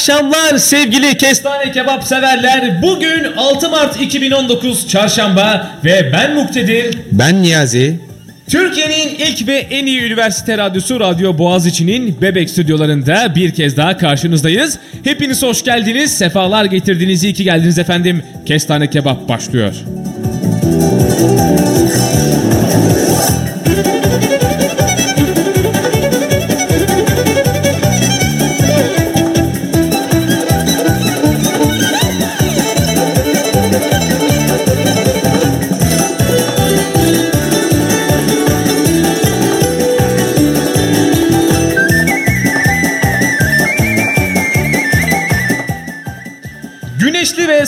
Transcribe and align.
akşamlar 0.00 0.58
sevgili 0.58 1.16
kestane 1.16 1.72
kebap 1.72 2.04
severler. 2.04 2.82
Bugün 2.82 3.24
6 3.36 3.68
Mart 3.68 4.00
2019 4.00 4.88
Çarşamba 4.88 5.70
ve 5.84 6.10
ben 6.12 6.34
Muktedir. 6.34 6.98
Ben 7.12 7.42
Niyazi. 7.42 8.00
Türkiye'nin 8.48 9.14
ilk 9.14 9.48
ve 9.48 9.56
en 9.56 9.86
iyi 9.86 10.02
üniversite 10.02 10.58
radyosu 10.58 11.00
Radyo 11.00 11.38
Boğaziçi'nin 11.38 12.22
Bebek 12.22 12.50
stüdyolarında 12.50 13.34
bir 13.34 13.50
kez 13.50 13.76
daha 13.76 13.96
karşınızdayız. 13.96 14.78
Hepiniz 15.04 15.42
hoş 15.42 15.64
geldiniz, 15.64 16.18
sefalar 16.18 16.64
getirdiniz, 16.64 17.24
iyi 17.24 17.34
ki 17.34 17.44
geldiniz 17.44 17.78
efendim. 17.78 18.22
Kestane 18.46 18.90
kebap 18.90 19.28
başlıyor. 19.28 19.74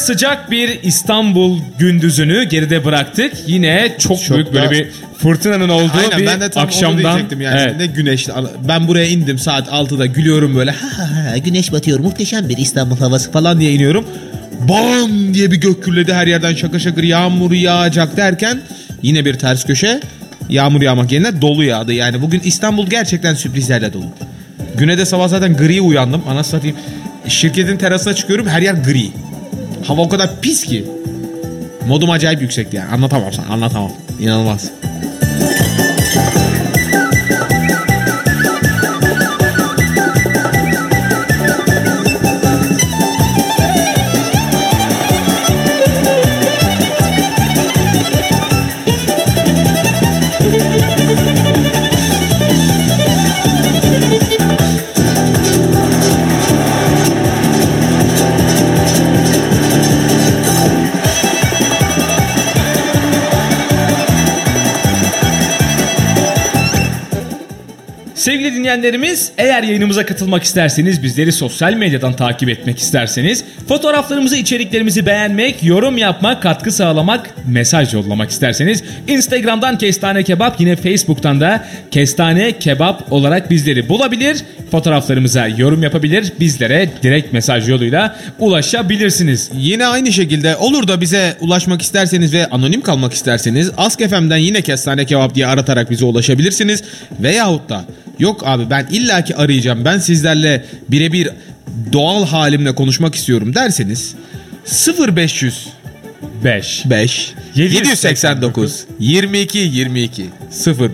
Sıcak 0.03 0.50
bir 0.50 0.83
İstanbul 0.83 1.58
gündüzünü 1.78 2.45
geride 2.45 2.84
bıraktık. 2.84 3.33
Yine 3.47 3.95
çok, 3.98 4.22
Çok 4.22 4.36
büyük 4.36 4.53
böyle 4.55 4.70
bir 4.70 4.89
fırtınanın 5.19 5.69
olduğu 5.69 5.92
Aynen 5.98 6.19
bir 6.19 6.27
ben 6.27 6.41
de 6.41 6.50
tam 6.50 6.62
onu 6.62 6.67
akşamdan. 6.69 7.03
diyecektim 7.14 7.41
yani. 7.41 7.61
Evet. 7.61 7.77
Ne 7.77 7.86
güneşli. 7.86 8.33
Ben 8.69 8.89
buraya 8.89 9.06
indim 9.06 9.39
saat 9.39 9.69
6'da 9.69 10.06
gülüyorum 10.06 10.56
böyle. 10.56 10.70
Ha, 10.70 10.89
ha, 10.98 11.30
ha, 11.33 11.39
güneş 11.39 11.73
batıyor 11.73 12.00
muhteşem 12.00 12.48
bir 12.48 12.56
İstanbul 12.56 12.97
havası 12.98 13.33
falan 13.33 13.61
diye 13.61 13.73
iniyorum. 13.73 14.05
Bam 14.69 15.34
diye 15.34 15.50
bir 15.50 15.56
gök 15.56 15.84
gürledi 15.84 16.14
her 16.14 16.27
yerden 16.27 16.55
şakır 16.55 16.80
şakır 16.80 17.03
yağmur 17.03 17.53
yağacak 17.53 18.17
derken 18.17 18.61
yine 19.03 19.25
bir 19.25 19.34
ters 19.34 19.64
köşe. 19.64 20.00
Yağmur 20.48 20.83
yağmak 20.83 21.12
yerine 21.12 21.42
dolu 21.42 21.64
yağdı. 21.64 21.92
Yani 21.92 22.23
bugün 22.23 22.41
İstanbul 22.41 22.86
gerçekten 22.86 23.34
sürprizlerle 23.34 23.92
dolu. 23.92 24.05
Güne 24.78 24.98
de 24.98 25.06
sabah 25.06 25.28
zaten 25.28 25.56
gri 25.56 25.80
uyandım. 25.80 26.23
Ana 26.28 26.45
satayım. 26.45 26.77
Şirketin 27.28 27.77
terasına 27.77 28.14
çıkıyorum 28.14 28.48
her 28.48 28.62
yer 28.62 28.75
gri. 28.75 29.11
Hava 29.84 30.00
o 30.02 30.08
kadar 30.08 30.41
pis 30.41 30.64
ki. 30.64 30.84
Modum 31.86 32.11
acayip 32.11 32.42
yüksekti 32.42 32.77
yani. 32.77 32.92
Anlatamam 32.92 33.33
sana 33.33 33.47
anlatamam. 33.47 33.92
İnanılmaz. 34.20 34.70
Dinleyenlerimiz 68.72 69.33
eğer 69.38 69.62
yayınımıza 69.62 70.06
katılmak 70.06 70.42
isterseniz 70.42 71.02
bizleri 71.02 71.33
sosyal 71.33 71.72
medyadan 71.74 72.16
takip 72.16 72.48
etmek 72.48 72.78
isterseniz 72.78 73.44
fotoğraflarımızı 73.68 74.36
içeriklerimizi 74.36 75.06
beğenmek, 75.06 75.64
yorum 75.64 75.98
yapmak, 75.98 76.42
katkı 76.42 76.72
sağlamak, 76.72 77.30
mesaj 77.46 77.94
yollamak 77.94 78.30
isterseniz 78.30 78.83
Instagram'dan 79.08 79.78
Kestane 79.78 80.22
Kebap 80.22 80.60
yine 80.60 80.77
Facebook'tan 80.77 81.40
da 81.40 81.64
Kestane 81.90 82.58
Kebap 82.58 83.12
olarak 83.12 83.50
bizleri 83.50 83.88
bulabilir. 83.88 84.44
Fotoğraflarımıza 84.70 85.48
yorum 85.48 85.83
yapabilir, 85.83 86.33
bizlere 86.40 86.90
direkt 87.02 87.33
mesaj 87.33 87.68
yoluyla 87.68 88.16
ulaşabilirsiniz. 88.39 89.50
Yine 89.54 89.86
aynı 89.86 90.12
şekilde 90.12 90.56
olur 90.56 90.89
da 90.89 91.00
bize 91.00 91.36
ulaşmak 91.40 91.83
isterseniz 91.83 92.33
ve 92.33 92.46
anonim 92.46 92.80
kalmak 92.80 93.12
isterseniz 93.12 93.70
Ask 93.77 93.98
FM'den 94.00 94.36
yine 94.36 94.62
kestane 94.62 95.04
kebap 95.04 95.34
diye 95.34 95.46
aratarak 95.46 95.90
bize 95.90 96.04
ulaşabilirsiniz. 96.04 96.83
Veyahut 97.20 97.68
da 97.68 97.84
yok 98.18 98.42
abi 98.46 98.70
ben 98.70 98.86
illaki 98.90 99.36
arayacağım 99.36 99.84
ben 99.84 99.98
sizlerle 99.98 100.64
birebir 100.89 101.28
doğal 101.92 102.27
halimle 102.27 102.74
konuşmak 102.74 103.14
istiyorum 103.14 103.55
derseniz 103.55 104.14
0500 105.17 105.68
5 106.45 106.83
5 106.86 107.34
789 107.55 108.84
22 108.98 109.58
22 109.58 110.27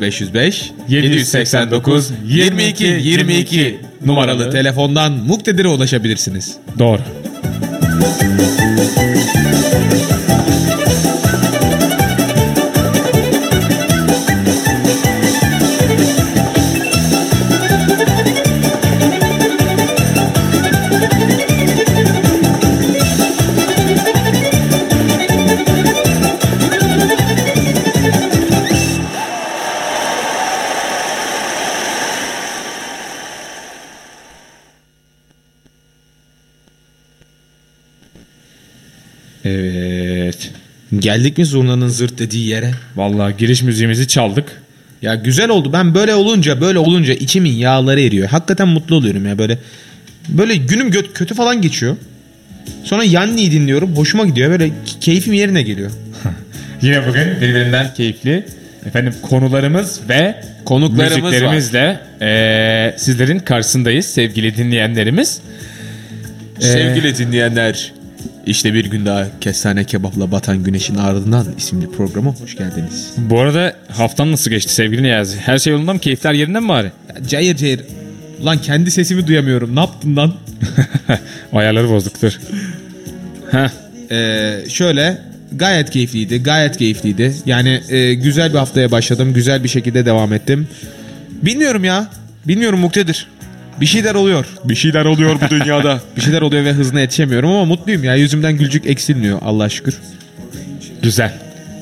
0505 0.00 0.70
789 0.88 2.10
22 2.26 2.84
22 2.84 3.80
numaralı 4.04 4.50
telefondan 4.50 5.12
Muktedir'e 5.12 5.68
ulaşabilirsiniz. 5.68 6.56
Doğru. 6.78 7.00
Geldik 41.08 41.38
mi 41.38 41.46
zurnanın 41.46 41.88
zırt 41.88 42.18
dediği 42.18 42.46
yere? 42.48 42.70
Vallahi 42.96 43.36
giriş 43.38 43.62
müziğimizi 43.62 44.08
çaldık. 44.08 44.62
Ya 45.02 45.14
güzel 45.14 45.48
oldu. 45.48 45.72
Ben 45.72 45.94
böyle 45.94 46.14
olunca 46.14 46.60
böyle 46.60 46.78
olunca 46.78 47.14
içimin 47.14 47.52
yağları 47.52 48.00
eriyor. 48.00 48.28
Hakikaten 48.28 48.68
mutlu 48.68 48.96
oluyorum 48.96 49.26
ya 49.26 49.38
böyle. 49.38 49.58
Böyle 50.28 50.56
günüm 50.56 50.88
gö- 50.90 51.12
kötü 51.12 51.34
falan 51.34 51.62
geçiyor. 51.62 51.96
Sonra 52.84 53.04
Yanni'yi 53.04 53.52
dinliyorum. 53.52 53.96
Hoşuma 53.96 54.26
gidiyor. 54.26 54.50
Böyle 54.50 54.70
keyfim 55.00 55.32
yerine 55.32 55.62
geliyor. 55.62 55.90
Yine 56.82 57.08
bugün 57.08 57.26
birbirinden 57.40 57.94
keyifli 57.94 58.46
efendim 58.86 59.14
konularımız 59.22 60.00
ve 60.08 60.34
Konuklarımız 60.64 61.22
müziklerimizle 61.22 62.00
eee, 62.20 62.94
sizlerin 62.98 63.38
karşısındayız 63.38 64.06
sevgili 64.06 64.56
dinleyenlerimiz. 64.56 65.40
Sevgili 66.60 67.18
dinleyenler. 67.18 67.97
İşte 68.48 68.74
bir 68.74 68.84
gün 68.84 69.06
daha 69.06 69.26
Kestane 69.40 69.84
Kebap'la 69.84 70.32
Batan 70.32 70.64
Güneşin 70.64 70.94
Ardından 70.94 71.46
isimli 71.58 71.90
programa 71.90 72.34
hoş 72.34 72.56
geldiniz. 72.56 73.10
Bu 73.16 73.40
arada 73.40 73.76
haftan 73.92 74.32
nasıl 74.32 74.50
geçti 74.50 74.74
sevgili 74.74 75.02
Niyazi? 75.02 75.38
Her 75.38 75.58
şey 75.58 75.72
yolunda 75.72 75.92
mı? 75.92 75.98
Keyifler 75.98 76.32
yerinde 76.32 76.60
mi 76.60 76.68
bari? 76.68 76.86
Ya, 77.08 77.26
cayır 77.28 77.56
cayır. 77.56 77.80
Ulan 78.42 78.58
kendi 78.58 78.90
sesimi 78.90 79.26
duyamıyorum. 79.26 79.76
Ne 79.76 79.80
yaptın 79.80 80.16
lan? 80.16 80.34
Ayarları 81.52 81.90
bozduktur. 81.90 82.38
Heh. 83.50 83.68
Ee, 84.10 84.64
şöyle 84.68 85.18
gayet 85.52 85.90
keyifliydi. 85.90 86.42
Gayet 86.42 86.76
keyifliydi. 86.76 87.34
Yani 87.46 87.80
e, 87.88 88.14
güzel 88.14 88.52
bir 88.52 88.58
haftaya 88.58 88.90
başladım. 88.90 89.32
Güzel 89.34 89.64
bir 89.64 89.68
şekilde 89.68 90.06
devam 90.06 90.32
ettim. 90.32 90.68
Bilmiyorum 91.42 91.84
ya. 91.84 92.10
Bilmiyorum 92.46 92.80
Muktedir. 92.80 93.28
Bir 93.80 93.86
şeyler 93.86 94.14
oluyor. 94.14 94.46
Bir 94.64 94.74
şeyler 94.74 95.04
oluyor 95.04 95.36
bu 95.40 95.50
dünyada. 95.50 96.00
bir 96.16 96.20
şeyler 96.20 96.42
oluyor 96.42 96.64
ve 96.64 96.72
hızına 96.72 97.00
yetişemiyorum 97.00 97.50
ama 97.50 97.64
mutluyum 97.64 98.04
ya. 98.04 98.14
Yüzümden 98.14 98.56
gülcük 98.56 98.86
eksilmiyor 98.86 99.38
Allah'a 99.42 99.68
şükür. 99.68 99.94
Güzel. 101.02 101.32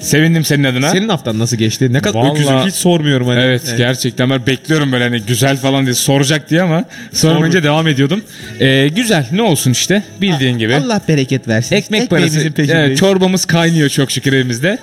Sevindim 0.00 0.44
senin 0.44 0.64
adına. 0.64 0.90
Senin 0.90 1.08
haftan 1.08 1.38
nasıl 1.38 1.56
geçti? 1.56 1.92
Ne 1.92 2.00
kadar 2.00 2.20
Vallahi- 2.20 2.32
öküzüm 2.32 2.58
hiç 2.58 2.74
sormuyorum 2.74 3.26
hani. 3.26 3.40
Evet 3.40 3.62
Yani 3.68 3.78
gerçekten 3.78 4.30
ben 4.30 4.46
bekliyorum 4.46 4.92
böyle 4.92 5.04
hani 5.04 5.22
güzel 5.22 5.56
falan 5.56 5.84
diye 5.84 5.94
soracak 5.94 6.50
diye 6.50 6.62
ama 6.62 6.84
sormayınca 7.12 7.62
devam 7.62 7.88
ediyordum. 7.88 8.24
Ee, 8.60 8.88
güzel 8.96 9.26
ne 9.32 9.42
olsun 9.42 9.70
işte 9.70 10.02
bildiğin 10.20 10.58
gibi. 10.58 10.74
Allah 10.74 11.00
bereket 11.08 11.48
versin. 11.48 11.76
Ekmek 11.76 12.10
parası. 12.10 12.52
Evet, 12.58 12.98
çorbamız 12.98 13.44
kaynıyor 13.44 13.88
çok 13.88 14.10
şükür 14.10 14.32
evimizde. 14.32 14.78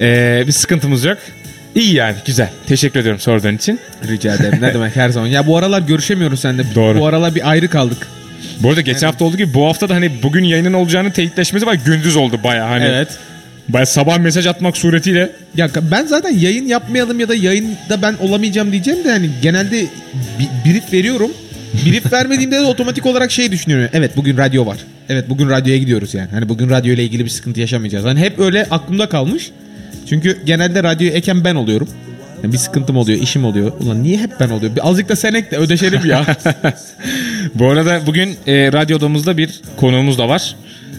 Ee, 0.00 0.44
bir 0.46 0.52
sıkıntımız 0.52 1.04
yok. 1.04 1.18
İyi 1.74 1.94
yani 1.94 2.16
güzel. 2.26 2.50
Teşekkür 2.66 3.00
ediyorum 3.00 3.20
sorduğun 3.20 3.56
için. 3.56 3.80
Rica 4.08 4.34
ederim. 4.34 4.58
Ne 4.60 4.74
demek 4.74 4.96
her 4.96 5.08
zaman. 5.08 5.26
Ya 5.26 5.46
bu 5.46 5.56
aralar 5.56 5.80
görüşemiyoruz 5.80 6.40
seninle. 6.40 6.74
Doğru. 6.74 6.98
Bu 6.98 7.06
aralar 7.06 7.34
bir 7.34 7.50
ayrı 7.50 7.68
kaldık. 7.68 8.08
Bu 8.60 8.68
arada 8.68 8.80
geçen 8.80 9.06
hafta 9.06 9.24
olduğu 9.24 9.36
gibi 9.36 9.54
bu 9.54 9.66
hafta 9.66 9.88
da 9.88 9.94
hani 9.94 10.22
bugün 10.22 10.44
yayının 10.44 10.72
olacağını 10.72 11.12
teyitleşmesi 11.12 11.66
var. 11.66 11.74
Gündüz 11.74 12.16
oldu 12.16 12.40
baya 12.44 12.70
hani. 12.70 12.84
Evet. 12.84 13.08
Baya 13.68 13.86
sabah 13.86 14.18
mesaj 14.18 14.46
atmak 14.46 14.76
suretiyle. 14.76 15.32
Ya 15.56 15.68
ben 15.90 16.06
zaten 16.06 16.30
yayın 16.38 16.66
yapmayalım 16.66 17.20
ya 17.20 17.28
da 17.28 17.34
yayında 17.34 18.02
ben 18.02 18.14
olamayacağım 18.20 18.72
diyeceğim 18.72 19.04
de 19.04 19.10
hani 19.10 19.30
genelde 19.42 19.86
bir 20.38 20.70
brief 20.70 20.92
veriyorum. 20.92 21.30
Brief 21.86 22.12
vermediğimde 22.12 22.56
de 22.56 22.60
otomatik 22.60 23.06
olarak 23.06 23.30
şey 23.30 23.52
düşünüyorum. 23.52 23.88
Evet 23.92 24.16
bugün 24.16 24.36
radyo 24.36 24.66
var. 24.66 24.78
Evet 25.08 25.28
bugün 25.28 25.50
radyoya 25.50 25.78
gidiyoruz 25.78 26.14
yani. 26.14 26.28
Hani 26.30 26.48
bugün 26.48 26.70
radyo 26.70 26.94
ile 26.94 27.04
ilgili 27.04 27.24
bir 27.24 27.30
sıkıntı 27.30 27.60
yaşamayacağız. 27.60 28.04
Hani 28.04 28.20
hep 28.20 28.38
öyle 28.38 28.66
aklımda 28.70 29.08
kalmış. 29.08 29.50
Çünkü 30.08 30.38
genelde 30.44 30.82
radyoyu 30.82 31.12
eken 31.12 31.44
ben 31.44 31.54
oluyorum. 31.54 31.88
Yani 32.42 32.52
bir 32.52 32.58
sıkıntım 32.58 32.96
oluyor, 32.96 33.18
işim 33.22 33.44
oluyor. 33.44 33.72
Ulan 33.80 34.02
niye 34.02 34.18
hep 34.18 34.30
ben 34.40 34.48
oluyor? 34.50 34.76
Bir 34.76 34.88
azıcık 34.88 35.08
da 35.08 35.16
sen 35.16 35.34
ek 35.34 35.50
de 35.50 35.56
ödeşelim 35.56 36.00
ya. 36.06 36.26
Bu 37.54 37.70
arada 37.70 38.00
bugün 38.06 38.36
e, 38.46 38.72
radyo 38.72 38.96
odamızda 38.98 39.36
bir 39.36 39.60
konuğumuz 39.76 40.18
da 40.18 40.28
var. 40.28 40.56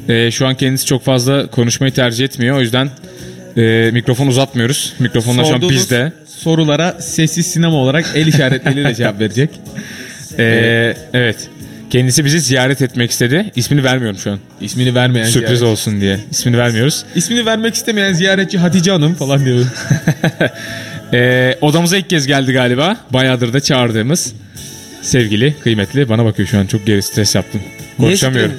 E, 0.09 0.31
şu 0.31 0.47
an 0.47 0.55
kendisi 0.55 0.85
çok 0.85 1.03
fazla 1.03 1.47
konuşmayı 1.47 1.93
tercih 1.93 2.25
etmiyor. 2.25 2.57
O 2.57 2.61
yüzden 2.61 2.89
e, 3.57 3.89
mikrofon 3.93 4.27
uzatmıyoruz. 4.27 4.93
Mikrofonlar 4.99 5.43
şu 5.43 5.49
an 5.49 5.53
Sorduğunuz 5.53 5.73
bizde. 5.73 6.11
sorulara 6.27 6.91
sessiz 7.01 7.47
sinema 7.47 7.75
olarak 7.75 8.05
el 8.15 8.27
işaretleriyle 8.27 8.95
cevap 8.95 9.19
verecek. 9.19 9.49
E, 10.39 10.43
evet. 11.13 11.49
Kendisi 11.89 12.25
bizi 12.25 12.39
ziyaret 12.39 12.81
etmek 12.81 13.11
istedi. 13.11 13.51
İsmini 13.55 13.83
vermiyorum 13.83 14.17
şu 14.19 14.31
an. 14.31 14.39
İsmini 14.61 14.95
vermeyen 14.95 15.25
Sürpriz 15.25 15.59
ziyaret- 15.59 15.71
olsun 15.71 16.01
diye. 16.01 16.19
İsmini 16.31 16.57
vermiyoruz. 16.57 17.05
İsmini 17.15 17.45
vermek 17.45 17.75
istemeyen 17.75 18.13
ziyaretçi 18.13 18.57
Hatice 18.57 18.91
Hanım 18.91 19.15
falan 19.15 19.45
diyor. 19.45 19.65
E, 21.13 21.57
odamıza 21.61 21.97
ilk 21.97 22.09
kez 22.09 22.27
geldi 22.27 22.53
galiba. 22.53 22.97
Bayağıdır 23.13 23.53
da 23.53 23.59
çağırdığımız 23.59 24.33
sevgili, 25.01 25.55
kıymetli. 25.63 26.09
Bana 26.09 26.25
bakıyor 26.25 26.47
şu 26.47 26.59
an. 26.59 26.65
Çok 26.65 26.85
geri 26.85 27.01
stres 27.01 27.35
yaptım. 27.35 27.61
Konuşamıyorum. 27.97 28.53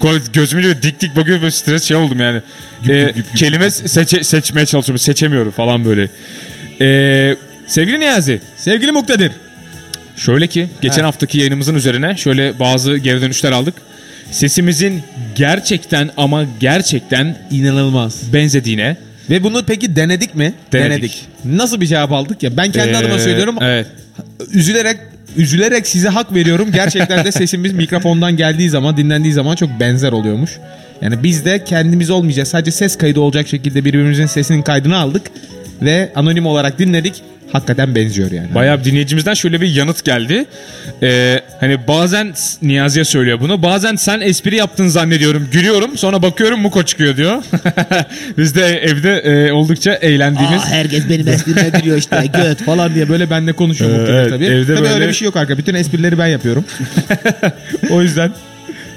Gözümü 0.32 0.62
böyle 0.64 0.82
dik 0.82 1.00
dik 1.00 1.16
bakıyor 1.16 1.40
böyle 1.40 1.50
stres 1.50 1.84
şey 1.84 1.96
oldum 1.96 2.20
yani. 2.20 2.40
Ee, 2.88 3.14
kelime 3.36 3.70
seçe- 3.70 4.24
seçmeye 4.24 4.66
çalışıyorum. 4.66 4.98
Seçemiyorum 4.98 5.50
falan 5.52 5.84
böyle. 5.84 6.08
Ee, 6.80 7.36
sevgili 7.66 8.00
Niyazi. 8.00 8.40
Sevgili 8.56 8.92
Muktedir. 8.92 9.32
Şöyle 10.16 10.46
ki 10.46 10.68
geçen 10.82 11.00
Ha. 11.02 11.06
haftaki 11.08 11.38
yayınımızın 11.38 11.74
üzerine 11.74 12.16
şöyle 12.16 12.58
bazı 12.60 12.96
geri 12.96 13.20
dönüşler 13.22 13.52
aldık. 13.52 13.74
Sesimizin 14.30 15.02
gerçekten 15.34 16.10
ama 16.16 16.44
gerçekten 16.60 17.38
İnanılmaz. 17.50 18.32
benzediğine. 18.32 18.96
Ve 19.30 19.44
bunu 19.44 19.62
peki 19.66 19.96
denedik 19.96 20.34
mi? 20.34 20.52
Denedik. 20.72 21.24
Nasıl 21.44 21.80
bir 21.80 21.86
cevap 21.86 22.12
aldık 22.12 22.42
ya? 22.42 22.56
Ben 22.56 22.72
kendi 22.72 22.96
adıma 22.96 23.14
Ee, 23.14 23.18
söylüyorum. 23.18 23.56
Evet. 23.60 23.86
Üzülerek 24.52 24.96
üzülerek 25.36 25.86
size 25.86 26.08
hak 26.08 26.34
veriyorum. 26.34 26.68
Gerçekten 26.72 27.24
de 27.24 27.32
sesimiz 27.42 27.72
mikrofondan 27.72 28.36
geldiği 28.36 28.70
zaman, 28.70 28.96
dinlendiği 28.96 29.34
zaman 29.34 29.56
çok 29.56 29.80
benzer 29.80 30.12
oluyormuş. 30.12 30.50
Yani 31.02 31.22
biz 31.22 31.44
de 31.44 31.64
kendimiz 31.64 32.10
olmayacağız. 32.10 32.48
Sadece 32.48 32.70
ses 32.70 32.98
kaydı 32.98 33.20
olacak 33.20 33.48
şekilde 33.48 33.84
birbirimizin 33.84 34.26
sesinin 34.26 34.62
kaydını 34.62 34.96
aldık 34.96 35.22
ve 35.82 36.12
anonim 36.14 36.46
olarak 36.46 36.78
dinledik. 36.78 37.22
Hakikaten 37.52 37.94
benziyor 37.94 38.30
yani. 38.32 38.54
Bayağı 38.54 38.78
bir 38.80 38.84
dinleyicimizden 38.84 39.34
şöyle 39.34 39.60
bir 39.60 39.68
yanıt 39.68 40.04
geldi. 40.04 40.44
Ee, 41.02 41.40
hani 41.60 41.88
bazen 41.88 42.34
Niyazi'ye 42.62 43.04
söylüyor 43.04 43.40
bunu. 43.40 43.62
Bazen 43.62 43.96
sen 43.96 44.20
espri 44.20 44.56
yaptın 44.56 44.88
zannediyorum. 44.88 45.48
Gülüyorum. 45.52 45.98
Sonra 45.98 46.22
bakıyorum 46.22 46.60
Muko 46.60 46.82
çıkıyor 46.82 47.16
diyor. 47.16 47.42
Biz 48.38 48.54
de 48.54 48.66
evde 48.66 49.12
e, 49.18 49.52
oldukça 49.52 49.92
eğlendiğimiz. 49.92 50.62
Aa, 50.62 50.66
herkes 50.68 51.08
benim 51.10 51.28
esprime 51.28 51.68
gülüyor 51.80 51.96
işte 51.98 52.24
göt 52.42 52.62
falan 52.62 52.94
diye 52.94 53.08
böyle 53.08 53.30
benle 53.30 53.52
konuşuyor 53.52 54.08
Ee, 54.08 54.12
evet, 54.12 54.30
tabii. 54.30 54.44
evde 54.44 54.74
tabii 54.74 54.84
böyle- 54.84 54.94
öyle 54.94 55.08
bir 55.08 55.12
şey 55.14 55.26
yok 55.26 55.36
arka. 55.36 55.58
Bütün 55.58 55.74
esprileri 55.74 56.18
ben 56.18 56.26
yapıyorum. 56.26 56.64
o 57.90 58.02
yüzden. 58.02 58.30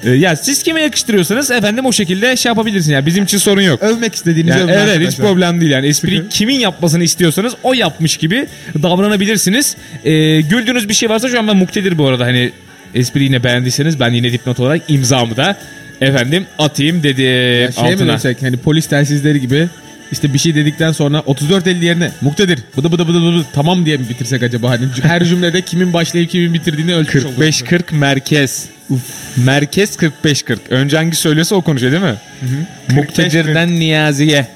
E, 0.03 0.09
ya 0.09 0.35
siz 0.35 0.63
kime 0.63 0.81
yakıştırıyorsanız 0.81 1.51
efendim 1.51 1.85
o 1.85 1.91
şekilde 1.91 2.35
şey 2.35 2.49
yapabilirsiniz. 2.49 2.87
Yani 2.93 3.05
bizim 3.05 3.23
için 3.23 3.37
sorun 3.37 3.61
yok. 3.61 3.83
Övmek 3.83 4.15
istediğinizi 4.15 4.59
Yani 4.59 4.71
övün 4.71 4.73
evet 4.79 4.87
hiç 4.87 4.95
arkadaşlar. 4.97 5.25
problem 5.27 5.61
değil 5.61 5.71
yani 5.71 5.87
espriyi 5.87 6.23
kimin 6.29 6.59
yapmasını 6.59 7.03
istiyorsanız 7.03 7.53
o 7.63 7.73
yapmış 7.73 8.17
gibi 8.17 8.47
davranabilirsiniz. 8.83 9.75
Ee, 10.05 10.41
güldüğünüz 10.41 10.89
bir 10.89 10.93
şey 10.93 11.09
varsa 11.09 11.29
şu 11.29 11.39
an 11.39 11.47
ben 11.47 11.57
muktedir 11.57 11.97
bu 11.97 12.07
arada 12.07 12.25
hani 12.25 12.51
espriyi 12.95 13.25
yine 13.29 13.43
beğendiyseniz 13.43 13.99
ben 13.99 14.11
yine 14.13 14.31
dipnot 14.33 14.59
olarak 14.59 14.81
imzamı 14.87 15.37
da 15.37 15.57
efendim 16.01 16.45
atayım 16.59 17.03
dedim 17.03 17.25
Ya 17.61 17.71
şey 17.71 17.83
mi 17.83 17.93
altına. 17.93 18.13
desek 18.13 18.41
hani 18.41 18.57
polis 18.57 18.85
telsizleri 18.87 19.41
gibi 19.41 19.67
işte 20.11 20.33
bir 20.33 20.39
şey 20.39 20.55
dedikten 20.55 20.91
sonra 20.91 21.17
34.50 21.17 21.85
yerine 21.85 22.11
muktedir 22.21 22.59
bıdı 22.77 22.91
bıdı 22.91 23.07
bıdı 23.07 23.23
bıdı 23.23 23.45
tamam 23.53 23.85
diye 23.85 23.97
mi 23.97 24.09
bitirsek 24.09 24.43
acaba 24.43 24.69
hani 24.69 24.85
her 25.01 25.25
cümlede 25.25 25.61
kimin 25.61 25.93
başlayıp 25.93 26.29
kimin 26.29 26.53
bitirdiğini 26.53 26.95
ölçmüş 26.95 27.25
oluruz. 27.25 27.39
45-40 27.39 27.95
merkez. 27.95 28.69
Merkez 29.37 29.95
45-40. 29.95 30.57
Önce 30.69 30.97
hangi 30.97 31.15
söylüyorsa 31.15 31.55
o 31.55 31.61
konuşuyor 31.61 31.91
değil 31.91 32.03
mi? 32.03 32.15
Muktedirden 32.95 33.79
Niyazi'ye. 33.79 34.47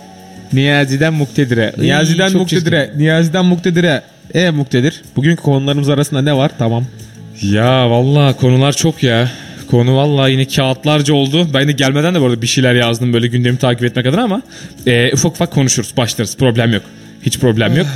Niyazi'den 0.54 1.14
Muktedir'e. 1.14 1.74
Iy, 1.78 1.84
Niyazi'den 1.84 2.30
çok 2.30 2.42
muktedire 2.42 2.92
Niyazi'den 2.98 3.46
muktedir'e 3.46 4.02
e 4.34 4.50
muktedir 4.50 5.02
bugünkü 5.16 5.44
konularımız 5.44 5.90
arasında 5.90 6.22
ne 6.22 6.34
var 6.38 6.52
tamam 6.58 6.86
Ya 7.42 7.90
vallahi 7.90 8.36
konular 8.38 8.74
çok 8.74 9.04
ya. 9.04 9.32
Konu 9.74 9.96
vallahi 9.96 10.32
yine 10.32 10.48
kağıtlarca 10.48 11.14
oldu. 11.14 11.48
Ben 11.54 11.68
de 11.68 11.72
gelmeden 11.72 12.16
de 12.16 12.22
bu 12.22 12.26
arada 12.26 12.42
bir 12.42 12.48
şeyler 12.48 12.76
yazdım 12.76 13.14
böyle 13.14 13.28
gündemi 13.28 13.58
takip 13.58 13.84
etmek 13.84 14.06
adına 14.06 14.24
ama 14.24 14.42
e, 14.88 15.12
ufak 15.14 15.32
ufak 15.32 15.52
konuşuruz, 15.52 15.98
başlarız. 15.98 16.38
Problem 16.38 16.74
yok. 16.74 16.82
Hiç 17.22 17.40
problem 17.40 17.78
yok. 17.78 17.88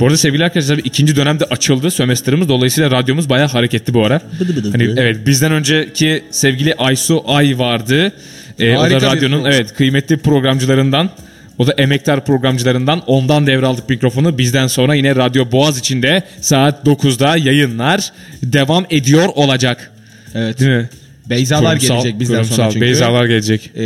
Bu 0.00 0.04
arada 0.06 0.16
sevgili 0.16 0.44
arkadaşlar 0.44 0.78
ikinci 0.78 1.16
dönemde 1.16 1.44
açıldı 1.44 1.90
sömestrimiz. 1.90 2.48
Dolayısıyla 2.48 2.90
radyomuz 2.90 3.28
bayağı 3.28 3.48
hareketli 3.48 3.94
bu 3.94 4.04
ara. 4.06 4.20
Bıdı 4.40 4.56
bıdı 4.56 4.70
Hani 4.72 4.88
bıdı. 4.88 5.00
evet 5.00 5.26
bizden 5.26 5.52
önceki 5.52 6.24
sevgili 6.30 6.74
Aysu 6.74 7.24
Ay 7.26 7.58
vardı. 7.58 8.12
E, 8.58 8.76
o 8.76 8.90
da 8.90 9.00
radyonun 9.00 9.44
evet 9.44 9.74
kıymetli 9.74 10.16
programcılarından. 10.16 11.10
O 11.58 11.66
da 11.66 11.72
emektar 11.72 12.24
programcılarından 12.24 13.02
ondan 13.06 13.46
devraldık 13.46 13.88
mikrofonu. 13.88 14.38
Bizden 14.38 14.66
sonra 14.66 14.94
yine 14.94 15.16
Radyo 15.16 15.52
Boğaz 15.52 15.78
içinde 15.78 16.22
saat 16.40 16.86
9'da 16.86 17.36
yayınlar 17.36 18.12
devam 18.42 18.86
ediyor 18.90 19.28
olacak. 19.34 19.90
evet 20.34 20.60
Değil 20.60 20.70
mi? 20.70 20.88
Beyzalar 21.26 21.76
Kurumsal- 21.78 21.94
gelecek 22.02 22.20
bizden 22.20 22.34
kurumsal 22.34 22.56
sonra 22.56 22.70
çünkü 22.70 22.86
Beyzalar 22.86 23.26
gelecek. 23.26 23.70
Ee, 23.76 23.80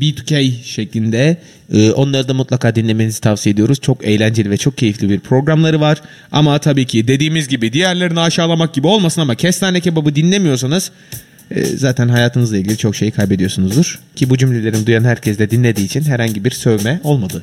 B2K 0.00 0.52
şeklinde 0.64 1.36
Ee, 1.72 1.90
onları 1.90 2.28
da 2.28 2.34
mutlaka 2.34 2.74
dinlemenizi 2.74 3.20
tavsiye 3.20 3.52
ediyoruz. 3.52 3.80
Çok 3.80 4.04
eğlenceli 4.04 4.50
ve 4.50 4.56
çok 4.56 4.78
keyifli 4.78 5.10
bir 5.10 5.20
programları 5.20 5.80
var. 5.80 6.00
Ama 6.32 6.58
tabii 6.58 6.86
ki 6.86 7.08
dediğimiz 7.08 7.48
gibi 7.48 7.72
diğerlerini 7.72 8.20
aşağılamak 8.20 8.74
gibi 8.74 8.86
olmasın 8.86 9.20
ama 9.20 9.34
kestane 9.34 9.80
kebabı 9.80 10.14
dinlemiyorsanız 10.16 10.90
e, 11.50 11.64
zaten 11.64 12.08
hayatınızla 12.08 12.56
ilgili 12.56 12.76
çok 12.78 12.96
şey 12.96 13.10
kaybediyorsunuzdur. 13.10 14.00
Ki 14.16 14.30
bu 14.30 14.38
cümlelerimi 14.38 14.86
duyan 14.86 15.04
herkes 15.04 15.38
de 15.38 15.50
dinlediği 15.50 15.86
için 15.86 16.02
herhangi 16.02 16.44
bir 16.44 16.50
sövme 16.50 17.00
olmadı. 17.04 17.42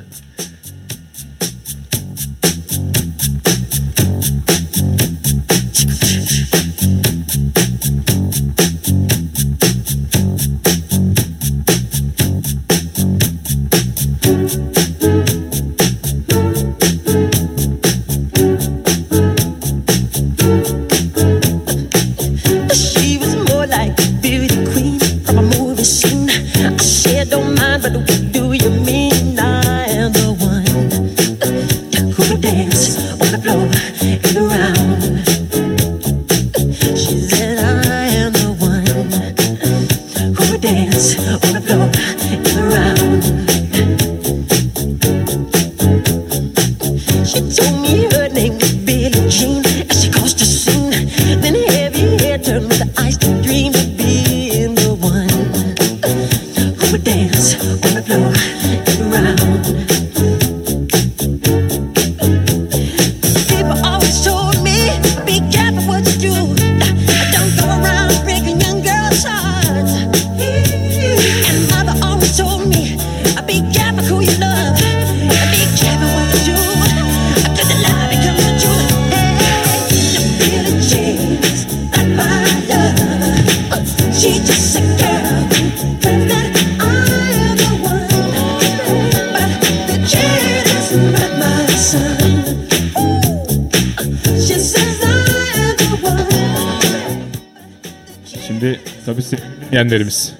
Dinleyenlerimiz. 99.36 100.32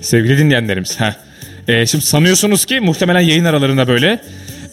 sevgili 0.00 0.38
dinleyenlerimiz. 0.38 1.00
Heh. 1.00 1.12
Ee, 1.68 1.86
şimdi 1.86 2.04
sanıyorsunuz 2.04 2.64
ki 2.64 2.80
muhtemelen 2.80 3.20
yayın 3.20 3.44
aralarında 3.44 3.88
böyle. 3.88 4.20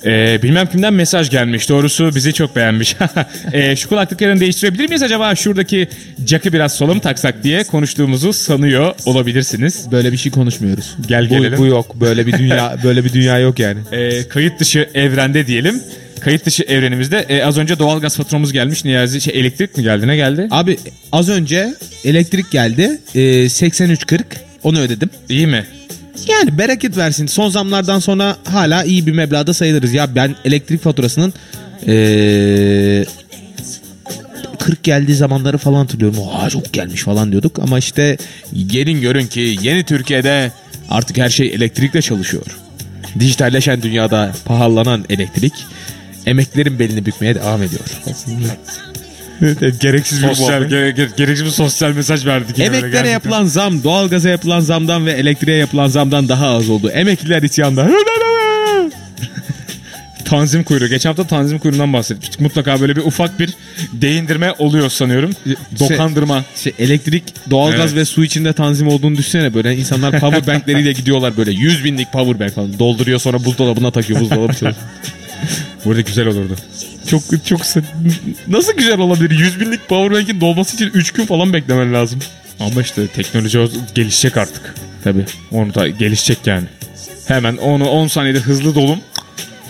Ee, 0.06 0.40
bilmem 0.44 0.68
kimden 0.68 0.94
mesaj 0.94 1.30
gelmiş. 1.30 1.70
Doğrusu 1.70 2.16
bizi 2.16 2.34
çok 2.34 2.56
beğenmiş. 2.56 2.96
Ee, 3.54 3.76
şu 3.76 3.90
kulaklıklarını 3.90 4.40
değiştirebilir 4.40 4.88
miyiz 4.90 5.04
acaba? 5.04 5.36
Şuradaki 5.36 5.88
jack'ı 6.28 6.54
biraz 6.54 6.76
sola 6.76 6.94
mı 6.94 7.02
taksak 7.02 7.44
diye 7.44 7.64
konuştuğumuzu 7.64 8.34
sanıyor 8.34 8.94
olabilirsiniz. 9.06 9.92
Böyle 9.92 10.12
bir 10.12 10.18
şey 10.18 10.32
konuşmuyoruz. 10.32 10.96
Gel 11.08 11.26
Bu, 11.26 11.30
gelelim. 11.30 11.58
bu 11.58 11.66
yok. 11.66 12.02
Böyle 12.02 12.28
bir 12.28 12.34
dünya 12.34 12.78
böyle 12.84 13.06
bir 13.06 13.14
dünya 13.14 13.40
yok 13.40 13.60
yani. 13.60 13.80
Ee, 13.92 14.28
kayıt 14.28 14.60
dışı 14.60 14.90
evrende 14.94 15.48
diyelim. 15.48 15.82
Kayıt 16.20 16.46
dışı 16.46 16.64
evrenimizde 16.64 17.26
e, 17.30 17.44
az 17.44 17.58
önce 17.58 17.80
doğalgaz 17.80 18.18
faturamız 18.18 18.54
gelmiş. 18.54 18.86
Niyazi 18.86 19.22
şey 19.22 19.40
elektrik 19.40 19.78
mi 19.78 19.84
geldi? 19.84 20.08
Ne 20.08 20.16
geldi? 20.16 20.48
Abi 20.52 20.78
az 21.12 21.30
önce 21.30 21.74
elektrik 22.06 22.52
geldi. 22.52 23.00
Ee, 23.16 23.20
83.40 23.20 24.20
onu 24.64 24.80
ödedim. 24.80 25.10
İyi 25.30 25.48
mi? 25.48 25.66
Yani 26.28 26.58
bereket 26.58 26.98
versin. 26.98 27.28
Son 27.28 27.50
zamlardan 27.50 28.00
sonra 28.00 28.38
hala 28.44 28.84
iyi 28.84 29.08
bir 29.08 29.12
meblağda 29.12 29.54
sayılırız. 29.54 29.94
Ya 29.94 30.16
ben 30.16 30.36
elektrik 30.46 30.84
faturasının 30.84 31.34
ee, 31.88 33.06
40 34.60 34.84
geldiği 34.84 35.16
zamanları 35.16 35.58
falan 35.58 35.78
hatırlıyorum. 35.78 36.20
Oha 36.20 36.50
çok 36.50 36.74
gelmiş 36.74 37.04
falan 37.04 37.32
diyorduk. 37.32 37.60
Ama 37.60 37.80
işte 37.80 38.18
gelin 38.68 39.02
görün 39.02 39.28
ki 39.28 39.58
yeni 39.62 39.84
Türkiye'de 39.84 40.52
artık 40.90 41.18
her 41.18 41.30
şey 41.30 41.48
elektrikle 41.48 42.02
çalışıyor. 42.02 42.46
Dijitalleşen 43.20 43.82
dünyada 43.82 44.32
pahalanan 44.46 45.06
elektrik 45.10 45.54
emeklerin 46.26 46.80
belini 46.80 47.06
bükmeye 47.06 47.36
devam 47.36 47.64
ediyor. 47.64 47.82
Gereksiz 49.82 50.24
bir 50.24 50.28
sosyal, 50.28 50.48
muhabbet. 50.48 50.72
ge- 50.72 50.96
ge- 50.96 51.16
gereksiz 51.18 51.46
bir 51.46 51.52
sosyal 51.52 51.92
mesaj 51.92 52.26
verdik. 52.26 52.60
Emeklere 52.60 53.10
yapılan 53.10 53.46
zam, 53.46 53.84
doğalgaza 53.84 54.30
yapılan 54.30 54.60
zamdan 54.60 55.06
ve 55.06 55.12
elektriğe 55.12 55.58
yapılan 55.58 55.88
zamdan 55.88 56.30
daha 56.30 56.48
az 56.48 56.70
oldu. 56.70 56.90
Emekliler 56.90 57.44
isyanda. 57.44 57.90
Tanzim 60.26 60.64
kuyruğu. 60.64 60.88
Geçen 60.88 61.10
hafta 61.10 61.28
tanzim 61.28 61.60
kuyruğundan 61.60 61.94
bahsetmiştik. 61.94 62.40
Mutlaka 62.42 62.82
böyle 62.82 62.96
bir 62.96 63.02
ufak 63.02 63.40
bir 63.40 63.54
değindirme 63.94 64.52
oluyor 64.58 64.90
sanıyorum. 64.90 65.32
Dokandırma. 65.80 66.44
Şey, 66.56 66.74
elektrik, 66.80 67.24
doğalgaz 67.50 67.80
Evet. 67.80 67.96
ve 67.96 68.06
su 68.06 68.24
içinde 68.24 68.54
tanzim 68.54 68.88
olduğunu 68.88 69.18
düşünsene 69.18 69.54
böyle. 69.54 69.76
insanlar 69.78 70.20
power 70.20 70.48
bankleriyle 70.56 70.92
gidiyorlar 70.92 71.38
böyle 71.38 71.52
100 71.52 71.84
binlik 71.84 72.12
power 72.12 72.40
bank 72.40 72.56
falan. 72.56 72.80
Dolduruyor 72.80 73.20
sonra 73.20 73.46
buzdolabına 73.46 73.92
takıyor 73.92 74.20
buzdolabı. 74.20 74.54
Burada 75.86 76.02
güzel 76.02 76.28
olurdu. 76.28 76.56
Çok 77.10 77.46
çok 77.46 77.62
nasıl 78.48 78.74
güzel 78.74 79.00
olabilir? 79.00 79.40
100 79.40 79.60
binlik 79.60 79.90
power 79.90 80.18
bank'in 80.20 80.42
dolması 80.42 80.76
için 80.76 80.90
3 80.94 81.12
gün 81.12 81.26
falan 81.26 81.54
beklemen 81.54 81.94
lazım. 81.94 82.20
Ama 82.60 82.82
işte 82.82 83.08
teknoloji 83.08 83.60
gelişecek 83.96 84.38
artık. 84.38 84.76
Tabii. 85.04 85.26
Onu 85.52 85.74
da 85.74 85.88
gelişecek 85.88 86.38
yani. 86.46 86.68
Hemen 87.28 87.58
onu 87.58 87.90
10 87.90 88.08
saniyede 88.08 88.40
hızlı 88.40 88.76
dolum. 88.76 89.00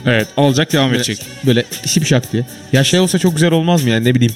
Evet 0.05 0.27
alacak 0.37 0.73
devam 0.73 0.93
edecek. 0.93 1.25
Böyle 1.45 1.65
şipşak 1.85 2.33
diye. 2.33 2.45
Ya 2.73 2.83
şey 2.83 2.99
olsa 2.99 3.19
çok 3.19 3.35
güzel 3.35 3.51
olmaz 3.51 3.83
mı 3.83 3.89
yani 3.89 4.05
ne 4.05 4.15
bileyim. 4.15 4.33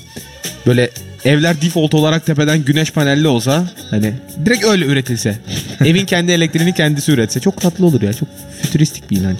Böyle 0.66 0.90
evler 1.26 1.62
default 1.62 1.94
olarak 1.94 2.26
tepeden 2.26 2.64
güneş 2.66 2.92
panelli 2.92 3.28
olsa 3.28 3.70
hani 3.90 4.14
direkt 4.46 4.66
öyle 4.66 4.86
üretilse. 4.86 5.38
Evin 5.86 6.06
kendi 6.06 6.32
elektriğini 6.32 6.74
kendisi 6.74 7.12
üretse 7.12 7.40
çok 7.40 7.62
tatlı 7.62 7.86
olur 7.86 8.02
ya. 8.02 8.14
Çok 8.14 8.30
fütüristik 8.62 9.12
bir 9.12 9.18
inanç. 9.18 9.40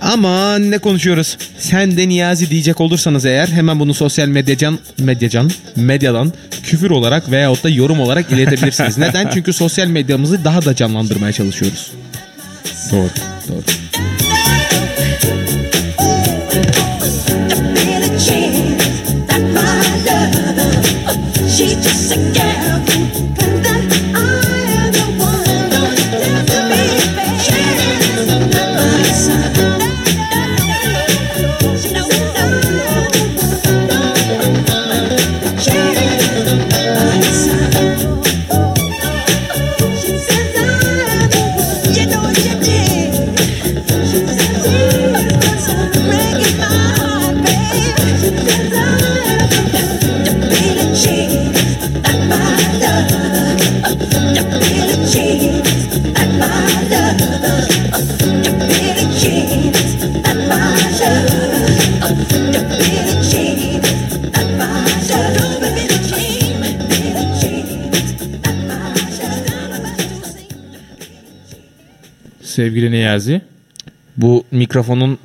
Aman 0.00 0.70
ne 0.70 0.78
konuşuyoruz. 0.78 1.38
Sen 1.58 1.96
de 1.96 2.08
Niyazi 2.08 2.50
diyecek 2.50 2.80
olursanız 2.80 3.24
eğer 3.24 3.48
hemen 3.48 3.80
bunu 3.80 3.94
sosyal 3.94 4.28
medyacan 4.28 4.78
medyacan 4.98 5.50
medyadan 5.76 6.32
küfür 6.62 6.90
olarak 6.90 7.30
veyahut 7.30 7.64
da 7.64 7.68
yorum 7.68 8.00
olarak 8.00 8.32
iletebilirsiniz. 8.32 8.98
Neden? 8.98 9.30
Çünkü 9.34 9.52
sosyal 9.52 9.86
medyamızı 9.86 10.44
daha 10.44 10.64
da 10.64 10.76
canlandırmaya 10.76 11.32
çalışıyoruz. 11.32 11.92
Doğru. 12.92 13.10
Doğru. 13.48 13.62
Sevgili 72.58 72.90
Niyazi. 72.90 73.40
Bu 74.16 74.44
mikrofonun 74.50 75.18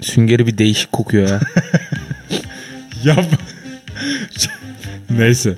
süngeri 0.00 0.46
bir 0.46 0.58
değişik 0.58 0.92
kokuyor 0.92 1.28
ya. 1.28 1.40
Yap. 3.04 3.24
Neyse. 5.10 5.54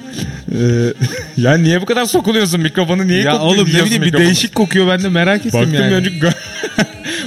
Ee, 0.52 0.92
ya 1.42 1.56
niye 1.56 1.80
bu 1.80 1.86
kadar 1.86 2.04
sokuluyorsun 2.04 2.60
mikrofonu 2.60 3.06
niye 3.06 3.22
ya 3.22 3.38
oğlum 3.38 3.58
ne 3.58 3.66
bileyim 3.66 3.86
bir 3.90 3.98
mikrofonu? 3.98 4.20
değişik 4.26 4.54
kokuyor 4.54 4.88
ben 4.88 5.02
de 5.02 5.08
merak 5.08 5.46
ettim 5.46 5.60
Baktım 5.60 5.74
yani. 5.74 5.94
önce 5.94 6.10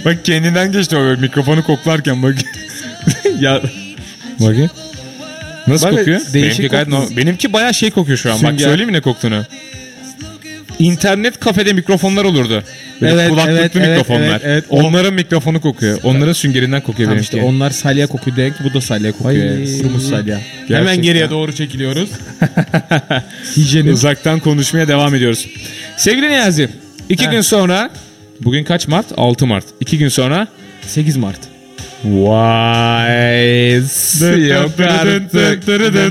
bak 0.05 0.25
kendinden 0.25 0.71
geçti 0.71 0.95
o 0.95 0.99
böyle 0.99 1.21
mikrofonu 1.21 1.63
koklarken 1.63 2.23
bak. 2.23 2.35
ya 3.39 3.61
Bakayım. 4.39 4.69
Nasıl 5.67 5.87
Bak, 5.87 5.97
kokuyor? 5.97 6.19
değişik 6.33 6.33
benimki, 6.59 6.67
gayet 6.67 6.85
kokuyor. 6.85 7.03
normal. 7.03 7.17
benimki 7.17 7.53
bayağı 7.53 7.73
şey 7.73 7.91
kokuyor 7.91 8.17
şu 8.17 8.29
an. 8.33 8.43
Bak 8.43 8.49
Sünger. 8.49 8.63
söyleyeyim 8.65 8.91
mi 8.91 8.97
ne 8.97 9.01
koktuğunu? 9.01 9.45
İnternet 10.79 11.39
kafede 11.39 11.73
mikrofonlar 11.73 12.23
olurdu. 12.23 12.63
Böyle 13.01 13.13
Evet, 13.13 13.29
kulaklıklı 13.29 13.59
evet, 13.59 13.71
evet, 13.75 13.89
mikrofonlar. 13.89 14.29
evet, 14.29 14.41
evet. 14.43 14.65
Onların 14.69 15.13
mikrofonu 15.13 15.61
kokuyor. 15.61 15.99
Onların 16.03 16.33
süngerinden 16.33 16.81
kokuyor 16.81 16.97
Tamam 17.09 17.11
benimki. 17.17 17.35
işte 17.37 17.41
onlar 17.47 17.69
salya 17.69 18.07
kokuyor 18.07 18.37
ki 18.37 18.63
bu 18.63 18.73
da 18.73 18.81
salya 18.81 19.11
kokuyor. 19.11 19.29
Ay. 19.29 19.37
yani. 19.39 19.67
Salya. 20.01 20.23
Gerçekten. 20.55 20.75
Hemen 20.75 21.01
geriye 21.01 21.29
doğru 21.29 21.53
çekiliyoruz. 21.55 22.09
Uzaktan 23.93 24.39
konuşmaya 24.39 24.87
devam 24.87 25.15
ediyoruz. 25.15 25.47
Sevgili 25.97 26.29
Niyazi, 26.29 26.69
iki 27.09 27.25
Heh. 27.27 27.31
gün 27.31 27.41
sonra, 27.41 27.89
bugün 28.41 28.63
kaç 28.63 28.87
Mart? 28.87 29.05
6 29.17 29.45
Mart. 29.47 29.65
İki 29.79 29.97
gün 29.97 30.09
sonra 30.09 30.47
8 30.81 31.17
Mart. 31.17 31.39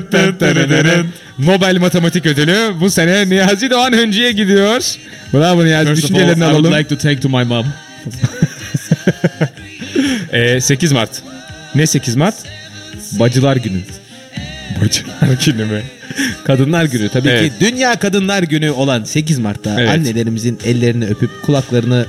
Artık. 0.04 1.06
Nobel 1.38 1.76
Matematik 1.80 2.26
Ödülü 2.26 2.80
bu 2.80 2.90
sene 2.90 3.28
Niyazi 3.28 3.70
Doğan 3.70 3.92
Öncü'ye 3.92 4.32
gidiyor. 4.32 4.82
Bravo 5.34 5.64
Niyazi 5.64 5.88
First 5.90 6.04
of 6.04 6.10
all, 6.10 6.16
düşüncelerini 6.16 6.44
I 6.44 6.46
would 6.46 6.64
alalım. 6.64 6.78
like 6.78 6.88
to 6.88 6.98
take 6.98 7.20
to 7.20 7.28
my 7.28 7.44
mom. 7.44 7.66
Ee, 10.32 10.60
8 10.60 10.92
Mart. 10.92 11.10
Ne 11.74 11.86
8 11.86 12.16
Mart? 12.16 12.34
Bacılar 13.12 13.56
günü. 13.56 13.78
Bacılar 14.82 15.38
günü 15.46 15.64
mü? 15.64 15.82
Kadınlar 16.44 16.84
günü. 16.84 17.08
Tabii 17.08 17.28
Evet. 17.28 17.58
ki 17.58 17.64
Dünya 17.66 17.96
Kadınlar 17.98 18.42
Günü 18.42 18.70
olan 18.70 19.04
8 19.04 19.38
Mart'ta 19.38 19.80
Evet. 19.80 19.88
annelerimizin 19.90 20.58
ellerini 20.64 21.06
öpüp 21.06 21.30
kulaklarını 21.42 22.06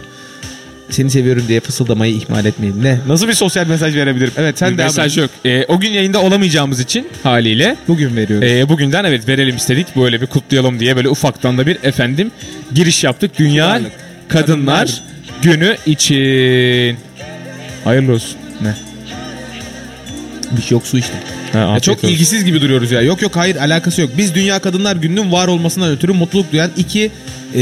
seni 0.89 1.10
seviyorum 1.10 1.44
diye 1.48 1.60
fısıldamayı 1.60 2.15
ihmal 2.15 2.46
etmeyin. 2.46 2.84
Ne? 2.84 3.00
Nasıl 3.08 3.27
bir 3.27 3.34
sosyal 3.34 3.68
mesaj 3.68 3.96
verebilirim? 3.96 4.32
Evet 4.38 4.58
sen 4.60 4.74
Bir 4.74 4.77
de 4.77 4.84
mesaj 4.84 5.18
yok. 5.18 5.30
Ee, 5.46 5.65
o 5.68 5.80
gün 5.80 5.89
yayında 5.92 6.22
olamayacağımız 6.22 6.80
için 6.80 7.08
haliyle 7.24 7.75
bugün 7.88 8.15
veriyorum. 8.15 8.48
Ee, 8.48 8.70
bugünden 8.70 9.04
evet 9.04 9.27
verelim 9.27 9.56
istedik. 9.56 9.96
Böyle 9.96 10.22
bir 10.22 10.27
kutlayalım 10.27 10.80
diye 10.80 10.96
böyle 10.96 11.10
ufaktan 11.10 11.58
da 11.58 11.68
bir 11.68 11.77
efendim 11.84 12.32
giriş 12.74 13.04
yaptık. 13.04 13.32
Dünya. 13.39 13.68
Kadınlar, 13.68 13.92
Kadınlar 14.27 15.04
Günü 15.42 15.77
için. 15.86 16.98
Hayırlı 17.84 18.13
olsun. 18.13 18.38
Ne? 18.62 18.74
bir 20.58 20.62
şey 20.62 20.75
yok 20.75 20.88
su 20.88 20.98
işte. 20.98 21.13
Ha, 21.54 21.60
Ya 21.60 21.80
çok 21.80 21.98
olsun. 21.98 22.08
ilgisiz 22.08 22.46
gibi 22.46 22.62
duruyoruz 22.62 22.92
ya. 22.92 23.01
Yok 23.01 23.22
yok 23.22 23.36
hayır 23.36 23.56
alakası 23.56 24.01
yok. 24.01 24.10
Biz 24.18 24.36
Dünya 24.36 24.60
Kadınlar 24.60 24.96
Günü'nün 24.96 25.32
var 25.32 25.48
olmasından 25.48 25.89
ötürü 25.92 26.13
mutluluk 26.13 26.51
duyan 26.51 26.70
iki 26.77 27.12
e, 27.56 27.62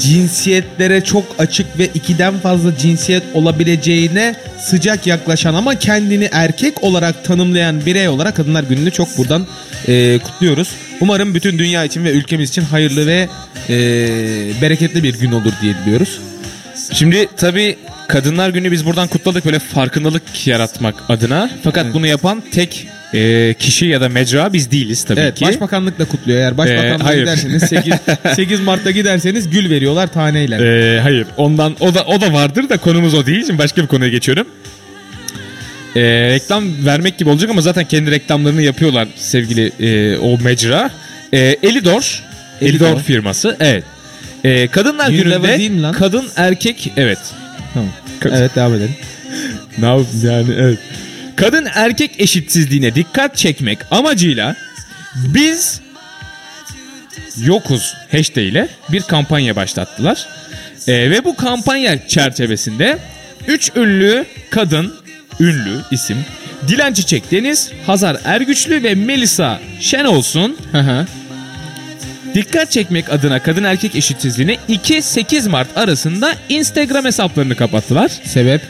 cinsiyetlere 0.00 1.04
çok 1.04 1.24
açık 1.38 1.78
ve 1.78 1.86
ikiden 1.94 2.38
fazla 2.38 2.76
cinsiyet 2.76 3.22
olabileceğine 3.34 4.34
sıcak 4.58 5.06
yaklaşan 5.06 5.54
ama 5.54 5.74
kendini 5.74 6.28
erkek 6.32 6.82
olarak 6.84 7.24
tanımlayan 7.24 7.86
birey 7.86 8.08
olarak 8.08 8.36
Kadınlar 8.36 8.62
Günü'nü 8.64 8.90
çok 8.90 9.18
buradan 9.18 9.46
e, 9.88 10.18
kutluyoruz. 10.18 10.74
Umarım 11.00 11.34
bütün 11.34 11.58
dünya 11.58 11.84
için 11.84 12.04
ve 12.04 12.10
ülkemiz 12.10 12.50
için 12.50 12.62
hayırlı 12.62 13.06
ve 13.06 13.28
e, 13.68 13.76
bereketli 14.62 15.02
bir 15.02 15.18
gün 15.18 15.32
olur 15.32 15.52
diye 15.62 15.74
diliyoruz. 15.74 16.20
Şimdi 16.92 17.28
tabii 17.36 17.76
Kadınlar 18.08 18.50
Günü 18.50 18.72
biz 18.72 18.86
buradan 18.86 19.08
kutladık 19.08 19.44
böyle 19.44 19.58
farkındalık 19.58 20.46
yaratmak 20.46 20.94
adına. 21.08 21.50
Fakat 21.64 21.94
bunu 21.94 22.06
yapan 22.06 22.42
tek 22.52 22.88
e, 23.14 23.54
kişi 23.58 23.86
ya 23.86 24.00
da 24.00 24.08
mecra 24.08 24.52
biz 24.52 24.70
değiliz 24.70 25.04
tabii 25.04 25.20
Evet 25.20 25.34
ki. 25.34 25.44
başbakanlık 25.44 25.98
da 25.98 26.04
kutluyor. 26.04 26.38
Eğer 26.38 26.58
başbakanlığa 26.58 27.14
Ee, 27.14 27.20
giderseniz 27.20 27.62
8, 27.62 27.94
8 28.36 28.60
Mart'ta 28.64 28.90
giderseniz 28.90 29.50
gül 29.50 29.70
veriyorlar 29.70 30.06
taneyle. 30.06 30.56
Ee, 30.56 31.00
hayır 31.00 31.26
ondan 31.36 31.76
o 31.80 31.94
da 31.94 32.04
o 32.04 32.20
da 32.20 32.32
vardır 32.32 32.68
da 32.68 32.76
konumuz 32.76 33.14
o 33.14 33.26
değil. 33.26 33.44
Şimdi 33.46 33.58
başka 33.58 33.82
bir 33.82 33.86
konuya 33.86 34.10
geçiyorum. 34.10 34.46
Ee, 35.96 36.00
reklam 36.30 36.64
vermek 36.86 37.18
gibi 37.18 37.30
olacak 37.30 37.50
ama 37.50 37.60
zaten 37.60 37.84
kendi 37.84 38.10
reklamlarını 38.10 38.62
yapıyorlar 38.62 39.08
sevgili 39.16 39.72
e, 39.80 40.16
o 40.18 40.38
mecra. 40.38 40.90
Ee, 41.32 41.56
Elidor, 41.62 42.22
Elidor, 42.60 42.86
Elidor. 42.86 43.00
firması. 43.00 43.56
Evet. 43.60 43.84
Ee, 44.44 44.68
Kadınlar 44.68 45.08
mi 45.10 45.16
Günü'nde 45.16 45.92
kadın 45.92 46.24
erkek 46.36 46.92
evet. 46.96 47.18
Tamam. 47.74 47.88
Evet 48.24 48.56
devam 48.56 48.74
edelim. 48.74 48.94
Ne 49.78 49.86
yapayım 49.86 50.08
yani 50.24 50.46
evet. 50.58 50.78
Kadın 51.36 51.68
erkek 51.74 52.10
eşitsizliğine 52.18 52.94
dikkat 52.94 53.36
çekmek 53.36 53.78
amacıyla 53.90 54.56
biz 55.14 55.80
yokuz 57.36 57.94
hashtag 58.10 58.44
ile 58.44 58.68
bir 58.88 59.02
kampanya 59.02 59.56
başlattılar. 59.56 60.28
Ee, 60.88 61.10
ve 61.10 61.24
bu 61.24 61.36
kampanya 61.36 62.08
çerçevesinde 62.08 62.98
3 63.48 63.72
ünlü 63.76 64.24
kadın, 64.50 64.94
ünlü 65.40 65.80
isim 65.90 66.16
Dilan 66.68 66.92
Çiçek 66.92 67.30
Deniz, 67.30 67.70
Hazar 67.86 68.16
Ergüçlü 68.24 68.82
ve 68.82 68.94
Melisa 68.94 69.60
Şenolsun 69.80 70.56
Hı 70.72 70.78
hı. 70.78 71.06
dikkat 72.34 72.70
çekmek 72.70 73.12
adına 73.12 73.42
kadın 73.42 73.64
erkek 73.64 73.96
eşitsizliğine 73.96 74.56
2-8 74.68 75.48
Mart 75.48 75.76
arasında 75.76 76.34
Instagram 76.48 77.04
hesaplarını 77.04 77.56
kapattılar. 77.56 78.10
Sebep? 78.24 78.60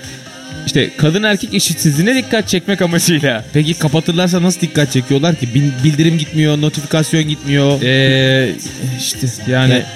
İşte 0.67 0.91
kadın 0.97 1.23
erkek 1.23 1.55
eşitsizliğine 1.55 2.15
dikkat 2.15 2.49
çekmek 2.49 2.83
amacıyla. 2.83 3.45
Peki 3.53 3.75
kapatırlarsa 3.75 4.43
nasıl 4.43 4.61
dikkat 4.61 4.93
çekiyorlar 4.93 5.35
ki? 5.35 5.49
Bil- 5.55 5.85
Bildirim 5.85 6.19
gitmiyor, 6.19 6.61
notifikasyon 6.61 7.23
gitmiyor. 7.23 7.83
Ee, 7.83 8.51
işte 8.99 9.27
yani 9.49 9.73
Ya- 9.73 9.87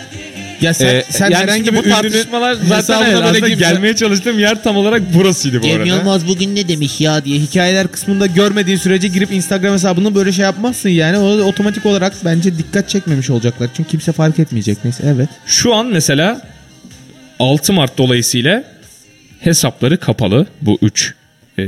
Ya 0.60 0.74
sen, 0.74 0.86
Ee, 0.86 1.04
sen 1.10 1.24
yani 1.30 1.34
herhangi 1.42 1.72
bir 1.72 1.76
bu 1.76 1.82
tartışmalar 1.82 2.56
zaten 2.68 3.24
böyle 3.24 3.38
girip- 3.46 3.58
gelmeye 3.58 3.96
çalıştığım 3.96 4.38
yer 4.38 4.62
tam 4.62 4.76
olarak 4.76 5.14
burasıydı 5.14 5.58
bu 5.58 5.66
Cem 5.66 5.76
arada. 5.76 5.86
Yılmaz 5.86 6.28
bugün 6.28 6.56
ne 6.56 6.68
demiş 6.68 7.00
ya 7.00 7.24
diye 7.24 7.38
hikayeler 7.38 7.88
kısmında 7.88 8.26
görmediğin 8.26 8.76
sürece 8.78 9.08
girip 9.08 9.32
Instagram 9.32 9.72
hesabına 9.74 10.14
böyle 10.14 10.32
şey 10.32 10.42
yapmazsın 10.42 10.88
yani. 10.88 11.18
O 11.18 11.26
otomatik 11.42 11.86
olarak 11.86 12.12
bence 12.24 12.58
dikkat 12.58 12.88
çekmemiş 12.88 13.30
olacaklar. 13.30 13.70
Çünkü 13.76 13.90
kimse 13.90 14.12
fark 14.12 14.38
etmeyecek. 14.38 14.78
Neyse 14.84 15.02
evet. 15.16 15.28
Şu 15.46 15.74
an 15.74 15.86
mesela 15.86 16.40
6 17.40 17.72
Mart 17.72 17.98
dolayısıyla 17.98 18.64
hesapları 19.40 19.96
kapalı 19.96 20.46
bu 20.62 20.78
3 20.82 21.14
e, 21.58 21.62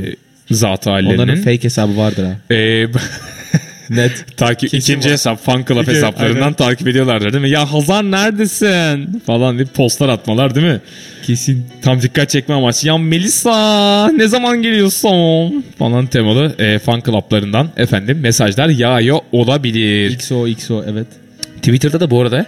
zat 0.51 0.87
Onların 0.87 1.09
hallerinin. 1.09 1.35
fake 1.43 1.63
hesabı 1.63 1.97
vardır 1.97 2.25
ha. 2.25 2.55
E, 2.55 2.87
Net. 3.89 4.25
takip 4.37 4.69
Kesin 4.71 4.77
ikinci 4.93 5.07
var. 5.07 5.13
hesap 5.13 5.45
fan 5.45 5.65
club 5.67 5.81
İki, 5.83 5.91
hesaplarından 5.91 6.41
aynen. 6.41 6.53
takip 6.53 6.87
ediyorlardır 6.87 7.33
değil 7.33 7.41
mi? 7.41 7.49
Ya 7.49 7.71
Hazar 7.73 8.03
neredesin? 8.11 9.21
Falan 9.25 9.55
diye 9.57 9.65
postlar 9.65 10.09
atmalar 10.09 10.55
değil 10.55 10.67
mi? 10.67 10.79
Kesin. 11.23 11.65
Tam 11.81 12.01
dikkat 12.01 12.29
çekme 12.29 12.55
amaçlı. 12.55 12.87
Ya 12.87 12.97
Melisa 12.97 14.07
ne 14.11 14.27
zaman 14.27 14.61
geliyorsun? 14.61 15.65
Falan 15.79 16.07
temalı 16.07 16.55
e, 16.59 16.79
fan 16.79 17.01
club'larından 17.05 17.69
efendim 17.77 18.19
mesajlar 18.19 18.69
yağıyor 18.69 19.19
olabilir. 19.31 20.11
XO 20.11 20.47
XO 20.47 20.83
evet. 20.91 21.07
Twitter'da 21.55 21.99
da 21.99 22.11
bu 22.11 22.21
arada 22.21 22.45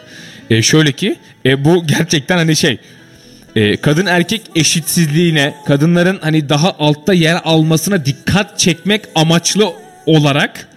e, 0.49 0.61
şöyle 0.61 0.91
ki 0.91 1.15
e, 1.45 1.65
bu 1.65 1.87
gerçekten 1.87 2.37
hani 2.37 2.55
şey 2.55 2.77
e, 3.55 3.77
kadın 3.77 4.05
erkek 4.05 4.41
eşitsizliğine 4.55 5.53
kadınların 5.67 6.19
hani 6.21 6.49
daha 6.49 6.75
altta 6.79 7.13
yer 7.13 7.41
almasına 7.43 8.05
dikkat 8.05 8.59
çekmek 8.59 9.01
amaçlı 9.15 9.73
olarak 10.05 10.68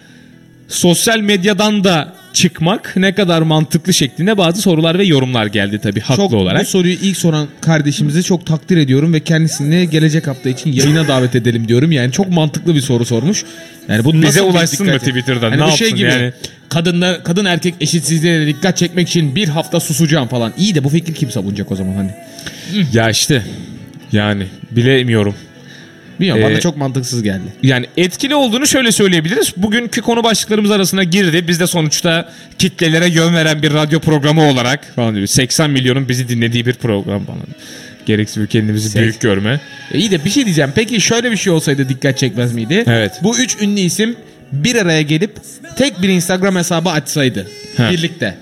sosyal 0.73 1.19
medyadan 1.19 1.85
da 1.85 2.13
çıkmak 2.33 2.97
ne 2.97 3.15
kadar 3.15 3.43
mantıklı 3.43 3.95
şeklinde 3.95 4.39
bazı 4.39 4.63
sorular 4.63 4.99
ve 4.99 5.05
yorumlar 5.05 5.47
geldi 5.47 5.81
tabii 5.83 6.01
haklı 6.01 6.23
çok, 6.23 6.33
olarak. 6.33 6.61
Bu 6.61 6.67
soruyu 6.67 6.95
ilk 6.95 7.17
soran 7.17 7.49
kardeşimizi 7.61 8.23
çok 8.23 8.47
takdir 8.47 8.77
ediyorum 8.77 9.13
ve 9.15 9.21
kendisini 9.21 9.91
gelecek 9.91 10.27
hafta 10.27 10.49
için 10.49 10.73
yayına 10.73 11.09
davet 11.09 11.35
edelim 11.35 11.69
diyorum. 11.69 11.93
Yani 11.93 12.13
çok 12.13 12.29
mantıklı 12.29 12.75
bir 12.75 12.81
soru 12.81 13.05
sormuş. 13.05 13.45
Yani 13.89 14.05
bu 14.05 14.23
Bize 14.23 14.43
ulaşsın 14.43 14.87
mı 14.87 14.99
Twitter'dan? 14.99 15.51
Hani 15.51 15.63
Ne 15.63 15.77
şey 15.77 15.89
yapsın 15.89 15.99
gibi. 15.99 16.09
yani? 16.09 16.33
Kadınlar 16.69 17.25
kadın 17.25 17.45
erkek 17.45 17.75
eşitsizliğine 17.81 18.47
dikkat 18.47 18.77
çekmek 18.77 19.09
için 19.09 19.37
bir 19.37 19.49
hafta 19.49 19.81
susacağım 19.81 20.29
falan. 20.29 20.53
İyi 20.59 20.75
de 20.75 20.85
bu 20.85 20.89
fikri 20.89 21.15
kim 21.15 21.31
savunacak 21.31 21.73
o 21.73 21.77
zaman 21.77 21.95
hani? 21.95 22.11
Ya 22.93 23.11
işte 23.11 23.43
yani 24.13 24.47
bilemiyorum. 24.71 25.35
Bilmiyorum 26.21 26.43
Ee, 26.43 26.51
bana 26.51 26.61
çok 26.61 26.77
mantıksız 26.77 27.23
geldi. 27.23 27.43
Yani 27.63 27.87
etkili 27.97 28.35
olduğunu 28.35 28.67
şöyle 28.67 28.93
söyleyebiliriz. 28.93 29.53
Bugünkü 29.57 30.01
konu 30.01 30.25
başlıklarımız 30.25 30.71
arasına 30.71 31.05
girdi. 31.05 31.49
Biz 31.49 31.61
de 31.61 31.67
sonuçta 31.67 32.33
kitlelere 32.59 33.09
yön 33.09 33.35
veren 33.35 33.63
bir 33.63 33.73
radyo 33.75 34.01
programı 34.01 34.49
olarak 34.49 34.93
falan 34.97 35.15
diyor. 35.15 35.27
80 35.27 35.71
milyonun 35.71 36.09
bizi 36.09 36.29
dinlediği 36.29 36.67
bir 36.67 36.75
program 36.75 37.25
falan. 37.25 37.43
Gereksiz 38.07 38.43
bir 38.43 38.47
kendimizi 38.49 38.99
büyük 38.99 39.21
görme. 39.21 39.61
E 39.93 39.99
iyi 39.99 40.11
de 40.11 40.25
bir 40.25 40.31
şey 40.31 40.45
diyeceğim. 40.45 40.71
Peki 40.75 41.01
şöyle 41.01 41.31
bir 41.31 41.37
şey 41.37 41.53
olsaydı 41.53 41.89
dikkat 41.89 42.19
çekmez 42.19 42.55
miydi? 42.55 42.85
Evet. 42.87 43.13
Bu 43.23 43.39
üç 43.39 43.57
ünlü 43.63 43.81
isim 43.81 44.17
bir 44.53 44.77
araya 44.77 45.03
gelip 45.03 45.37
tek 45.77 46.03
bir 46.03 46.09
Instagram 46.09 46.57
hesabı 46.57 46.91
açsaydı. 46.91 47.47
Ha. 47.77 47.91
Birlikte. 47.91 48.35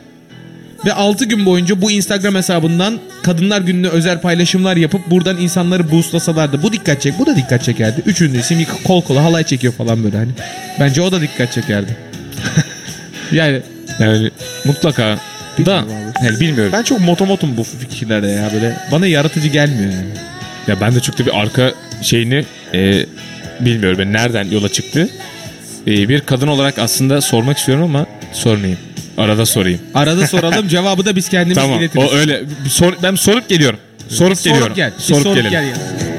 Ve 0.84 0.92
6 0.92 1.24
gün 1.24 1.46
boyunca 1.46 1.82
bu 1.82 1.90
Instagram 1.90 2.34
hesabından 2.34 2.98
Kadınlar 3.22 3.60
Günü'ne 3.60 3.88
özel 3.88 4.20
paylaşımlar 4.20 4.76
yapıp 4.76 5.10
buradan 5.10 5.36
insanları 5.36 5.90
boostlasalardı. 5.90 6.62
Bu 6.62 6.72
dikkat 6.72 7.00
çek, 7.00 7.18
bu 7.18 7.26
da 7.26 7.36
dikkat 7.36 7.64
çekerdi. 7.64 8.02
Üç 8.06 8.20
ünlü 8.20 8.38
isim 8.38 8.66
kol 8.84 9.02
kola 9.02 9.24
halay 9.24 9.44
çekiyor 9.44 9.72
falan 9.72 10.04
böyle 10.04 10.16
hani. 10.16 10.30
Bence 10.80 11.02
o 11.02 11.12
da 11.12 11.20
dikkat 11.20 11.52
çekerdi. 11.52 11.96
yani 13.32 13.60
Yani 14.00 14.30
mutlaka 14.64 15.18
da 15.66 15.84
yani 16.24 16.40
bilmiyorum. 16.40 16.72
ben 16.72 16.82
çok 16.82 17.00
motomotum 17.00 17.56
bu 17.56 17.64
fikirlerde 17.64 18.26
ya 18.26 18.50
böyle. 18.54 18.76
Bana 18.92 19.06
yaratıcı 19.06 19.48
gelmiyor 19.48 19.92
yani. 19.92 20.10
Ya 20.66 20.80
ben 20.80 20.94
de 20.94 21.00
çok 21.00 21.18
da 21.18 21.26
bir 21.26 21.40
arka 21.40 21.72
şeyini 22.02 22.44
e, 22.74 23.06
bilmiyorum 23.60 23.98
ben 23.98 24.12
nereden 24.12 24.44
yola 24.50 24.68
çıktı. 24.68 25.08
E, 25.86 26.08
bir 26.08 26.20
kadın 26.20 26.46
olarak 26.48 26.78
aslında 26.78 27.20
sormak 27.20 27.58
istiyorum 27.58 27.84
ama 27.84 28.06
sormayayım. 28.32 28.78
Arada 29.20 29.46
sorayım. 29.46 29.80
Arada 29.94 30.26
soralım 30.26 30.68
cevabı 30.74 31.04
da 31.04 31.16
biz 31.16 31.28
kendimiz 31.28 31.56
tamam. 31.56 31.80
iletiriz. 31.80 32.12
O 32.12 32.16
öyle 32.16 32.40
sor, 32.68 32.92
ben 33.02 33.14
sorup 33.14 33.48
geliyorum. 33.48 33.78
Sorup 34.08 34.38
geliyorum. 34.44 34.62
Sorup 34.62 34.76
gel. 34.76 34.92
Sorup, 34.98 35.22
sorup 35.22 35.50
gel. 35.50 35.64
Working 35.74 36.09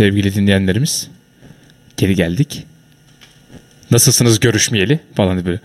sevgili 0.00 0.34
dinleyenlerimiz. 0.34 1.08
Geri 1.96 2.14
geldik. 2.14 2.64
Nasılsınız 3.90 4.40
görüşmeyeli 4.40 5.00
falan 5.14 5.44
böyle 5.44 5.58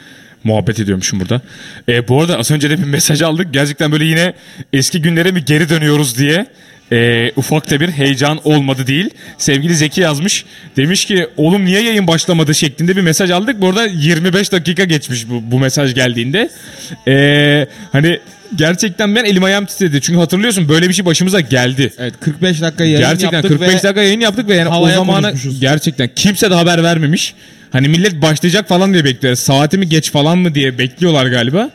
muhabbet 0.43 0.79
ediyormuşum 0.79 1.19
burada. 1.19 1.41
E, 1.89 2.07
bu 2.07 2.21
arada 2.21 2.37
az 2.39 2.51
önce 2.51 2.69
de 2.69 2.77
bir 2.77 2.83
mesaj 2.83 3.21
aldık. 3.21 3.53
Gerçekten 3.53 3.91
böyle 3.91 4.05
yine 4.05 4.33
eski 4.73 5.01
günlere 5.01 5.31
mi 5.31 5.45
geri 5.45 5.69
dönüyoruz 5.69 6.17
diye 6.17 6.45
e, 6.91 7.31
ufak 7.35 7.71
da 7.71 7.79
bir 7.79 7.89
heyecan 7.89 8.39
olmadı 8.43 8.87
değil. 8.87 9.09
Sevgili 9.37 9.75
Zeki 9.75 10.01
yazmış. 10.01 10.45
Demiş 10.77 11.05
ki 11.05 11.27
oğlum 11.37 11.65
niye 11.65 11.81
yayın 11.83 12.07
başlamadı 12.07 12.55
şeklinde 12.55 12.95
bir 12.95 13.01
mesaj 13.01 13.31
aldık. 13.31 13.61
Bu 13.61 13.67
arada 13.67 13.85
25 13.85 14.51
dakika 14.51 14.83
geçmiş 14.83 15.29
bu, 15.29 15.51
bu 15.51 15.59
mesaj 15.59 15.95
geldiğinde. 15.95 16.49
E, 17.07 17.67
hani 17.91 18.19
gerçekten 18.55 19.15
ben 19.15 19.25
elim 19.25 19.43
ayağım 19.43 19.65
titredi. 19.65 20.01
Çünkü 20.01 20.19
hatırlıyorsun 20.19 20.69
böyle 20.69 20.89
bir 20.89 20.93
şey 20.93 21.05
başımıza 21.05 21.39
geldi. 21.39 21.93
Evet 21.97 22.13
45 22.19 22.61
dakika 22.61 22.83
yayın 22.83 22.99
Gerçekten 22.99 23.37
yaptık 23.37 23.51
45 23.51 23.69
ve 23.69 23.83
dakika 23.83 24.01
yayın 24.01 24.19
yaptık 24.19 24.49
ve 24.49 24.55
yani 24.55 24.69
o 24.69 24.89
zamana 24.89 25.33
gerçekten 25.59 26.09
kimse 26.15 26.49
de 26.51 26.53
haber 26.53 26.83
vermemiş. 26.83 27.33
Hani 27.71 27.87
millet 27.87 28.21
başlayacak 28.21 28.67
falan 28.67 28.93
diye 28.93 29.05
bekliyor. 29.05 29.35
Saati 29.35 29.77
mi 29.77 29.89
geç 29.89 30.11
falan 30.11 30.37
mı 30.37 30.55
diye 30.55 30.77
bekliyorlar 30.77 31.25
galiba. 31.25 31.69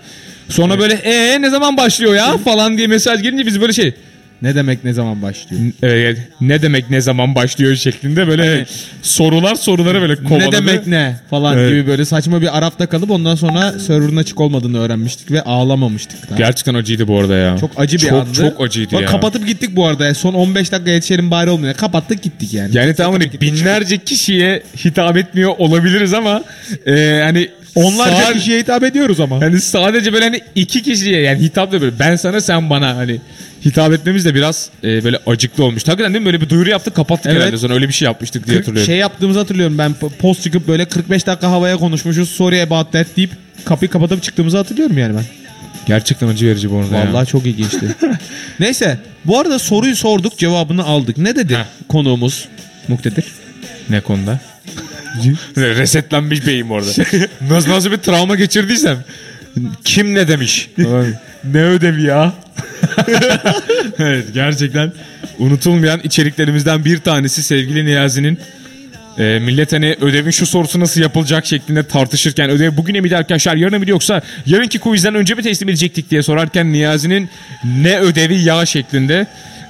Sonra 0.49 0.79
böyle 0.79 0.95
ee 0.95 1.43
ne 1.43 1.51
zaman 1.51 1.77
başlıyor 1.77 2.15
ya 2.15 2.39
falan 2.39 2.79
diye 2.79 2.87
mesaj 2.87 3.23
gelince 3.23 3.47
biz 3.47 3.61
böyle 3.61 3.73
şey 3.73 3.95
ne 4.43 4.55
demek 4.55 4.85
ne 4.85 4.93
zaman 4.93 5.23
başlıyor? 5.23 5.63
e, 5.85 6.17
ne 6.41 6.63
demek 6.63 6.91
ne 6.91 7.01
zaman 7.01 7.35
başlıyor 7.35 7.77
şeklinde 7.77 8.27
böyle 8.29 8.67
sorular 9.03 9.55
soruları 9.55 10.01
böyle 10.01 10.17
kovaladı. 10.17 10.47
Ne 10.47 10.53
demek 10.53 10.87
ne 10.87 11.17
falan 11.31 11.59
Evet. 11.59 11.71
gibi 11.71 11.87
böyle 11.87 12.05
saçma 12.05 12.43
bir 12.43 12.59
Arap'ta 12.59 12.87
kalıp 12.87 13.11
ondan 13.11 13.35
sonra 13.35 13.79
server'ın 13.79 14.17
açık 14.17 14.41
olmadığını 14.41 14.81
öğrenmiştik 14.81 15.31
ve 15.31 15.43
ağlamamıştık 15.43 16.31
da. 16.31 16.37
Gerçekten 16.37 16.75
acıydı 16.75 17.09
bu 17.09 17.19
arada 17.19 17.37
ya. 17.37 17.59
Çok 17.59 17.71
acı 17.77 17.97
bir 17.97 18.03
çok, 18.03 18.13
andı. 18.13 18.35
Çok 18.35 18.61
acıydı 18.61 18.95
Bak 18.95 19.03
ya. 19.03 19.09
Kapatıp 19.09 19.47
gittik 19.47 19.77
bu 19.77 19.87
arada. 19.87 20.15
Son 20.15 20.35
15 20.35 20.73
dakika 20.73 20.91
yetişelim 20.91 21.31
bari 21.31 21.51
olmuyor. 21.51 21.75
Kapattık 21.75 22.23
gittik 22.23 22.55
yani. 22.55 22.77
Yani 22.77 22.95
tamam 22.95 23.21
hani 23.21 23.41
binlerce 23.41 23.99
kişiye 23.99 24.63
hitap 24.85 25.17
etmiyor 25.17 25.53
olabiliriz 25.59 26.15
ama 26.15 26.43
e, 26.87 27.21
hani 27.25 27.49
Onlarca 27.75 28.17
sadece- 28.17 28.39
kişiye 28.39 28.59
hitap 28.61 28.83
ediyoruz 28.85 29.21
ama. 29.21 29.41
Hani 29.41 29.61
sadece 29.61 30.13
böyle 30.13 30.25
hani 30.25 30.41
iki 30.55 30.83
kişiye 30.83 31.21
yani 31.21 31.41
hitap 31.43 31.73
da 31.73 31.81
böyle 31.81 31.99
ben 31.99 32.17
sana 32.17 32.41
sen 32.41 32.71
bana 32.71 32.97
hani 32.97 33.21
hitap 33.65 33.93
etmemiz 33.93 34.25
de 34.25 34.35
biraz 34.35 34.71
e, 34.85 35.05
böyle 35.05 35.19
acıklı 35.27 35.65
olmuş. 35.65 35.89
Hakikaten 35.89 36.15
değil 36.15 36.21
mi? 36.23 36.27
Böyle 36.27 36.41
bir 36.41 36.49
duyuru 36.49 36.71
yaptık 36.71 36.95
kapattık 36.95 37.27
Evet. 37.33 37.41
herhalde 37.43 37.59
sonra 37.59 37.75
öyle 37.75 37.89
bir 37.89 37.93
şey 37.93 38.07
yapmıştık 38.07 38.47
diye 38.47 38.57
hatırlıyorum. 38.57 38.87
Şey 38.87 38.97
yaptığımızı 38.97 39.39
hatırlıyorum 39.39 39.79
ben 39.79 39.93
p- 39.93 40.09
post 40.09 40.43
çıkıp 40.43 40.69
böyle 40.69 40.85
45 40.85 41.27
dakika 41.27 41.51
havaya 41.51 41.77
konuşmuşuz. 41.77 42.31
Sorry 42.31 42.63
about 42.63 42.93
that 42.93 43.07
deyip 43.17 43.31
kapıyı 43.65 43.91
kapatıp 43.91 44.23
çıktığımızı 44.23 44.57
hatırlıyorum 44.57 44.99
yani 44.99 45.17
ben. 45.17 45.25
Gerçekten 45.87 46.29
acı 46.29 46.47
verici 46.47 46.71
bu 46.71 46.79
arada 46.79 46.97
ya. 46.97 47.09
Vallahi 47.13 47.27
çok 47.27 47.47
ilginçti. 47.47 47.87
Neyse 48.61 48.99
bu 49.25 49.39
arada 49.39 49.59
soruyu 49.59 49.97
sorduk 49.97 50.39
cevabını 50.39 50.85
aldık. 50.85 51.19
Ne 51.19 51.37
dedi 51.37 51.57
Heh. 51.57 51.65
konuğumuz 51.89 52.49
Muktedir? 52.89 53.25
Ne 53.91 54.01
konuda? 54.01 54.41
Resetlenmiş 55.57 56.47
beyim 56.47 56.71
orada. 56.71 56.91
nasıl 57.51 57.71
nasıl 57.71 57.93
bir 57.93 57.97
travma 57.97 58.37
geçirdiysem. 58.37 59.05
Kim 59.85 60.15
ne 60.15 60.29
demiş? 60.29 60.71
ne 61.45 61.63
ödevi 61.63 62.03
ya? 62.03 62.33
evet 63.99 64.25
gerçekten 64.35 64.93
unutulmayan 65.39 66.01
içeriklerimizden 66.05 66.85
bir 66.85 66.99
tanesi 66.99 67.43
sevgili 67.43 67.87
Niyazi'nin 67.87 68.39
e, 69.19 69.39
millet 69.39 69.73
hani 69.73 69.97
ödevin 70.01 70.31
şu 70.31 70.47
sorusu 70.47 70.81
nasıl 70.81 71.01
yapılacak 71.01 71.47
şeklinde 71.47 71.83
tartışırken 71.83 72.51
ödev 72.51 72.77
bugüne 72.77 73.01
miydi 73.01 73.17
arkadaşlar 73.17 73.57
yarına 73.57 73.79
mıydı 73.79 73.91
yoksa 73.91 74.23
yarınki 74.47 74.79
quizden 74.79 75.15
önce 75.15 75.35
mi 75.35 75.43
teslim 75.43 75.69
edecektik 75.69 76.11
diye 76.11 76.23
sorarken 76.23 76.73
Niyazi'nin 76.73 77.31
ne 77.65 77.99
ödevi 77.99 78.43
ya 78.43 78.67
şeklinde 78.67 79.27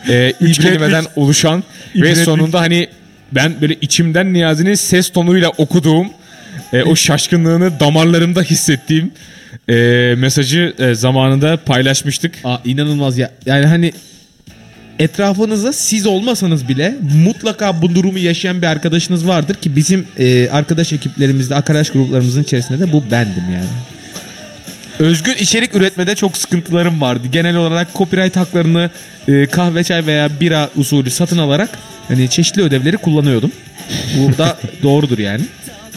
e, 0.09 0.33
üç 0.41 0.59
kelimeden 0.59 1.05
oluşan 1.17 1.65
ve 1.97 2.15
sonunda 2.15 2.61
hani 2.61 2.89
ben 3.33 3.61
böyle 3.61 3.77
içimden 3.81 4.33
Niyazi'nin 4.33 4.75
ses 4.75 5.11
tonuyla 5.11 5.49
okuduğum 5.49 6.07
e, 6.73 6.83
o 6.83 6.97
şaşkınlığını 6.97 7.81
damarlarımda 7.81 8.43
hissettiğim 8.43 9.13
e, 9.69 9.75
mesajı 10.19 10.75
e, 10.79 10.95
zamanında 10.95 11.57
paylaşmıştık. 11.57 12.35
Aa, 12.45 12.59
inanılmaz 12.65 13.19
ya. 13.19 13.31
Yani 13.47 13.67
hani 13.67 13.93
etrafınızda 14.99 15.73
siz 15.73 16.07
olmasanız 16.07 16.69
bile 16.69 16.95
mutlaka 17.25 17.83
bu 17.83 17.95
durumu 17.95 18.19
yaşayan 18.19 18.63
bir 18.63 18.67
arkadaşınız 18.67 19.29
vardır 19.29 19.55
ki 19.55 19.77
bizim 19.77 20.07
e, 20.19 20.51
arkadaş 20.51 20.93
ekiplerimizde, 20.93 21.55
arkadaş 21.55 21.91
gruplarımızın 21.91 22.43
içerisinde 22.43 22.79
de 22.79 22.93
bu 22.93 23.05
bendim 23.11 23.45
yani. 23.55 23.69
Özgün 25.01 25.35
içerik 25.35 25.75
üretmede 25.75 26.15
çok 26.15 26.37
sıkıntılarım 26.37 27.01
vardı. 27.01 27.29
Genel 27.33 27.57
olarak 27.57 27.95
copyright 27.95 28.37
haklarını 28.37 28.91
e, 29.29 29.47
kahve 29.47 29.85
çay 29.85 30.07
veya 30.07 30.41
bira 30.41 30.71
usulü 30.77 31.11
satın 31.11 31.39
alarak 31.39 31.71
hani 32.09 32.31
çeşitli 32.31 32.63
ödevleri 32.63 32.97
kullanıyordum. 32.97 33.53
Bu 34.17 34.39
da 34.39 34.59
doğrudur 34.83 35.19
yani. 35.19 35.43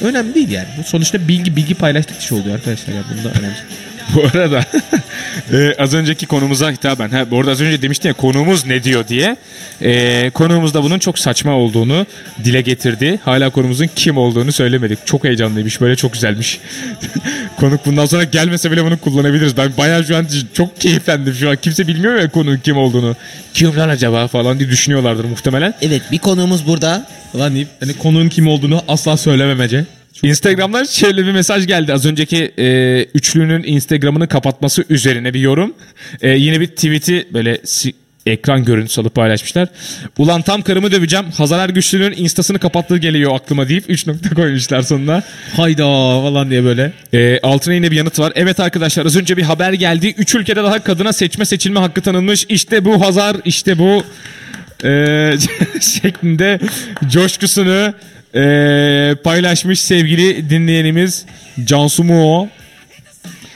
Önemli 0.01 0.35
değil 0.35 0.49
yani. 0.49 0.67
Sonuçta 0.85 1.27
bilgi 1.27 1.55
bilgi 1.55 1.75
paylaştık 1.75 2.21
iş 2.21 2.31
oluyor 2.31 2.55
arkadaşlar 2.55 2.93
ya. 2.93 3.03
Bunda 3.11 3.39
önemli. 3.39 3.55
Bu 4.15 4.23
arada 4.33 4.65
e, 5.53 5.75
az 5.79 5.93
önceki 5.93 6.25
konumuza 6.25 6.71
hitaben. 6.71 7.09
Ha, 7.09 7.31
bu 7.31 7.39
arada 7.39 7.51
az 7.51 7.61
önce 7.61 7.81
demiştin 7.81 8.09
ya 8.09 8.13
konuğumuz 8.13 8.65
ne 8.65 8.83
diyor 8.83 9.07
diye. 9.07 9.37
E, 9.81 10.29
konuğumuz 10.29 10.73
da 10.73 10.83
bunun 10.83 10.99
çok 10.99 11.19
saçma 11.19 11.55
olduğunu 11.55 12.05
dile 12.43 12.61
getirdi. 12.61 13.19
Hala 13.25 13.49
konumuzun 13.49 13.89
kim 13.95 14.17
olduğunu 14.17 14.51
söylemedik. 14.51 14.99
Çok 15.05 15.23
heyecanlıymış 15.23 15.81
böyle 15.81 15.95
çok 15.95 16.13
güzelmiş. 16.13 16.59
Konuk 17.57 17.85
bundan 17.85 18.05
sonra 18.05 18.23
gelmese 18.23 18.71
bile 18.71 18.85
bunu 18.85 18.97
kullanabiliriz. 18.97 19.57
Ben 19.57 19.71
bayağı 19.77 20.05
şu 20.05 20.17
an 20.17 20.27
çok 20.53 20.81
keyiflendim 20.81 21.33
şu 21.33 21.49
an. 21.49 21.55
Kimse 21.55 21.87
bilmiyor 21.87 22.15
ya 22.15 22.29
konuğun 22.29 22.57
kim 22.57 22.77
olduğunu. 22.77 23.15
Kim 23.53 23.77
lan 23.77 23.89
acaba 23.89 24.27
falan 24.27 24.59
diye 24.59 24.69
düşünüyorlardır 24.69 25.25
muhtemelen. 25.25 25.73
Evet 25.81 26.01
bir 26.11 26.17
konuğumuz 26.19 26.67
burada. 26.67 27.07
Falan 27.31 27.55
deyip 27.55 27.67
hani 27.79 27.93
konuğun 27.93 28.29
kim 28.29 28.47
olduğunu 28.47 28.81
asla 28.87 29.17
söylememece. 29.17 29.85
Instagram'dan 30.23 30.83
şöyle 30.83 31.25
bir 31.25 31.31
mesaj 31.31 31.67
geldi. 31.67 31.93
Az 31.93 32.05
önceki 32.05 32.51
e, 32.59 33.03
üçlünün 33.13 33.63
Instagram'ını 33.63 34.27
kapatması 34.27 34.83
üzerine 34.89 35.33
bir 35.33 35.39
yorum. 35.39 35.73
E, 36.21 36.29
yine 36.29 36.59
bir 36.59 36.67
tweet'i 36.67 37.27
böyle 37.33 37.61
si- 37.65 37.93
ekran 38.25 38.65
görüntüsü 38.65 39.01
alıp 39.01 39.15
paylaşmışlar. 39.15 39.67
Ulan 40.17 40.41
tam 40.41 40.61
karımı 40.61 40.91
döveceğim. 40.91 41.25
Hazar 41.37 41.59
Ergüçlü'nün 41.59 42.13
instasını 42.17 42.59
kapattığı 42.59 42.97
geliyor 42.97 43.35
aklıma 43.35 43.69
deyip 43.69 43.83
3 43.87 44.07
nokta 44.07 44.29
koymuşlar 44.29 44.81
sonuna. 44.81 45.23
Hayda 45.55 45.83
falan 46.21 46.49
diye 46.49 46.63
böyle. 46.63 46.91
E, 47.13 47.39
altına 47.43 47.73
yine 47.73 47.91
bir 47.91 47.95
yanıt 47.95 48.19
var. 48.19 48.33
Evet 48.35 48.59
arkadaşlar 48.59 49.05
az 49.05 49.17
önce 49.17 49.37
bir 49.37 49.43
haber 49.43 49.73
geldi. 49.73 50.13
3 50.17 50.35
ülkede 50.35 50.63
daha 50.63 50.83
kadına 50.83 51.13
seçme 51.13 51.45
seçilme 51.45 51.79
hakkı 51.79 52.01
tanınmış. 52.01 52.45
İşte 52.49 52.85
bu 52.85 53.05
Hazar, 53.05 53.37
işte 53.45 53.79
bu 53.79 54.03
e, 54.83 55.33
şeklinde 55.81 56.59
coşkusunu 57.11 57.93
e, 58.35 59.15
paylaşmış 59.23 59.81
sevgili 59.81 60.49
dinleyenimiz 60.49 61.25
Cansu 61.63 62.03
Muo. 62.03 62.47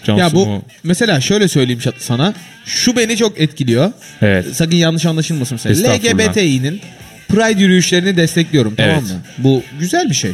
Cansu 0.04 0.20
Ya 0.20 0.34
bu 0.34 0.46
Muo. 0.46 0.62
mesela 0.84 1.22
şöyle 1.22 1.48
söyleyeyim 1.48 1.82
sana. 1.98 2.34
Şu 2.66 2.96
beni 2.98 3.18
çok 3.18 3.40
etkiliyor. 3.42 3.92
Evet. 4.22 4.46
Sakın 4.56 4.76
yanlış 4.76 5.06
anlaşılmasın 5.06 5.60
mesela. 5.66 5.94
Estağfurullah. 5.94 6.28
LGBTİ'nin 6.30 6.82
Pride 7.28 7.62
yürüyüşlerini 7.62 8.18
destekliyorum 8.18 8.76
tamam 8.76 8.92
Evet. 8.92 9.04
mı? 9.04 9.20
Bu 9.38 9.63
güzel 9.80 10.10
bir 10.10 10.16
şey. 10.16 10.32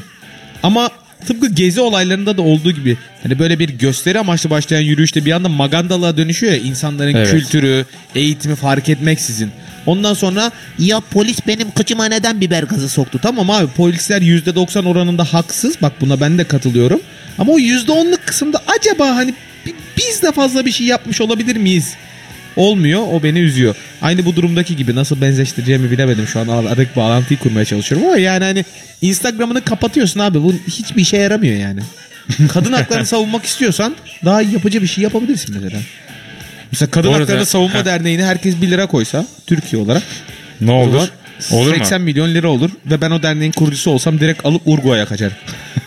Ama 0.63 0.89
tıpkı 1.27 1.49
gezi 1.49 1.81
olaylarında 1.81 2.37
da 2.37 2.41
olduğu 2.41 2.71
gibi 2.71 2.97
hani 3.23 3.39
böyle 3.39 3.59
bir 3.59 3.69
gösteri 3.69 4.19
amaçlı 4.19 4.49
başlayan 4.49 4.81
yürüyüşte 4.81 5.25
bir 5.25 5.31
anda 5.31 5.49
magandalığa 5.49 6.17
dönüşüyor 6.17 6.53
ya 6.53 6.59
insanların 6.59 7.15
Evet. 7.15 7.31
kültürü, 7.31 7.85
eğitimi 8.15 8.55
fark 8.55 8.89
etmeksizin. 8.89 9.51
Ondan 9.85 10.13
sonra 10.13 10.51
Ya 10.79 10.99
polis 10.99 11.47
benim 11.47 11.71
kıçıma 11.71 12.05
neden 12.05 12.41
biber 12.41 12.63
gazı 12.63 12.89
soktu? 12.89 13.19
Tamam 13.21 13.49
abi 13.49 13.67
polisler 13.67 14.21
%90 14.21 14.87
oranında 14.87 15.23
haksız. 15.23 15.81
Bak 15.81 15.93
buna 16.01 16.21
ben 16.21 16.37
de 16.37 16.43
katılıyorum. 16.43 17.01
Ama 17.39 17.53
o 17.53 17.59
%10'luk 17.59 18.17
kısımda 18.25 18.61
acaba 18.79 19.15
hani 19.15 19.33
bi- 19.65 19.75
biz 19.97 20.21
de 20.21 20.31
fazla 20.31 20.65
bir 20.65 20.71
şey 20.71 20.87
yapmış 20.87 21.21
olabilir 21.21 21.55
miyiz? 21.55 21.93
Olmuyor. 22.55 23.01
O 23.11 23.23
beni 23.23 23.39
üzüyor. 23.39 23.75
Aynı 24.01 24.25
bu 24.25 24.35
durumdaki 24.35 24.75
gibi 24.75 24.95
nasıl 24.95 25.21
benzeştireceğimi 25.21 25.91
bilemedim. 25.91 26.27
Şu 26.27 26.39
an 26.39 26.47
aradaki 26.47 26.95
bağlantıyı 26.95 27.39
kurmaya 27.39 27.65
çalışıyorum 27.65 28.07
ama 28.07 28.17
yani 28.17 28.43
hani 28.43 28.65
Instagram'ını 29.01 29.61
kapatıyorsun 29.61 30.19
abi. 30.19 30.43
Bu 30.43 30.53
hiçbir 30.67 31.01
işe 31.01 31.17
yaramıyor 31.17 31.55
yani. 31.57 31.79
Kadın 32.53 32.73
haklarını 32.73 33.05
savunmak 33.15 33.45
istiyorsan 33.45 33.95
daha 34.25 34.41
yapıcı 34.41 34.81
bir 34.81 34.87
şey 34.87 35.03
yapabilirsin 35.03 35.55
mesela. 35.61 35.79
Mesela 36.73 36.91
Kadın 36.91 37.09
Bu 37.09 37.13
arada- 37.15 37.23
Haklarını 37.23 37.45
Savunma 37.45 37.79
Heh. 37.79 37.85
Derneği'ne 37.85 38.25
herkes 38.25 38.61
1 38.61 38.71
lira 38.71 38.85
koysa 38.85 39.25
Türkiye 39.47 39.81
olarak 39.81 40.03
Ne 40.61 40.71
o 40.71 40.75
olur? 40.75 40.91
zaman 40.91 41.09
Olur 41.51 41.69
mu? 41.71 41.75
80 41.77 42.01
milyon 42.01 42.33
lira 42.33 42.47
olur 42.47 42.69
ve 42.85 43.01
ben 43.01 43.11
o 43.11 43.23
derneğin 43.23 43.51
kurucusu 43.51 43.91
olsam 43.91 44.19
direkt 44.19 44.45
alıp 44.45 44.61
Urguay'a 44.65 45.05
kaçarım. 45.05 45.33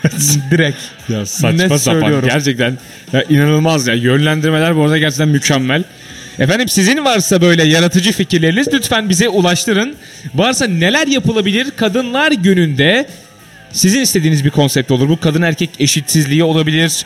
direkt. 0.51 0.77
Ya 1.09 1.25
saçma 1.25 1.49
Net 1.51 1.81
sapan 1.81 1.99
söylüyorum. 1.99 2.29
gerçekten 2.29 2.77
ya 3.13 3.23
inanılmaz 3.29 3.87
ya 3.87 3.93
yönlendirmeler 3.93 4.75
bu 4.75 4.83
arada 4.83 4.97
gerçekten 4.97 5.27
mükemmel. 5.29 5.83
Efendim 6.39 6.67
sizin 6.69 7.05
varsa 7.05 7.41
böyle 7.41 7.63
yaratıcı 7.63 8.11
fikirleriniz 8.11 8.67
lütfen 8.73 9.09
bize 9.09 9.29
ulaştırın. 9.29 9.95
Varsa 10.35 10.67
neler 10.67 11.07
yapılabilir 11.07 11.67
Kadınlar 11.75 12.31
Günü'nde 12.31 13.05
sizin 13.71 14.01
istediğiniz 14.01 14.45
bir 14.45 14.49
konsept 14.49 14.91
olur. 14.91 15.09
Bu 15.09 15.19
kadın 15.19 15.41
erkek 15.41 15.69
eşitsizliği 15.79 16.43
olabilir. 16.43 17.05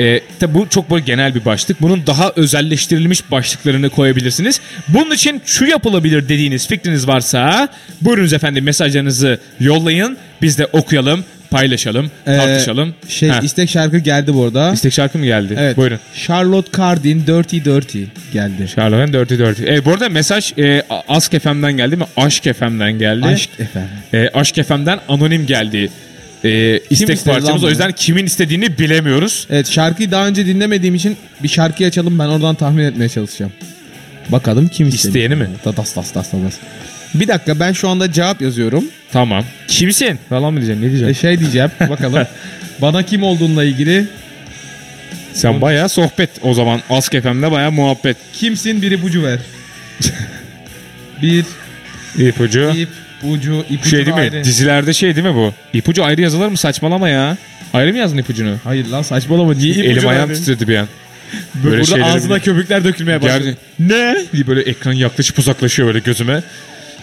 E, 0.00 0.20
tabi 0.40 0.54
bu 0.54 0.68
çok 0.68 0.90
böyle 0.90 1.04
genel 1.04 1.34
bir 1.34 1.44
başlık. 1.44 1.82
Bunun 1.82 2.06
daha 2.06 2.32
özelleştirilmiş 2.36 3.30
başlıklarını 3.30 3.90
koyabilirsiniz. 3.90 4.60
Bunun 4.88 5.14
için 5.14 5.42
şu 5.46 5.66
yapılabilir 5.66 6.22
dediğiniz 6.28 6.68
fikriniz 6.68 7.08
varsa 7.08 7.68
buyurunuz 8.00 8.32
efendim 8.32 8.64
mesajlarınızı 8.64 9.38
yollayın. 9.60 10.16
Biz 10.42 10.58
de 10.58 10.66
okuyalım, 10.66 11.24
paylaşalım, 11.50 12.10
Ee, 12.26 12.36
tartışalım. 12.36 12.94
Şey 13.08 13.28
Ha, 13.28 13.40
istek 13.42 13.70
şarkı 13.70 13.98
geldi 13.98 14.34
bu 14.34 14.44
arada. 14.44 14.72
istek 14.72 14.92
şarkı 14.92 15.18
mı 15.18 15.24
geldi? 15.26 15.56
Evet. 15.58 15.76
Buyurun. 15.76 15.98
Charlotte 16.14 16.70
Cardin 16.76 17.26
Dirty 17.26 17.56
Dirty 17.64 18.02
geldi. 18.32 18.68
Charlotte'ın 18.76 19.12
Dirty 19.12 19.34
Dirty. 19.34 19.74
E, 19.74 19.84
bu 19.84 19.90
arada 19.90 20.08
mesaj 20.08 20.52
e, 20.58 20.82
Ask 21.08 21.40
FM'den 21.42 21.72
geldi 21.76 21.96
mi? 21.96 22.04
Aşk 22.16 22.42
FM'den 22.44 22.92
geldi. 22.98 23.26
Aşk 23.26 23.50
efendim. 23.58 23.90
E, 24.14 24.28
Aşk 24.34 24.54
FM'den 24.54 25.00
anonim 25.08 25.46
geldi. 25.46 25.90
E, 26.44 26.80
istek 26.90 27.16
istedi 27.16 27.28
lan 27.28 27.34
parçamız. 27.40 27.62
O 27.62 27.62
bunu? 27.62 27.70
yüzden 27.70 27.92
kimin 27.92 28.26
istediğini 28.26 28.78
bilemiyoruz. 28.78 29.46
Evet 29.50 29.70
şarkıyı 29.70 30.10
daha 30.10 30.26
önce 30.26 30.46
dinlemediğim 30.46 30.94
için 30.94 31.16
bir 31.42 31.48
şarkı 31.48 31.84
açalım 31.84 32.18
ben 32.18 32.24
oradan 32.28 32.54
tahmin 32.54 32.84
etmeye 32.84 33.08
çalışacağım. 33.08 33.52
Bakalım 34.28 34.68
kim 34.68 34.88
istedi. 34.88 35.06
İsteyeni 35.08 35.34
mi? 35.34 35.48
Tas 35.64 35.74
tas 35.74 35.92
tas 35.94 36.12
tas 36.12 36.30
tas. 36.30 36.54
Bir 37.14 37.28
dakika 37.28 37.60
ben 37.60 37.72
şu 37.72 37.88
anda 37.88 38.12
cevap 38.12 38.40
yazıyorum. 38.42 38.84
Tamam. 39.12 39.44
Kimsin? 39.68 40.18
Falan 40.28 40.52
mı 40.52 40.60
diyeceksin? 40.60 40.82
Ne 40.82 40.86
E, 40.86 40.90
diyeceksin? 40.90 41.20
şey 41.20 41.38
diyeceğim 41.40 41.70
bakalım. 41.88 42.26
Bana 42.82 43.02
kim 43.02 43.22
olduğunla 43.22 43.64
ilgili 43.64 44.06
Sen 45.32 45.60
bayağı 45.60 45.88
sohbet 45.88 46.30
o 46.42 46.54
zaman. 46.54 46.80
Ask 46.90 47.12
FM'de 47.12 47.50
bayağı 47.50 47.72
muhabbet. 47.72 48.16
kimsin 48.32 48.82
bir 48.82 48.90
ipucu 48.90 49.22
ver. 49.22 49.38
bir 51.22 51.44
İpucu. 52.18 52.72
ip 52.76 52.88
ucu 53.22 53.64
ipucu 53.70 53.90
Şey 53.90 53.98
değil 54.06 54.16
mi? 54.16 54.20
ayrı. 54.20 54.44
Dizilerde 54.44 54.92
şey 54.92 55.16
değil 55.16 55.26
mi 55.26 55.34
bu? 55.34 55.52
İpucu 55.72 56.04
ayrı 56.04 56.20
yazılır 56.20 56.48
mı? 56.48 56.56
Saçmalama 56.56 57.08
ya. 57.08 57.36
Ayrı 57.74 57.92
mı 57.92 57.98
yazdın 57.98 58.18
ipucunu? 58.18 58.56
Hayır 58.64 58.86
lan 58.86 59.02
saçmalama 59.02 59.54
niye 59.54 59.70
ipucu 59.74 59.84
Elim 59.90 60.08
ayağım 60.08 60.28
verdin? 60.30 60.40
titredi 60.40 60.68
bir 60.68 60.76
an. 60.76 60.88
Böyle 61.54 61.64
Böyle 61.64 61.76
Burada 61.76 61.84
şeyleri 61.84 62.04
ağzına 62.10 62.34
bile- 62.34 62.42
köpükler 62.44 62.84
dökülmeye 62.84 63.22
başladı. 63.22 63.44
Gerçi- 63.44 63.58
ne? 63.94 64.16
diye 64.32 64.46
böyle 64.46 64.60
ekran 64.60 64.92
yaklaşıp 64.92 65.38
uzaklaşıyor 65.38 65.88
böyle 65.88 65.98
gözüme. 65.98 66.42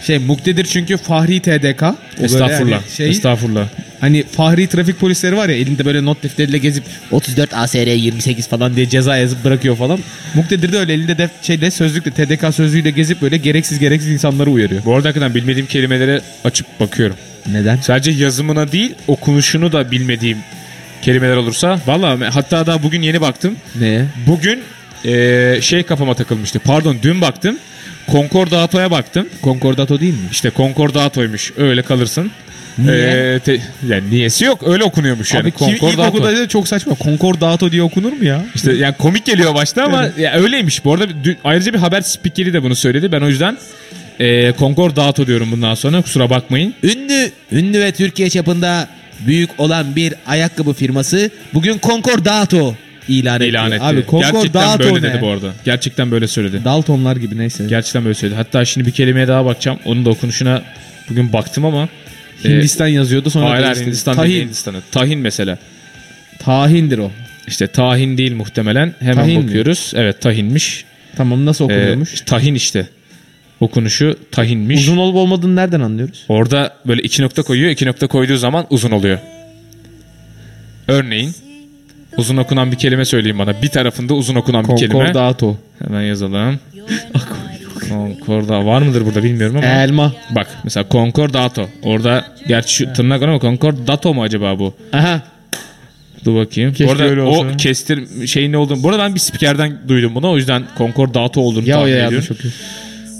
Şey 0.06 0.18
muktedir 0.18 0.64
çünkü 0.64 0.96
Fahri 0.96 1.40
TDK. 1.40 1.82
O 1.82 2.24
Estağfurullah. 2.24 2.70
yani 2.72 2.82
Şey, 2.96 3.10
Estağfurullah. 3.10 3.68
hani 4.00 4.22
Fahri 4.32 4.66
trafik 4.66 5.00
polisleri 5.00 5.36
var 5.36 5.48
ya 5.48 5.56
elinde 5.56 5.84
böyle 5.84 6.04
not 6.04 6.22
defteriyle 6.22 6.58
gezip 6.58 6.84
34 7.10 7.54
ASR 7.54 7.86
28 7.86 8.48
falan 8.48 8.76
diye 8.76 8.88
ceza 8.88 9.16
yazıp 9.16 9.44
bırakıyor 9.44 9.76
falan. 9.76 9.98
Muktedir 10.34 10.72
de 10.72 10.78
öyle 10.78 10.92
elinde 10.92 11.18
def 11.18 11.30
şeyle 11.42 11.70
sözlükle 11.70 12.10
TDK 12.10 12.54
sözlüğüyle 12.54 12.90
gezip 12.90 13.22
böyle 13.22 13.36
gereksiz 13.36 13.78
gereksiz 13.78 14.10
insanları 14.10 14.50
uyarıyor. 14.50 14.84
Bu 14.84 14.94
arada 14.94 15.08
hakikaten 15.08 15.34
bilmediğim 15.34 15.66
kelimelere 15.66 16.20
açıp 16.44 16.80
bakıyorum. 16.80 17.16
Neden? 17.52 17.76
Sadece 17.76 18.10
yazımına 18.10 18.72
değil 18.72 18.94
okunuşunu 19.08 19.72
da 19.72 19.90
bilmediğim 19.90 20.38
kelimeler 21.02 21.36
olursa. 21.36 21.80
Valla 21.86 22.34
hatta 22.34 22.66
daha 22.66 22.82
bugün 22.82 23.02
yeni 23.02 23.20
baktım. 23.20 23.56
Neye? 23.80 24.04
Bugün 24.26 24.60
eee, 25.04 25.58
şey 25.62 25.82
kafama 25.82 26.14
takılmıştı. 26.14 26.58
Pardon 26.58 26.96
dün 27.02 27.20
baktım. 27.20 27.58
Concordato'ya 28.12 28.90
baktım. 28.90 29.26
Konkordato 29.42 30.00
değil 30.00 30.12
mi? 30.14 30.28
İşte 30.30 30.50
Concordato'ymuş. 30.56 31.52
Öyle 31.56 31.82
kalırsın. 31.82 32.30
Niye? 32.78 32.96
Eee, 32.96 33.38
te- 33.38 33.60
yani 33.88 34.10
niyesi 34.10 34.44
yok. 34.44 34.68
Öyle 34.68 34.84
okunuyormuş 34.84 35.34
yani. 35.34 35.42
Abi 35.42 35.50
kim 35.52 35.66
Concordato. 35.66 36.02
ilkokulda 36.02 36.36
da 36.38 36.48
çok 36.48 36.68
saçma. 36.68 36.94
Konkordato 36.94 37.72
diye 37.72 37.82
okunur 37.82 38.12
mu 38.12 38.24
ya? 38.24 38.44
İşte 38.54 38.72
yani 38.72 38.94
komik 38.98 39.24
geliyor 39.24 39.54
başta 39.54 39.84
ama 39.84 40.08
ya 40.18 40.32
öyleymiş. 40.34 40.84
Bu 40.84 40.92
arada 40.94 41.04
dü- 41.04 41.36
ayrıca 41.44 41.72
bir 41.74 41.78
haber 41.78 42.00
spikeri 42.00 42.52
de 42.52 42.62
bunu 42.62 42.76
söyledi. 42.76 43.12
Ben 43.12 43.20
o 43.20 43.28
yüzden 43.28 43.56
eee 44.20 44.54
Concordato 44.58 45.26
diyorum 45.26 45.48
bundan 45.52 45.74
sonra. 45.74 46.02
Kusura 46.02 46.30
bakmayın. 46.30 46.74
Ünlü, 46.82 47.30
ünlü 47.52 47.80
ve 47.80 47.92
Türkiye 47.92 48.30
çapında 48.30 48.88
büyük 49.20 49.50
olan 49.60 49.96
bir 49.96 50.14
ayakkabı 50.26 50.72
firması 50.72 51.30
bugün 51.54 51.78
Concordato 51.82 52.74
ilan 53.08 53.40
etti. 53.40 53.48
ilan 53.50 53.72
etti. 53.72 53.84
Abi, 53.84 54.04
Concordato 54.10 54.42
Gerçekten 54.42 54.78
böyle 54.78 54.94
ne? 54.94 55.02
dedi 55.12 55.18
bu 55.22 55.28
arada. 55.28 55.52
Gerçekten 55.64 56.10
böyle 56.10 56.28
söyledi. 56.28 56.60
Daltonlar 56.64 57.16
gibi 57.16 57.38
neyse. 57.38 57.64
Gerçekten 57.68 58.04
böyle 58.04 58.14
söyledi. 58.14 58.36
Hatta 58.36 58.64
şimdi 58.64 58.86
bir 58.86 58.92
kelimeye 58.92 59.28
daha 59.28 59.44
bakacağım. 59.44 59.78
Onun 59.84 60.04
da 60.04 60.10
okunuşuna 60.10 60.62
bugün 61.10 61.32
baktım 61.32 61.64
ama. 61.64 61.88
Hindistan 62.44 62.86
yazıyordu 62.86 63.30
sonra 63.30 63.50
Hayır. 63.50 63.86
Hindistan 63.86 64.16
değil 64.16 64.28
Tahin. 64.28 64.44
Hindistan'ı. 64.46 64.76
Tahin 64.92 65.18
mesela. 65.18 65.58
Tahindir 66.38 66.98
o. 66.98 67.10
İşte 67.48 67.66
tahin 67.66 68.18
değil 68.18 68.32
muhtemelen. 68.34 68.94
Hemen 69.00 69.14
Tahin 69.14 69.40
mi? 69.40 69.46
bakıyoruz. 69.46 69.92
Evet 69.96 70.20
tahinmiş. 70.20 70.84
Tamam 71.16 71.46
nasıl 71.46 71.64
Ee, 71.64 71.66
okunuyormuş? 71.74 72.20
tahin 72.20 72.54
işte. 72.54 72.86
Okunuşu 73.60 74.16
tahinmiş. 74.32 74.80
Uzun 74.80 74.96
olup 74.96 75.16
olmadığını 75.16 75.56
nereden 75.56 75.80
anlıyoruz? 75.80 76.24
Orada 76.28 76.74
böyle 76.86 77.02
iki 77.02 77.22
nokta 77.22 77.42
koyuyor. 77.42 77.70
iki 77.70 77.86
nokta 77.86 78.06
koyduğu 78.06 78.36
zaman 78.36 78.66
uzun 78.70 78.90
oluyor. 78.90 79.18
Örneğin 80.88 81.34
uzun 82.18 82.36
okunan 82.36 82.72
bir 82.72 82.76
kelime 82.76 83.04
söyleyeyim 83.04 83.38
bana. 83.38 83.62
Bir 83.62 83.68
tarafında 83.68 84.14
uzun 84.14 84.34
okunan 84.34 84.68
bir 84.68 84.76
kelime. 84.76 84.92
Konkordato. 84.92 85.56
Hemen 85.84 86.02
yazalım. 86.02 86.60
Concorda 87.88 88.66
var 88.66 88.82
mıdır 88.82 89.06
burada 89.06 89.22
bilmiyorum 89.22 89.56
ama. 89.56 89.66
Elma. 89.66 90.12
Bak 90.34 90.46
mesela 90.64 90.86
Concordato. 90.90 91.68
Orada 91.82 92.24
gerçi 92.48 92.74
şu 92.74 92.92
tırnak 92.92 93.22
ama 93.22 93.40
Concordato 93.40 94.14
mu 94.14 94.22
acaba 94.22 94.58
bu? 94.58 94.74
Aha. 94.92 95.22
Dur 96.24 96.36
bakayım. 96.36 96.70
Keşke 96.72 96.86
bu 96.86 96.92
arada 96.92 97.04
öyle 97.04 97.20
olsa. 97.22 97.48
o 97.54 97.56
kestir 97.56 98.26
şeyin 98.26 98.52
ne 98.52 98.56
olduğunu. 98.56 98.82
Bu 98.82 98.88
arada 98.88 99.02
ben 99.02 99.14
bir 99.14 99.20
spikerden 99.20 99.78
duydum 99.88 100.14
bunu. 100.14 100.30
O 100.30 100.36
yüzden 100.36 100.62
Concordato 100.78 101.40
olduğunu 101.40 101.68
Ya 101.68 101.76
tahmin 101.76 101.90
ya 101.90 101.96
ediyorum. 101.96 102.14
yanlış 102.14 102.30
okuyor. 102.30 102.54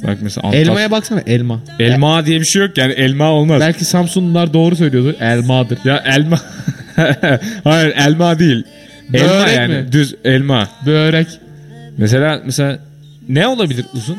Bak 0.07 0.19
mesela 0.23 0.49
Antas- 0.49 0.55
Elmaya 0.61 0.91
baksana 0.91 1.21
elma. 1.27 1.61
Elma 1.79 2.27
diye 2.27 2.41
bir 2.41 2.45
şey 2.45 2.63
yok 2.63 2.79
yani 2.79 2.93
elma 2.93 3.31
olmaz. 3.31 3.61
Belki 3.61 3.85
Samsunlular 3.85 4.53
doğru 4.55 4.77
söylüyordu. 4.77 5.17
Elmadır. 5.21 5.79
Ya 5.85 6.03
elma. 6.07 6.41
Hayır 7.65 7.95
elma 7.97 8.39
değil. 8.39 8.65
Elma 9.14 9.29
Börek 9.29 9.57
yani 9.57 9.75
mi? 9.75 9.92
düz 9.92 10.14
elma. 10.25 10.69
Börek. 10.87 11.27
Mesela 11.99 12.40
mesela 12.45 12.79
ne 13.29 13.47
olabilir 13.47 13.85
uzun? 13.95 14.19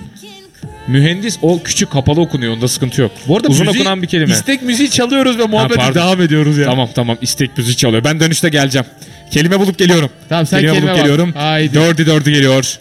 Mühendis 0.87 1.37
o 1.41 1.63
küçük 1.63 1.91
kapalı 1.91 2.21
okunuyor 2.21 2.53
onda 2.53 2.67
sıkıntı 2.67 3.01
yok. 3.01 3.11
Bu 3.27 3.37
arada 3.37 3.47
uzun 3.47 3.65
müziği- 3.65 3.79
okunan 3.81 4.01
bir 4.01 4.07
kelime. 4.07 4.31
İstek 4.31 4.61
müziği 4.61 4.89
çalıyoruz 4.89 5.37
ve 5.39 5.45
muhabbete 5.45 5.79
pardon. 5.79 6.01
devam 6.01 6.21
ediyoruz 6.21 6.57
ya. 6.57 6.65
Tamam 6.65 6.89
tamam 6.95 7.17
istek 7.21 7.57
müziği 7.57 7.75
çalıyor. 7.77 8.03
Ben 8.03 8.19
dönüşte 8.19 8.49
geleceğim. 8.49 8.87
Kelime 9.31 9.59
bulup 9.59 9.77
geliyorum. 9.77 10.09
Tamam, 10.29 10.45
sen 10.45 10.59
kelime, 10.59 10.73
kelime 10.73 10.87
bulup 10.87 10.97
bak. 10.97 11.03
geliyorum. 11.05 11.33
Haydi. 11.35 11.73
Dördü 11.73 12.05
dördü 12.05 12.31
geliyor. 12.31 12.79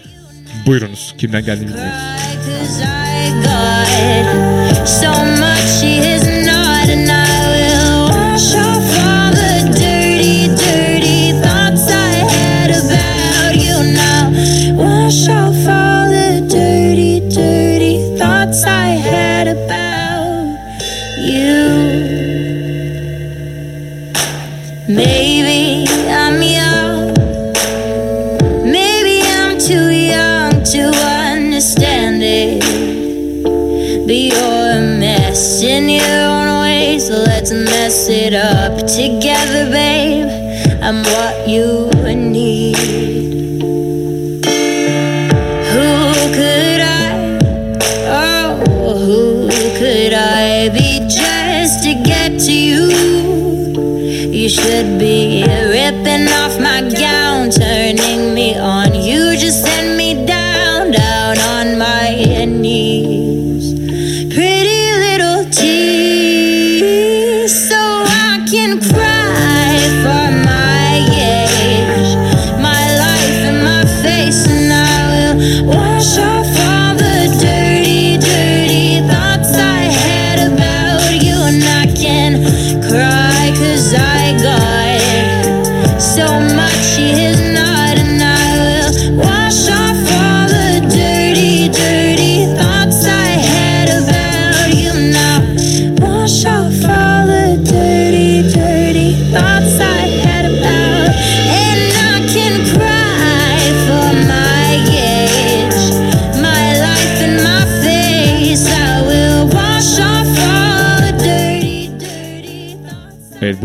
Buyurunuz. 0.66 1.14
Kimden 1.18 1.44
geldiğini 1.44 1.68
bilmiyoruz. 1.68 1.92
So 4.86 5.08
much 5.24 5.82
Wash 15.06 15.28
off 15.28 15.54
all 15.68 16.10
the 16.10 16.44
dirty, 16.50 17.20
dirty 17.30 18.18
thoughts 18.18 18.64
I 18.64 18.88
had 18.88 19.46
about 19.46 20.58
you. 21.16 21.62
Maybe 24.88 25.86
I'm 26.10 26.42
young. 26.42 27.14
Maybe 28.68 29.22
I'm 29.22 29.56
too 29.60 29.90
young 29.94 30.64
to 30.74 30.90
understand 31.30 32.20
it. 32.24 32.64
But 34.06 34.12
you're 34.12 34.70
a 34.72 34.98
mess 34.98 35.62
in 35.62 35.88
your 35.88 36.02
own 36.02 36.62
way, 36.62 36.98
so 36.98 37.14
let's 37.14 37.52
mess 37.52 38.08
it 38.08 38.34
up 38.34 38.76
together, 38.88 39.70
babe. 39.70 39.85
goodbye. 54.66 54.95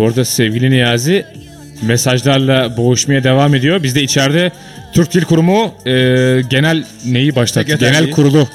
Bu 0.02 0.08
arada 0.08 0.26
sevgili 0.26 0.72
Niyazi 0.72 1.26
mesajlarla 1.82 2.78
boğuşmaya 2.78 3.24
devam 3.24 3.56
ediyor. 3.56 3.84
Biz 3.84 3.96
de 3.96 4.04
içeride 4.04 4.52
Türk 4.94 5.14
Dil 5.14 5.22
Kurumu 5.22 5.74
e, 5.86 5.92
genel 6.50 6.84
neyi 7.06 7.36
başlattı? 7.36 7.70
Sekreterliği. 7.70 8.02
Genel 8.02 8.12
kurulu 8.12 8.48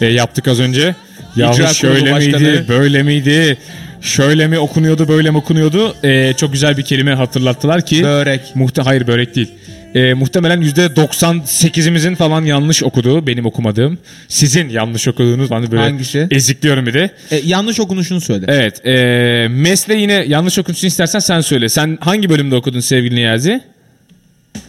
e, 0.00 0.06
yaptık 0.06 0.48
az 0.48 0.60
önce. 0.60 0.94
Yahu 1.36 1.74
şöyle 1.74 2.12
miydi, 2.12 2.32
Başkanı. 2.32 2.64
böyle 2.68 3.02
miydi? 3.02 3.58
Şöyle 4.00 4.46
mi 4.46 4.58
okunuyordu, 4.58 5.08
böyle 5.08 5.30
mi 5.30 5.36
okunuyordu? 5.36 5.96
E, 6.04 6.32
çok 6.36 6.52
güzel 6.52 6.76
bir 6.76 6.82
kelime 6.82 7.14
hatırlattılar 7.14 7.86
ki. 7.86 8.02
Börek. 8.02 8.40
Muhte 8.54 8.82
hayır 8.82 9.06
börek 9.06 9.34
değil. 9.36 9.50
E, 9.94 10.14
muhtemelen 10.14 10.62
%98'imizin 10.62 12.16
falan 12.16 12.44
yanlış 12.44 12.82
okuduğu 12.82 13.26
benim 13.26 13.46
okumadığım. 13.46 13.98
Sizin 14.28 14.68
yanlış 14.68 15.08
okuduğunuz. 15.08 15.50
De 15.50 15.70
böyle 15.70 15.82
Hangisi? 15.82 16.28
ezikliyorum 16.30 16.86
bir 16.86 16.94
de. 16.94 17.10
E, 17.30 17.36
yanlış 17.36 17.80
okunuşunu 17.80 18.20
söyle. 18.20 18.44
Evet. 18.48 18.86
E, 18.86 19.48
mesleği 19.50 20.00
yine 20.00 20.12
yanlış 20.12 20.58
okunuşunu 20.58 20.88
istersen 20.88 21.18
sen 21.18 21.40
söyle. 21.40 21.68
Sen 21.68 21.98
hangi 22.00 22.30
bölümde 22.30 22.54
okudun 22.54 22.80
sevgili 22.80 23.14
Niyazi? 23.14 23.60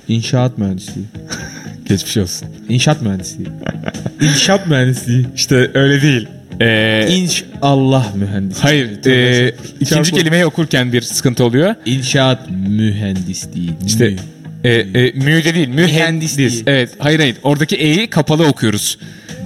İnşaat 0.08 0.58
mühendisliği. 0.58 1.06
Geçmiş 1.90 2.18
olsun. 2.18 2.48
İnşaat 2.70 3.02
mühendisliği. 3.02 3.48
İnşaat 4.22 4.68
mühendisliği. 4.68 5.26
İşte 5.36 5.72
öyle 5.74 6.02
değil. 6.02 6.28
E, 6.62 7.08
İnşallah 7.10 8.16
mühendisliği. 8.16 8.62
hayır. 8.64 9.06
E, 9.06 9.56
ikinci 9.80 10.12
kelimeyi 10.12 10.46
okurken 10.46 10.94
bir 10.94 11.02
sıkıntı 11.02 11.44
oluyor. 11.44 11.76
İnşaat 11.86 12.50
mühendisliği. 12.68 13.70
İşte 13.86 14.16
Mü. 14.64 14.70
e, 14.70 15.00
e, 15.00 15.12
müde 15.12 15.56
değil. 15.56 15.68
Mühendis. 15.68 16.64
Evet. 16.68 16.90
Hayır 17.00 17.20
hayır. 17.20 17.36
Oradaki 17.44 17.76
e'yi 17.76 18.08
kapalı 18.08 18.46
okuyoruz. 18.48 18.98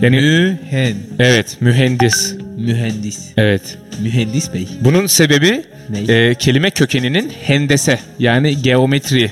Yani 0.02 0.16
Mühen. 0.16 0.94
evet 1.20 1.58
mühendis. 1.62 2.34
Mühendis. 2.58 3.20
Evet. 3.38 3.62
Mühendis 4.04 4.54
bey. 4.54 4.68
Bunun 4.82 5.08
sebebi 5.08 5.62
Ne? 5.90 6.14
e, 6.14 6.36
kelime 6.36 6.70
kökeninin 6.70 7.32
hendese 7.44 8.00
yani 8.20 8.62
geometri 8.62 9.32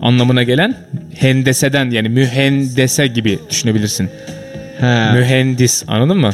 anlamına 0.00 0.42
gelen 0.42 0.74
hendeseden 1.18 1.90
yani 1.90 2.08
mühendese 2.08 3.06
gibi 3.06 3.38
düşünebilirsin. 3.50 4.08
Ha. 4.80 5.12
Mühendis 5.14 5.84
anladın 5.88 6.18
mı? 6.18 6.30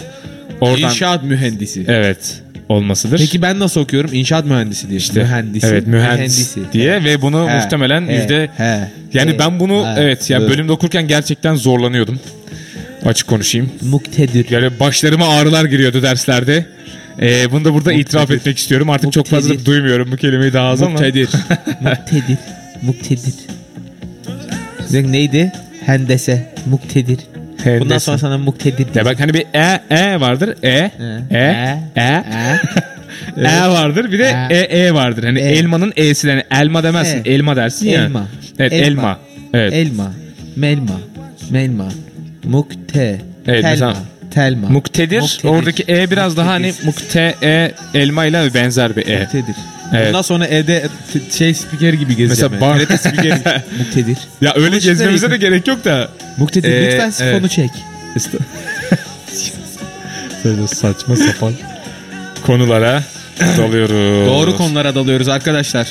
Oradan 0.61 0.91
İnşaat 0.91 1.25
mühendisi. 1.25 1.85
evet 1.89 2.43
olmasıdır. 2.73 3.19
Peki 3.19 3.43
ben 3.43 3.59
nasıl 3.59 3.81
okuyorum? 3.81 4.11
İnşaat 4.13 4.47
mühendisi 4.47 4.89
diye. 4.89 4.99
işte 4.99 5.21
mühendisi. 5.21 5.67
evet 5.67 5.87
mühendis 5.87 6.57
Mühendisi. 6.57 6.73
diye 6.73 7.05
ve 7.05 7.23
bunu 7.23 7.51
He, 7.51 7.57
muhtemelen 7.57 8.09
he, 8.09 8.15
yüzde 8.15 8.49
he, 8.57 8.89
yani 9.15 9.33
he, 9.33 9.39
ben 9.39 9.61
bunu 9.61 9.87
he, 9.87 10.01
evet 10.01 10.31
ya 10.31 10.39
evet. 10.39 10.51
bölümde 10.51 10.73
okurken 10.73 11.09
gerçekten 11.09 11.55
zorlanıyordum. 11.55 12.21
Açık 13.05 13.29
konuşayım. 13.29 13.71
Muktedir. 13.83 14.51
Yani 14.51 14.81
başlarıma 14.81 15.29
ağrılar 15.29 15.65
giriyordu 15.65 16.03
derslerde. 16.03 16.67
Ee, 17.21 17.53
bunu 17.53 17.65
da 17.65 17.75
burada 17.75 17.93
itiraf 17.93 18.31
etmek 18.31 18.59
istiyorum. 18.59 18.91
Artık 18.91 19.13
çok 19.13 19.27
fazla 19.27 19.49
Muktedir. 19.49 19.67
duymuyorum 19.67 20.13
bu 20.13 20.17
kelimeyi 20.17 20.53
daha 20.53 20.69
az 20.69 20.83
ama. 20.83 20.91
Muktedir. 20.91 21.29
Muktedir. 21.81 22.39
Muktedir. 22.83 23.35
Neydi? 25.13 25.53
Hendese. 25.87 26.55
Muktedir. 26.67 27.19
Bundan 27.67 27.81
Hendese. 27.81 27.99
sonra 28.01 28.19
sana 28.19 28.39
muktedir. 28.39 28.87
Ya 28.95 29.05
bak 29.05 29.21
hani 29.21 29.35
bir 29.35 29.45
e 29.55 29.81
e 29.91 30.21
vardır. 30.21 30.57
E 30.63 30.69
e 30.69 30.91
e 31.31 31.85
e, 31.97 32.23
e 33.49 33.69
vardır. 33.69 34.13
Bir 34.13 34.19
de 34.19 34.47
E. 34.51 34.57
e 34.57 34.79
e 34.87 34.95
vardır. 34.95 35.25
Hani 35.25 35.39
E. 35.41 35.43
elmanın 35.43 35.93
e'si 35.97 36.29
yani 36.29 36.43
elma 36.51 36.83
demezsin. 36.83 37.23
E. 37.25 37.29
Elma 37.31 37.57
dersin 37.57 37.89
ya. 37.89 38.05
Elma. 38.05 38.27
Evet 38.59 38.73
Elma. 38.73 38.87
elma. 38.87 39.19
Evet. 39.55 39.73
Elma. 39.73 40.13
Melma. 40.57 41.01
Melma. 41.51 41.89
Mukte. 42.45 43.21
Evet, 43.47 43.63
Telma. 43.63 43.69
mesela 43.71 43.95
Telma. 44.35 44.69
Muktedir. 44.69 45.21
Muktedir. 45.21 45.49
Oradaki 45.49 45.85
e 45.89 46.11
biraz 46.11 46.37
daha 46.37 46.51
hani 46.51 46.67
Muktedir. 46.67 46.87
mukte 46.87 47.35
e 47.43 47.73
elma 47.95 48.25
ile 48.25 48.55
benzer 48.55 48.97
bir 48.97 49.07
e. 49.07 49.19
Muktedir. 49.21 49.55
Evet. 49.93 50.07
Bundan 50.09 50.23
sonra 50.23 50.47
evde 50.47 50.89
t- 51.13 51.39
şey 51.39 51.55
spiker 51.55 51.93
gibi 51.93 52.17
gezeceğim. 52.17 52.53
Mesela 52.53 52.67
yani. 52.75 52.89
bar- 52.91 52.97
spikeri. 52.97 53.63
Muktedir. 53.79 54.19
Ya 54.41 54.53
öyle 54.55 54.69
Konuştukları 54.69 54.79
gezmemize 54.99 55.31
de 55.31 55.37
gerek 55.37 55.67
yok 55.67 55.85
da. 55.85 56.09
Muktedir 56.37 56.71
Ee, 56.73 56.87
lütfen 56.87 57.11
sifonu 57.11 57.31
evet. 57.37 57.51
çek. 57.51 57.71
Böyle 60.45 60.67
saçma 60.69 61.17
sapan 61.17 61.53
konulara 62.47 63.03
dalıyoruz. 63.41 64.27
Doğru 64.27 64.57
konulara 64.57 64.95
dalıyoruz 64.95 65.29
arkadaşlar. 65.29 65.89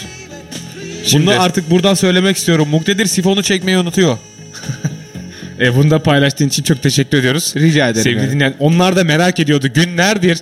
Şimdi- 1.06 1.26
Bunu 1.28 1.42
artık 1.42 1.70
buradan 1.70 1.94
söylemek 1.94 2.38
istiyorum. 2.38 2.70
Muktedir 2.70 3.06
sifonu 3.06 3.44
çekmeyi 3.44 3.78
unutuyor. 3.78 4.18
E, 5.62 5.76
bunu 5.76 5.92
da 5.92 6.00
paylaştığın 6.00 6.48
için 6.48 6.64
çok 6.64 6.84
teşekkür 6.84 7.18
ediyoruz. 7.18 7.54
Rica 7.58 7.90
ederim. 7.90 8.04
Sevgili 8.04 8.22
yani. 8.22 8.32
dinleyen 8.32 8.54
onlar 8.60 8.96
da 8.96 9.04
merak 9.04 9.40
ediyordu 9.40 9.68
günlerdir 9.74 10.38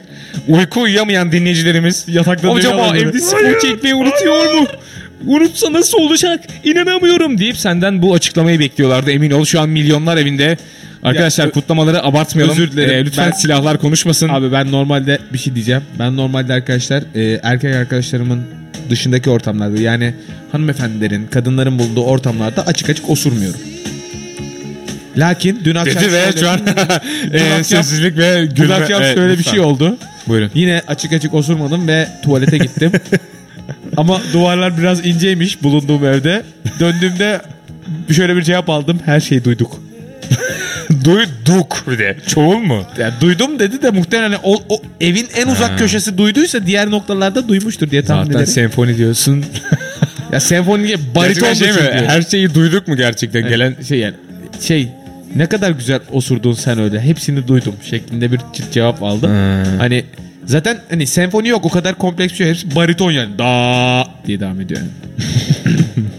uyku 0.47 0.81
uyuyamayan 0.81 1.31
dinleyicilerimiz 1.31 2.05
Yatakta 2.07 2.51
acaba 2.51 2.97
evde 2.97 3.19
spor 3.19 3.59
çekmeyi 3.59 3.95
unutuyor 3.95 4.53
mu? 4.53 4.67
Unutsa 5.25 5.73
nasıl 5.73 5.97
olacak? 5.97 6.39
İnanamıyorum 6.63 7.37
deyip 7.37 7.57
senden 7.57 8.01
bu 8.01 8.13
açıklamayı 8.13 8.59
bekliyorlardı. 8.59 9.11
Emin 9.11 9.31
ol 9.31 9.45
şu 9.45 9.59
an 9.59 9.69
milyonlar 9.69 10.17
evinde. 10.17 10.57
Arkadaşlar 11.03 11.45
Ya, 11.45 11.51
kutlamaları 11.51 12.03
abartmayalım. 12.05 12.53
özür 12.53 12.71
dilerim. 12.71 12.91
E, 12.95 13.05
lütfen 13.05 13.31
Ben- 13.31 13.37
silahlar 13.37 13.77
konuşmasın. 13.77 14.29
Abi 14.29 14.51
ben 14.51 14.71
normalde 14.71 15.19
bir 15.33 15.37
şey 15.37 15.55
diyeceğim. 15.55 15.81
Ben 15.99 16.17
normalde 16.17 16.53
arkadaşlar 16.53 17.03
e, 17.15 17.39
erkek 17.43 17.75
arkadaşlarımın 17.75 18.43
dışındaki 18.89 19.29
ortamlarda 19.29 19.81
yani 19.81 20.13
hanımefendilerin, 20.51 21.27
kadınların 21.27 21.79
bulunduğu 21.79 22.03
ortamlarda 22.03 22.67
açık 22.67 22.89
açık 22.89 23.09
osurmuyorum. 23.09 23.59
Lakin 25.17 25.61
dün 25.65 25.75
akşam 25.75 26.03
Dedi 26.03 26.13
ve 26.13 26.31
şu 26.39 26.49
an 26.49 26.59
Dün 27.33 27.37
e, 27.37 27.41
akşam- 27.41 27.63
sessizlik 27.63 28.17
ve 28.17 28.49
dün 28.49 28.55
gülme. 28.55 28.73
akşam 28.75 29.01
Evet, 29.03 29.15
şöyle 29.17 29.33
bir 29.33 29.37
lütfen. 29.37 29.51
şey 29.51 29.59
oldu. 29.59 29.97
Buyurun. 30.27 30.51
Yine 30.53 30.81
açık 30.87 31.13
açık 31.13 31.33
osurmadım 31.33 31.87
ve 31.87 32.07
tuvalete 32.23 32.57
gittim. 32.57 32.91
Ama 33.97 34.21
duvarlar 34.33 34.77
biraz 34.77 35.05
inceymiş 35.05 35.63
bulunduğum 35.63 36.05
evde. 36.05 36.43
Döndüğümde 36.79 37.41
şöyle 38.15 38.35
bir 38.35 38.41
cevap 38.41 38.69
aldım. 38.69 38.99
Her 39.05 39.19
şeyi 39.19 39.43
duyduk. 39.43 39.81
Duyduk 41.03 41.83
bir 41.91 41.99
de. 41.99 42.17
Çoğul 42.27 42.57
mu? 42.57 42.83
Yani 42.99 43.13
duydum 43.21 43.59
dedi 43.59 43.81
de 43.81 43.89
muhtemelen 43.89 44.37
o, 44.43 44.55
o 44.69 44.81
evin 45.01 45.27
en 45.35 45.47
uzak 45.47 45.71
Ha. 45.71 45.75
köşesi 45.75 46.17
duyduysa 46.17 46.65
diğer 46.65 46.91
noktalarda 46.91 47.47
duymuştur 47.47 47.89
diye 47.91 48.03
tahmin 48.03 48.23
Zaten 48.25 48.37
ederim. 48.39 48.53
senfoni 48.53 48.97
diyorsun. 48.97 49.45
ya 50.31 50.39
senfoni 50.39 50.95
bariton 51.15 51.53
şey 51.53 51.71
mi? 51.71 51.79
Her 52.07 52.21
şeyi 52.21 52.53
duyduk 52.53 52.87
mu 52.87 52.97
gerçekten? 52.97 53.47
Gelen 53.49 53.75
şey 53.87 53.99
yani 53.99 54.13
şey 54.61 54.87
ne 55.35 55.45
kadar 55.45 55.71
güzel 55.71 55.99
osurdun 56.11 56.53
sen 56.53 56.79
öyle. 56.79 57.01
Hepsini 57.01 57.47
duydum 57.47 57.75
şeklinde 57.89 58.31
bir 58.31 58.37
ce- 58.37 58.71
cevap 58.71 59.03
aldım. 59.03 59.29
Hmm. 59.31 59.77
Hani 59.79 60.03
zaten 60.45 60.77
hani 60.89 61.07
senfoni 61.07 61.47
yok 61.47 61.65
o 61.65 61.69
kadar 61.69 61.95
kompleks 61.97 62.31
bir 62.33 62.37
şey. 62.37 62.49
Hepsi 62.49 62.75
bariton 62.75 63.11
yani. 63.11 63.37
Da 63.37 64.07
diye 64.27 64.39
devam 64.39 64.61
ediyor 64.61 64.81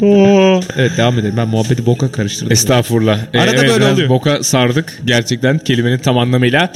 yani. 0.01 0.61
evet 0.77 0.93
devam 0.97 1.19
edelim. 1.19 1.35
Ben 1.37 1.49
muhabbeti 1.49 1.87
boka 1.87 2.13
karıştırdım. 2.13 2.53
Estağfurullah. 2.53 3.19
Ee, 3.35 3.39
Arada 3.39 3.57
evet, 3.57 3.71
böyle 3.71 3.87
oluyor. 3.93 4.09
Boka 4.09 4.43
sardık 4.43 5.01
gerçekten 5.05 5.59
kelimenin 5.59 5.99
tam 5.99 6.19
anlamıyla. 6.19 6.73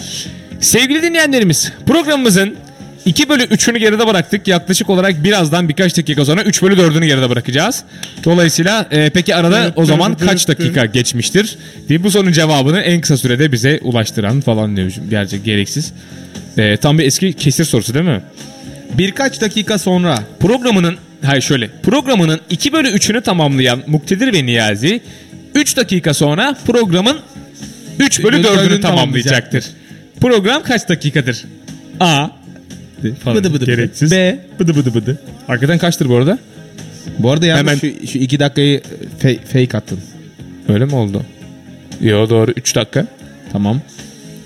Sevgili 0.61 1.03
dinleyenlerimiz 1.03 1.73
programımızın 1.87 2.57
2 3.05 3.29
bölü 3.29 3.43
3'ünü 3.43 3.79
geride 3.79 4.07
bıraktık. 4.07 4.49
Yaklaşık 4.49 4.91
olarak 4.91 5.25
birazdan 5.25 5.69
birkaç 5.69 5.97
dakika 5.97 6.25
sonra 6.25 6.43
3 6.43 6.63
bölü 6.63 6.75
4'ünü 6.75 7.07
geride 7.07 7.31
bırakacağız. 7.31 7.85
Dolayısıyla 8.25 8.87
e, 8.91 9.11
peki 9.11 9.35
arada 9.35 9.73
o 9.77 9.85
zaman 9.85 10.15
kaç 10.15 10.49
dakika 10.49 10.85
geçmiştir? 10.85 11.59
diye 11.89 12.05
bu 12.05 12.11
sorunun 12.11 12.33
cevabını 12.33 12.81
en 12.81 13.01
kısa 13.01 13.17
sürede 13.17 13.53
bize 13.53 13.81
ulaştıran 13.83 14.41
falan 14.41 14.77
diyor. 14.77 14.93
Gerçek 15.11 15.45
gereksiz. 15.45 15.93
E, 16.59 16.77
tam 16.77 16.99
bir 16.99 17.05
eski 17.05 17.33
kesir 17.33 17.65
sorusu 17.65 17.95
değil 17.95 18.05
mi? 18.05 18.21
Birkaç 18.99 19.41
dakika 19.41 19.79
sonra 19.79 20.19
Programının 20.41 20.97
hayır 21.25 21.43
şöyle 21.43 21.71
programının 21.83 22.41
2 22.51 22.73
bölü 22.73 22.89
3'ünü 22.89 23.23
tamamlayan 23.23 23.83
Muktedir 23.87 24.33
ve 24.33 24.47
Niyazi 24.47 25.01
3 25.55 25.77
dakika 25.77 26.15
sonra 26.15 26.57
programın 26.67 27.19
3 27.99 28.25
bölü 28.25 28.33
Bölü 28.33 28.47
4'ünü 28.47 28.57
dördünü 28.57 28.81
tamamlayacaktır. 28.81 29.65
Program 30.21 30.63
kaç 30.63 30.89
dakikadır? 30.89 31.45
A 32.01 32.29
falan. 33.13 33.37
bıdı 33.37 33.55
bıdı 33.55 33.65
Gereksiz. 33.67 34.13
B 34.13 34.39
Bıdı 34.61 34.77
bıdı 34.77 34.95
bıdı. 34.95 35.19
Hakikaten 35.47 35.79
kaçtır 35.79 36.09
bu 36.09 36.17
arada? 36.17 36.39
Bu 37.19 37.31
arada 37.31 37.47
yalnız 37.47 37.61
Hemen- 37.61 37.79
şu, 38.01 38.07
şu 38.07 38.19
iki 38.19 38.41
dakikayı 38.41 38.83
fake, 39.19 39.39
fake 39.53 39.77
attın. 39.79 40.01
Öyle 40.69 40.85
mi 40.85 40.95
oldu? 40.95 41.23
Yo 42.01 42.31
doğru 42.31 42.51
3 42.57 42.77
dakika. 42.77 43.07
Tamam. 43.53 43.81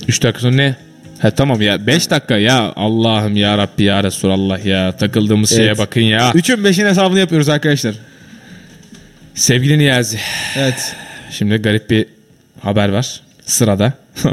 3 0.08 0.22
dakika 0.22 0.40
sonra 0.40 0.54
ne? 0.54 0.76
Ha 1.18 1.30
tamam 1.30 1.62
ya 1.62 1.86
5 1.86 2.10
dakika 2.10 2.36
ya 2.38 2.72
Allah'ım 2.76 3.36
ya 3.36 3.58
Rabbi 3.58 3.82
ya 3.82 4.04
Resulallah 4.04 4.64
ya 4.64 4.92
takıldığımız 4.92 5.50
şeye 5.50 5.68
Evet. 5.68 5.78
bakın 5.78 6.00
ya. 6.00 6.32
Üçün 6.34 6.64
beşin 6.64 6.86
hesabını 6.86 7.18
yapıyoruz 7.18 7.48
arkadaşlar. 7.48 7.94
Sevgili 9.34 9.78
Niyazi 9.78 10.18
Evet. 10.56 10.94
Şimdi 11.30 11.56
garip 11.56 11.90
bir 11.90 12.06
haber 12.60 12.88
var 12.88 13.20
sırada. 13.46 13.92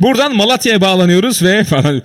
Buradan 0.00 0.36
Malatya'ya 0.36 0.80
bağlanıyoruz 0.80 1.42
ve 1.42 1.64
falan. 1.64 2.02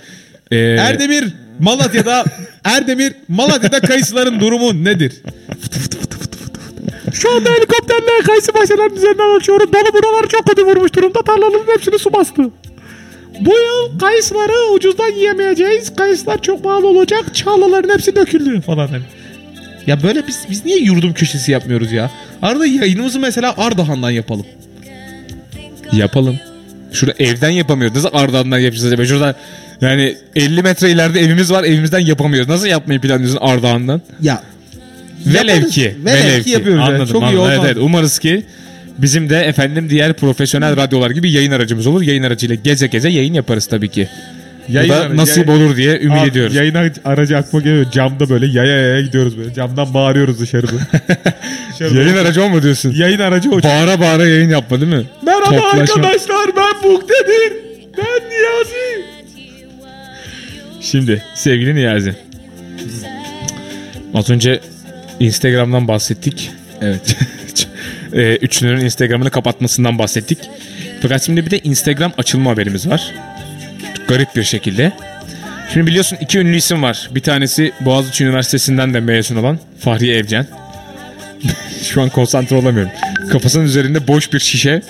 Ee, 0.51 0.57
Erdemir 0.57 1.25
Malatya'da 1.59 2.25
Erdemir 2.63 3.13
Malatya'da 3.27 3.79
kayısıların 3.79 4.39
durumu 4.39 4.83
nedir? 4.83 5.13
Şu 7.13 7.35
anda 7.35 7.49
helikopterle 7.49 8.21
kayısı 8.25 8.53
bahçelerinin 8.53 8.95
üzerinden 8.95 9.35
uçuyoruz. 9.37 9.73
Dolu 9.73 9.93
buraları 9.93 10.27
çok 10.27 10.45
kötü 10.47 10.65
vurmuş 10.65 10.95
durumda. 10.95 11.21
Tarlaların 11.21 11.73
hepsini 11.73 11.99
su 11.99 12.13
bastı. 12.13 12.43
Bu 13.39 13.49
yıl 13.53 13.99
kayısıları 13.99 14.73
ucuzdan 14.73 15.11
yiyemeyeceğiz. 15.11 15.95
Kayısılar 15.95 16.41
çok 16.41 16.63
pahalı 16.63 16.87
olacak. 16.87 17.35
Çağlaların 17.35 17.93
hepsi 17.93 18.15
döküldü 18.15 18.61
falan. 18.61 18.87
hani. 18.87 19.03
Ya 19.87 20.03
böyle 20.03 20.27
biz 20.27 20.45
biz 20.49 20.65
niye 20.65 20.77
yurdum 20.77 21.13
köşesi 21.13 21.51
yapmıyoruz 21.51 21.91
ya? 21.91 22.11
Arada 22.41 22.65
yayınımızı 22.65 23.19
mesela 23.19 23.53
Ardahan'dan 23.57 24.11
yapalım. 24.11 24.45
Yapalım. 25.93 26.39
Şurada 26.93 27.15
evden 27.23 27.49
yapamıyoruz. 27.49 27.95
Nasıl 28.03 28.09
Ardahan'dan 28.17 28.59
yapacağız 28.59 28.85
acaba? 28.85 29.05
Şurada 29.05 29.35
yani 29.81 30.15
50 30.35 30.61
metre 30.63 30.91
ileride 30.91 31.19
evimiz 31.19 31.51
var. 31.51 31.63
Evimizden 31.63 31.99
yapamıyoruz. 31.99 32.49
Nasıl 32.49 32.67
yapmayı 32.67 32.99
planlıyorsun 33.01 33.37
Ardahan'dan? 33.41 34.01
Ya 34.21 34.43
Velev 35.25 35.63
ki. 35.69 35.95
Velev 36.05 36.43
ki 36.43 36.49
yapıyoruz 36.49 36.81
yani. 36.81 36.89
Anladım, 36.95 37.13
Çok 37.13 37.21
iyi 37.21 37.25
anladım. 37.25 37.39
olmaz. 37.39 37.53
Evet, 37.55 37.65
evet. 37.65 37.77
Umarız 37.81 38.19
ki 38.19 38.43
bizim 38.97 39.29
de 39.29 39.39
efendim 39.39 39.89
diğer 39.89 40.13
profesyonel 40.13 40.77
radyolar 40.77 41.11
gibi 41.11 41.31
yayın 41.31 41.51
aracımız 41.51 41.87
olur. 41.87 42.01
Yayın 42.01 42.23
aracıyla 42.23 42.55
geze 42.55 42.87
geze 42.87 43.09
yayın 43.09 43.33
yaparız 43.33 43.65
tabii 43.65 43.89
ki. 43.89 44.07
Yayın 44.69 44.89
Bu 44.89 44.93
da 44.93 45.15
nasip 45.17 45.47
yayın- 45.47 45.61
olur 45.61 45.77
diye 45.77 45.99
ümit 45.99 46.17
Abi, 46.21 46.29
ediyoruz. 46.29 46.55
Yayın 46.55 46.75
aracı- 47.05 47.37
aklıma 47.37 47.63
geliyor. 47.63 47.91
Camda 47.91 48.29
böyle 48.29 48.45
yaya 48.45 48.75
yaya 48.81 49.01
gidiyoruz 49.01 49.37
böyle. 49.37 49.53
Camdan 49.53 49.93
bağırıyoruz 49.93 50.39
dışarıda. 50.39 50.71
Dışarıda. 51.73 51.99
Yayın 51.99 52.17
aracı 52.17 52.43
o 52.43 52.49
mu 52.49 52.63
diyorsun? 52.63 52.93
Yayın 52.95 53.19
aracı 53.19 53.51
o. 53.51 53.63
Bağıra 53.63 53.99
bağıra 53.99 54.27
yayın 54.27 54.49
yapma 54.49 54.81
değil 54.81 54.93
mi? 54.93 55.03
Merhaba 55.25 55.45
Toplaşma. 55.45 55.81
arkadaşlar 55.81 56.55
Muktedir. 56.89 57.53
Ben 57.97 58.29
Niyazi. 58.29 59.05
Şimdi 60.81 61.23
sevgili 61.35 61.75
Niyazi. 61.75 62.15
Az 64.13 64.29
önce 64.29 64.59
Instagram'dan 65.19 65.87
bahsettik. 65.87 66.51
Evet. 66.81 67.17
e, 68.13 68.35
üçlünün 68.35 68.85
Instagram'ını 68.85 69.31
kapatmasından 69.31 69.99
bahsettik. 69.99 70.39
Fakat 71.01 71.25
şimdi 71.25 71.45
bir 71.45 71.51
de 71.51 71.59
Instagram 71.59 72.13
açılma 72.17 72.51
haberimiz 72.51 72.89
var. 72.89 73.13
Garip 74.07 74.35
bir 74.35 74.43
şekilde. 74.43 74.91
Şimdi 75.73 75.87
biliyorsun 75.87 76.17
iki 76.21 76.39
ünlü 76.39 76.57
isim 76.57 76.83
var. 76.83 77.09
Bir 77.15 77.21
tanesi 77.21 77.71
Boğaziçi 77.81 78.25
Üniversitesi'nden 78.25 78.93
de 78.93 78.99
mezun 78.99 79.35
olan 79.35 79.59
Fahriye 79.79 80.17
Evcen. 80.17 80.47
Şu 81.83 82.01
an 82.01 82.09
konsantre 82.09 82.55
olamıyorum. 82.55 82.91
Kafasının 83.31 83.65
üzerinde 83.65 84.07
boş 84.07 84.33
bir 84.33 84.39
şişe. 84.39 84.81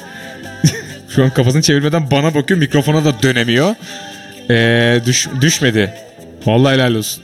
Şu 1.15 1.23
an 1.23 1.29
kafasını 1.29 1.61
çevirmeden 1.61 2.11
bana 2.11 2.35
bakıyor. 2.35 2.59
Mikrofona 2.59 3.05
da 3.05 3.23
dönemiyor. 3.23 3.75
Ee, 4.49 4.99
düş, 5.05 5.27
düşmedi. 5.41 5.93
Vallahi 6.45 6.73
helal 6.73 6.95
olsun. 6.95 7.23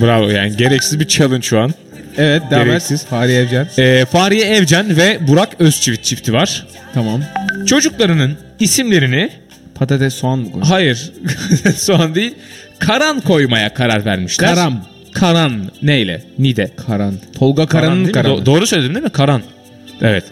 Bravo 0.00 0.28
yani 0.30 0.56
gereksiz 0.56 1.00
bir 1.00 1.08
challenge 1.08 1.42
şu 1.42 1.60
an. 1.60 1.74
evet 2.18 2.42
devam 2.50 2.64
Gereksiz. 2.64 3.02
et. 3.02 3.08
Fahriye 3.08 3.40
Evcen. 3.42 3.68
Ee, 3.78 4.04
Fahriye 4.12 4.44
Evcen 4.46 4.96
ve 4.96 5.18
Burak 5.28 5.48
Özçivit 5.58 6.04
çifti 6.04 6.32
var. 6.32 6.66
Tamam. 6.94 7.20
Çocuklarının 7.66 8.36
isimlerini 8.60 9.30
Patates 9.74 10.14
soğan 10.14 10.38
mı 10.38 10.52
koy? 10.52 10.62
hayır 10.62 11.12
soğan 11.76 12.14
değil 12.14 12.34
Karan 12.78 13.20
koymaya 13.20 13.74
karar 13.74 14.04
vermişler. 14.04 14.54
Karam. 14.54 14.84
Karan 15.12 15.70
neyle? 15.82 16.22
Nide. 16.38 16.70
Karan. 16.86 17.14
Tolga 17.38 17.66
Karan'ın 17.66 17.98
mi? 17.98 18.12
Karan'ı. 18.12 18.32
Do- 18.34 18.46
doğru 18.46 18.66
söyledim 18.66 18.94
değil 18.94 19.04
mi? 19.04 19.10
Karan. 19.10 19.42
Evet. 20.02 20.24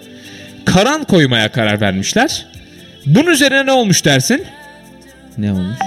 Karan 0.65 1.05
koymaya 1.05 1.49
karar 1.53 1.81
vermişler. 1.81 2.47
Bunun 3.07 3.31
üzerine 3.31 3.67
ne 3.67 3.73
olmuş 3.73 4.05
dersin? 4.05 4.45
ne 5.39 5.53
olmuş? 5.53 5.79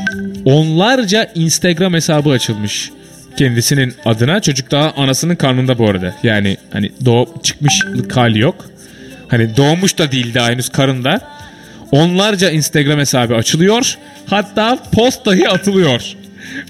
Onlarca 0.45 1.31
Instagram 1.35 1.93
hesabı 1.93 2.29
açılmış 2.29 2.91
kendisinin 3.37 3.93
adına. 4.05 4.39
Çocuk 4.39 4.71
daha 4.71 4.91
anasının 4.91 5.35
karnında 5.35 5.77
bu 5.77 5.89
arada. 5.89 6.15
Yani 6.23 6.57
hani 6.71 6.91
doğup 7.05 7.43
çıkmışlık 7.43 8.17
hali 8.17 8.39
yok. 8.39 8.65
Hani 9.27 9.57
doğmuş 9.57 9.97
da 9.97 10.11
değil 10.11 10.33
daha 10.33 10.49
henüz 10.49 10.69
karında. 10.69 11.21
Onlarca 11.91 12.49
Instagram 12.49 12.99
hesabı 12.99 13.35
açılıyor. 13.35 13.97
Hatta 14.25 14.79
post 14.91 15.25
dahi 15.25 15.49
atılıyor. 15.49 16.01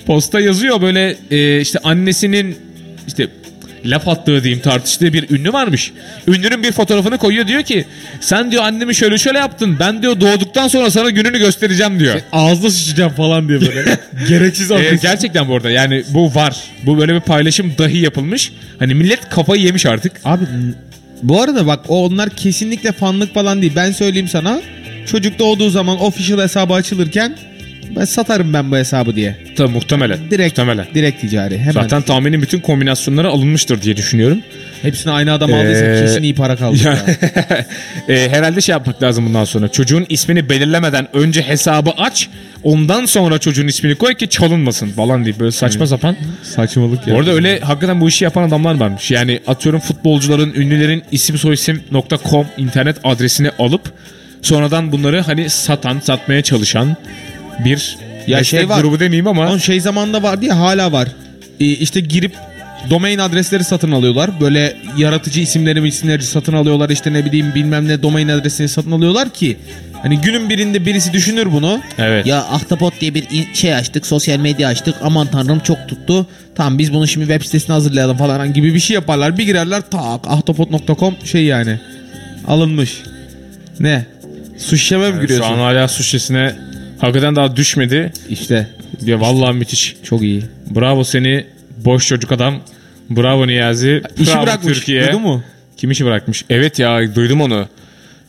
Posta 0.05 0.39
yazıyor 0.39 0.81
böyle 0.81 1.15
e, 1.31 1.61
işte 1.61 1.79
annesinin 1.83 2.57
işte 3.07 3.27
laf 3.86 4.07
attığı 4.07 4.43
diyeyim 4.43 4.61
tartıştığı 4.63 5.13
bir 5.13 5.29
ünlü 5.29 5.53
varmış. 5.53 5.91
Ünlünün 6.27 6.63
bir 6.63 6.71
fotoğrafını 6.71 7.17
koyuyor 7.17 7.47
diyor 7.47 7.63
ki 7.63 7.86
sen 8.21 8.51
diyor 8.51 8.63
annemi 8.63 8.95
şöyle 8.95 9.17
şöyle 9.17 9.38
yaptın. 9.38 9.77
Ben 9.79 10.01
diyor 10.01 10.19
doğduktan 10.21 10.67
sonra 10.67 10.91
sana 10.91 11.09
gününü 11.09 11.39
göstereceğim 11.39 11.99
diyor. 11.99 12.21
Ağzına 12.31 12.69
sıçacağım 12.69 13.13
falan 13.13 13.49
diye 13.49 13.61
böyle. 13.61 13.97
Gereksiz 14.29 14.71
agresif. 14.71 15.01
gerçekten 15.01 15.47
bu 15.47 15.55
arada 15.55 15.71
yani 15.71 16.03
bu 16.09 16.36
var. 16.36 16.55
Bu 16.86 16.97
böyle 16.97 17.15
bir 17.15 17.19
paylaşım 17.19 17.73
dahi 17.77 17.97
yapılmış. 17.97 18.51
Hani 18.79 18.93
millet 18.95 19.29
kafayı 19.29 19.61
yemiş 19.61 19.86
artık. 19.86 20.11
Abi 20.25 20.43
n- 20.43 20.73
bu 21.23 21.41
arada 21.41 21.67
bak 21.67 21.79
o 21.88 22.05
onlar 22.05 22.29
kesinlikle 22.29 22.91
fanlık 22.91 23.33
falan 23.33 23.61
değil. 23.61 23.73
Ben 23.75 23.91
söyleyeyim 23.91 24.27
sana. 24.27 24.61
Çocuk 25.11 25.39
doğduğu 25.39 25.69
zaman 25.69 26.01
official 26.01 26.39
hesabı 26.39 26.73
açılırken 26.73 27.38
satarım 28.05 28.53
ben 28.53 28.71
bu 28.71 28.77
hesabı 28.77 29.15
diye. 29.15 29.36
Tabii 29.57 29.71
muhtemelen. 29.71 30.19
Direkt 30.31 30.57
Muhtemelen. 30.57 30.86
direkt 30.95 31.21
ticari. 31.21 31.57
Hemen. 31.59 31.71
Zaten 31.71 32.01
tahminin 32.01 32.41
bütün 32.41 32.59
kombinasyonları 32.59 33.29
alınmıştır 33.29 33.81
diye 33.81 33.97
düşünüyorum. 33.97 34.39
hepsini 34.81 35.11
aynı 35.13 35.33
adam 35.33 35.53
aldıysa 35.53 35.86
Ee, 35.86 36.01
kesin 36.01 36.23
iyi 36.23 36.36
para 36.36 36.55
kaldı. 36.55 36.77
Ya, 36.86 36.97
e, 38.15 38.29
herhalde 38.29 38.61
şey 38.61 38.73
yapmak 38.73 39.03
lazım 39.03 39.25
bundan 39.25 39.45
sonra. 39.45 39.67
Çocuğun 39.67 40.05
ismini 40.09 40.49
belirlemeden 40.49 41.07
önce 41.13 41.41
hesabı 41.41 41.89
aç. 41.97 42.29
Ondan 42.63 43.05
sonra 43.05 43.38
çocuğun 43.38 43.67
ismini 43.67 43.95
koy 43.95 44.13
ki 44.15 44.29
çalınmasın 44.29 44.88
falan 44.88 45.25
diye 45.25 45.39
böyle 45.39 45.51
saçma 45.51 45.88
sapan. 45.88 46.15
Saçmalık 46.43 47.07
ya. 47.07 47.15
Bu 47.15 47.19
arada 47.19 47.31
öyle 47.31 47.59
hakikaten 47.59 48.01
bu 48.01 48.09
işi 48.09 48.23
yapan 48.23 48.47
adamlar 48.47 48.79
varmış. 48.79 49.11
Yani 49.11 49.39
atıyorum 49.47 49.79
futbolcuların, 49.79 50.53
ünlülerin 50.53 51.03
isim 51.11 51.38
soyisim.com 51.38 52.47
internet 52.57 52.97
adresini 53.03 53.49
alıp 53.59 53.93
sonradan 54.41 54.91
bunları 54.91 55.21
hani 55.21 55.49
satan, 55.49 55.99
satmaya 55.99 56.41
çalışan 56.41 56.97
bir 57.66 57.97
Ya 58.28 58.38
meslek 58.38 58.60
şey 58.60 58.70
var. 58.70 58.82
grubu 58.82 58.99
demeyeyim 58.99 59.28
ama 59.28 59.41
Onun 59.49 59.58
şey 59.58 59.80
zamanında 59.82 60.24
vardı 60.24 60.45
ya 60.45 60.60
hala 60.60 60.91
var. 60.91 61.08
Ee, 61.60 61.66
işte 61.66 61.99
girip 61.99 62.36
domain 62.89 63.20
adresleri 63.20 63.64
satın 63.64 63.91
alıyorlar. 63.91 64.30
Böyle 64.41 64.78
yaratıcı 64.97 65.41
isimleri 65.41 65.88
isimleri 65.88 66.24
satın 66.24 66.53
alıyorlar. 66.53 66.89
İşte 66.89 67.14
ne 67.14 67.26
bileyim 67.26 67.51
bilmem 67.56 67.88
ne 67.88 68.01
domain 68.03 68.28
adresini 68.28 68.70
satın 68.70 68.91
alıyorlar 68.91 69.30
ki 69.30 69.58
hani 70.01 70.22
günün 70.22 70.49
birinde 70.49 70.86
birisi 70.86 71.14
düşünür 71.14 71.51
bunu. 71.51 71.80
evet. 71.97 72.26
Ya 72.28 72.38
Ahtapot 72.39 73.01
diye 73.01 73.14
bir 73.14 73.24
şey 73.53 73.76
açtık, 73.76 74.06
sosyal 74.08 74.38
medya 74.39 74.68
açtık. 74.68 74.95
Aman 75.01 75.28
tanrım 75.28 75.60
çok 75.60 75.78
tuttu. 75.89 76.28
Tamam 76.56 76.78
biz 76.78 76.93
bunu 76.93 77.08
şimdi 77.08 77.28
web 77.28 77.45
sitesine 77.45 77.74
hazırlayalım 77.74 78.18
falan 78.18 78.53
gibi 78.53 78.74
bir 78.74 78.80
şey 78.80 78.93
yaparlar. 78.93 79.38
Bir 79.38 79.43
girerler 79.43 79.82
tak 79.82 80.28
ahtapot.com 80.28 81.16
şey 81.26 81.43
yani 81.45 81.80
alınmış. 82.47 83.01
Ne? 83.80 84.06
Su 84.58 84.78
şişeme 84.78 85.10
mi 85.12 85.16
Şu 85.16 85.22
giriyorsun? 85.22 85.53
an 85.53 85.58
hala 85.58 85.88
su 85.88 86.03
şişesine 86.03 86.56
hakikaten 86.99 87.35
daha 87.35 87.55
düşmedi. 87.55 88.11
İşte 88.29 88.67
Ya 89.01 89.21
vallahi 89.21 89.55
müthiş. 89.57 89.95
çok 90.03 90.21
iyi. 90.21 90.43
Bravo 90.75 91.03
seni 91.03 91.45
boş 91.85 92.07
çocuk 92.07 92.31
adam. 92.31 92.55
Bravo 93.09 93.47
Niyazi. 93.47 94.01
İşi 94.17 94.33
Bravo 94.33 94.43
bırakmış. 94.43 94.73
Türkiye. 94.77 95.03
Duydun 95.07 95.21
mu? 95.21 95.43
Kim 95.77 95.91
işi 95.91 96.05
bırakmış? 96.05 96.45
Evet 96.49 96.79
ya 96.79 97.15
duydum 97.15 97.41
onu. 97.41 97.67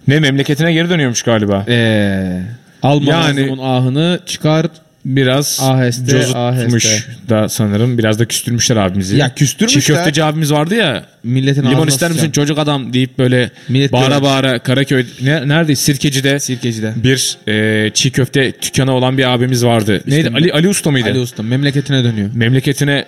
Ne 0.09 0.21
memleketine 0.21 0.73
geri 0.73 0.91
dönüyormuş 0.91 1.23
galiba. 1.23 1.65
Eee 1.69 2.43
Alman 2.83 3.07
Yani- 3.07 3.57
ahını 3.63 4.21
çıkar 4.27 4.67
Biraz 5.07 5.59
Aheste, 5.63 6.11
cozutmuş 6.11 6.87
aheste. 6.87 7.13
da 7.29 7.49
sanırım. 7.49 7.99
Biraz 7.99 8.19
da 8.19 8.25
küstürmüşler 8.25 8.77
abimizi. 8.77 9.17
Ya 9.17 9.35
küstürmüşler. 9.35 9.81
Çiğ 9.81 9.87
köfteci 9.87 10.25
abimiz 10.25 10.53
vardı 10.53 10.75
ya. 10.75 11.07
milletin 11.25 11.63
Limon 11.63 11.87
ister 11.87 12.11
misin 12.11 12.31
çocuk 12.31 12.59
adam 12.59 12.93
deyip 12.93 13.19
böyle 13.19 13.51
Millet 13.69 13.93
bağıra 13.93 14.09
görmüş. 14.09 14.23
bağıra 14.23 14.59
Karaköy 14.59 15.07
ne, 15.23 15.49
nerede 15.49 15.77
Sirkeci'de 15.77 16.41
Sirkeci'de. 16.41 16.93
bir 16.97 17.39
e, 17.49 17.91
çiğ 17.95 18.11
köfte 18.11 18.53
dükkanı 18.63 18.93
olan 18.93 19.19
bir 19.19 19.35
abimiz 19.35 19.65
vardı. 19.65 20.03
Neydi? 20.07 20.31
Ali 20.35 20.53
Ali 20.53 20.69
Usta 20.69 20.91
mıydı? 20.91 21.09
Ali 21.11 21.19
Usta 21.19 21.43
memleketine 21.43 22.05
dönüyor. 22.05 22.31
Memleketine 22.35 23.05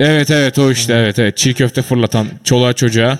Evet 0.00 0.30
evet 0.30 0.58
o 0.58 0.70
işte 0.72 0.94
evet 0.94 1.18
evet 1.18 1.36
çiğ 1.36 1.54
köfte 1.54 1.82
fırlatan 1.82 2.26
çoluğa 2.44 2.72
çocuğa. 2.72 3.18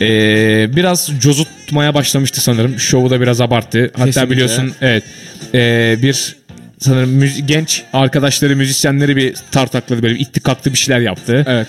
Ee, 0.00 0.68
biraz 0.76 1.10
cozutmaya 1.20 1.94
başlamıştı 1.94 2.40
sanırım. 2.40 2.78
Şovu 2.78 3.10
da 3.10 3.20
biraz 3.20 3.40
abarttı. 3.40 3.90
Hatta 3.92 4.04
Kesinlikle. 4.04 4.30
biliyorsun 4.30 4.72
evet 4.80 5.04
ee, 5.54 5.96
bir 6.02 6.36
sanırım 6.78 7.22
müzi- 7.22 7.46
genç 7.46 7.82
arkadaşları 7.92 8.56
müzisyenleri 8.56 9.16
bir 9.16 9.34
tartakladı 9.50 10.02
böyle 10.02 10.14
bir 10.14 10.20
itti 10.20 10.40
kalktı 10.40 10.72
bir 10.72 10.78
şeyler 10.78 11.00
yaptı. 11.00 11.44
Evet. 11.48 11.66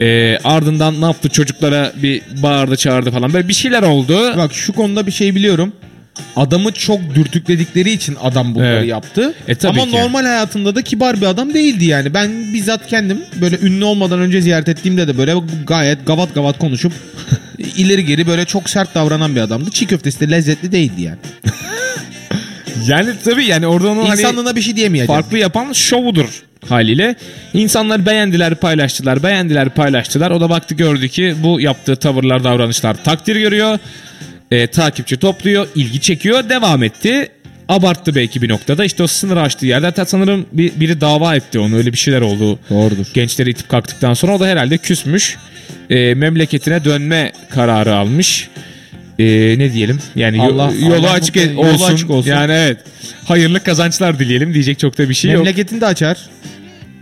Ee, 0.00 0.38
ardından 0.44 1.00
ne 1.00 1.04
yaptı 1.04 1.28
çocuklara 1.28 1.92
bir 2.02 2.22
bağırdı 2.42 2.76
çağırdı 2.76 3.10
falan 3.10 3.32
böyle 3.32 3.48
bir 3.48 3.54
şeyler 3.54 3.82
oldu. 3.82 4.36
Bak 4.36 4.54
şu 4.54 4.72
konuda 4.72 5.06
bir 5.06 5.12
şey 5.12 5.34
biliyorum. 5.34 5.72
Adamı 6.36 6.72
çok 6.72 7.14
dürtükledikleri 7.14 7.90
için 7.90 8.16
adam 8.22 8.54
bunları 8.54 8.76
Evet. 8.76 8.88
yaptı. 8.88 9.34
E, 9.48 9.54
tabii 9.54 9.80
Ama 9.80 9.90
ki. 9.90 9.96
normal 9.96 10.22
hayatında 10.24 10.74
da 10.74 10.82
kibar 10.82 11.16
bir 11.20 11.26
adam 11.26 11.54
değildi 11.54 11.84
yani. 11.84 12.14
Ben 12.14 12.54
bizzat 12.54 12.86
kendim 12.86 13.18
böyle 13.40 13.58
ünlü 13.62 13.84
olmadan 13.84 14.20
önce 14.20 14.40
ziyaret 14.40 14.68
ettiğimde 14.68 15.08
de 15.08 15.18
böyle 15.18 15.34
gayet 15.66 16.06
gavat 16.06 16.34
gavat 16.34 16.58
konuşup 16.58 16.92
ileri 17.76 18.04
geri 18.04 18.26
böyle 18.26 18.44
çok 18.44 18.70
sert 18.70 18.94
davranan 18.94 19.36
bir 19.36 19.40
adamdı. 19.40 19.70
Çiğ 19.70 19.86
köftesi 19.86 20.20
de 20.20 20.30
lezzetli 20.30 20.72
değildi 20.72 21.02
yani. 21.02 21.18
Yani 22.86 23.10
tabii 23.24 23.44
yani 23.44 23.66
orada 23.66 23.88
onun 23.88 24.06
hani 24.06 24.20
İnsanlığına 24.20 24.56
bir 24.56 24.60
şey 24.60 24.76
diyemeyeceğim. 24.76 25.22
farklı 25.22 25.38
yapan 25.38 25.72
şovudur 25.72 26.42
haliyle. 26.68 27.14
İnsanlar 27.54 28.06
beğendiler, 28.06 28.54
paylaştılar, 28.54 29.22
beğendiler, 29.22 29.70
paylaştılar. 29.70 30.30
O 30.30 30.40
da 30.40 30.50
baktı 30.50 30.74
gördü 30.74 31.08
ki 31.08 31.34
bu 31.42 31.60
yaptığı 31.60 31.96
tavırlar, 31.96 32.44
davranışlar 32.44 33.04
takdir 33.04 33.36
görüyor. 33.36 33.78
E, 34.50 34.66
takipçi 34.66 35.16
topluyor, 35.16 35.66
ilgi 35.74 36.00
çekiyor, 36.00 36.48
devam 36.48 36.82
etti. 36.82 37.28
abarttı 37.68 38.14
belki 38.14 38.42
bir 38.42 38.48
noktada. 38.48 38.84
İşte 38.84 39.02
o 39.02 39.06
sınır 39.06 39.36
aştığı 39.36 39.66
yerde 39.66 39.86
hatta 39.86 40.04
sanırım 40.04 40.46
bir, 40.52 40.72
biri 40.80 41.00
dava 41.00 41.36
etti 41.36 41.58
onu 41.58 41.76
öyle 41.76 41.92
bir 41.92 41.98
şeyler 41.98 42.20
oldu. 42.20 42.58
Doğrudur. 42.70 43.06
Gençleri 43.14 43.50
itip 43.50 43.68
kalktıktan 43.68 44.14
sonra 44.14 44.34
o 44.36 44.40
da 44.40 44.46
herhalde 44.46 44.78
küsmüş. 44.78 45.36
E, 45.90 46.14
memleketine 46.14 46.84
dönme 46.84 47.32
kararı 47.50 47.94
almış. 47.94 48.48
E, 49.18 49.24
ne 49.58 49.72
diyelim? 49.72 49.98
Yani 50.16 50.42
Allah- 50.42 50.72
yolu 50.80 50.94
Allah 50.94 51.10
açık, 51.10 51.36
mutlu- 51.36 51.58
olsun. 51.60 51.72
yolu 51.72 51.84
açık 51.84 52.10
olsun. 52.10 52.30
Yani 52.30 52.52
evet. 52.52 52.78
Hayırlı 53.24 53.60
kazançlar 53.60 54.18
dileyelim 54.18 54.54
diyecek 54.54 54.78
çok 54.78 54.98
da 54.98 55.08
bir 55.08 55.14
şey 55.14 55.30
yok. 55.30 55.38
Memleketini 55.44 55.80
de 55.80 55.86
açar. 55.86 56.18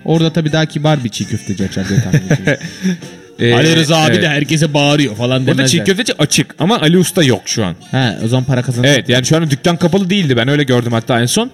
Orada 0.04 0.32
tabii 0.32 0.52
daha 0.52 0.66
kibar 0.66 1.04
bir 1.04 1.08
çiğ 1.08 1.24
köfteci 1.26 1.64
açar 1.64 1.88
diye 1.88 2.00
tahmin 2.00 2.20
ediyorum. 2.26 2.62
E, 3.40 3.54
Ali 3.54 3.76
Rıza 3.76 3.96
abi 3.96 4.12
evet. 4.12 4.22
de 4.22 4.28
herkese 4.28 4.74
bağırıyor 4.74 5.16
falan 5.16 5.46
Burada 5.46 5.58
demezler. 5.58 5.78
çiğ 5.78 5.84
köfteci 5.84 6.12
açık 6.18 6.54
ama 6.58 6.80
Ali 6.80 6.98
Usta 6.98 7.22
yok 7.24 7.42
şu 7.46 7.64
an. 7.64 7.74
He 7.90 8.12
o 8.24 8.28
zaman 8.28 8.44
para 8.44 8.62
kazanır. 8.62 8.88
Evet 8.88 9.08
yani 9.08 9.26
şu 9.26 9.36
an 9.36 9.50
dükkan 9.50 9.76
kapalı 9.76 10.10
değildi. 10.10 10.36
Ben 10.36 10.48
öyle 10.48 10.62
gördüm 10.64 10.92
hatta 10.92 11.20
en 11.20 11.26
son. 11.26 11.50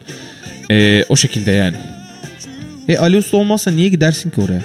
E, 0.70 1.04
o 1.08 1.16
şekilde 1.16 1.50
yani. 1.50 1.76
E 2.88 2.96
Ali 2.98 3.16
Usta 3.16 3.36
olmazsa 3.36 3.70
niye 3.70 3.88
gidersin 3.88 4.30
ki 4.30 4.40
oraya? 4.40 4.62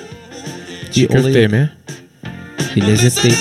Çiğ 0.91 1.01
Bir 1.09 1.09
olayı- 1.09 1.23
köfte 1.33 1.47
mi? 1.47 1.69
Bir 2.75 2.81
lezzet 2.87 3.23
değil. 3.23 3.37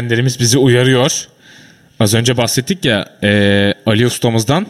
Dinleyenlerimiz 0.00 0.40
bizi 0.40 0.58
uyarıyor. 0.58 1.28
Az 2.00 2.14
önce 2.14 2.36
bahsettik 2.36 2.84
ya 2.84 3.06
eee, 3.22 3.74
Ali 3.86 4.06
Ustamızdan. 4.06 4.66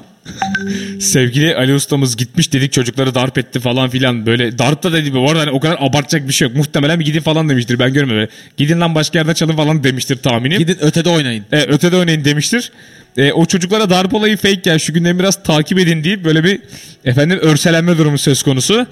Sevgili 1.01 1.57
Ali 1.57 1.75
Ustamız 1.75 2.17
gitmiş 2.17 2.53
dedik 2.53 2.73
çocukları 2.73 3.15
darp 3.15 3.39
etti 3.39 3.61
falan 3.61 3.91
filan. 3.91 4.27
Böyle 4.27 4.59
darp 4.59 4.83
da 4.83 4.93
dedi. 4.93 5.15
Bu 5.15 5.31
arada 5.31 5.41
hani 5.41 5.51
o 5.51 5.61
kadar 5.61 5.77
abartacak 5.81 6.29
bir 6.29 6.33
şey 6.33 6.49
yok. 6.49 6.57
Muhtemelen 6.57 7.01
bir 7.01 7.05
gidin 7.05 7.21
falan 7.21 7.49
demiştir. 7.49 7.79
Ben 7.79 7.93
görmedim. 7.93 8.29
Gidin 8.57 8.81
lan 8.81 8.95
başka 8.95 9.19
yerde 9.19 9.35
çalın 9.35 9.57
falan 9.57 9.85
demiştir 9.85 10.17
tahminim. 10.17 10.59
Gidin 10.59 10.77
ötede 10.81 11.09
oynayın. 11.09 11.45
E, 11.53 11.61
ötede 11.61 11.97
oynayın 11.97 12.25
demiştir. 12.25 12.73
E, 13.17 13.33
o 13.33 13.47
çocuklara 13.47 13.91
darp 13.91 14.15
olayı 14.15 14.37
fake 14.37 14.71
ya 14.71 14.79
şu 14.79 14.93
günden 14.93 15.19
biraz 15.19 15.43
takip 15.43 15.79
edin 15.79 16.05
deyip 16.05 16.25
böyle 16.25 16.45
bir 16.45 16.61
efendim 17.05 17.39
örselenme 17.43 17.99
durumu 17.99 18.19
söz 18.19 18.43
konusu. 18.43 18.87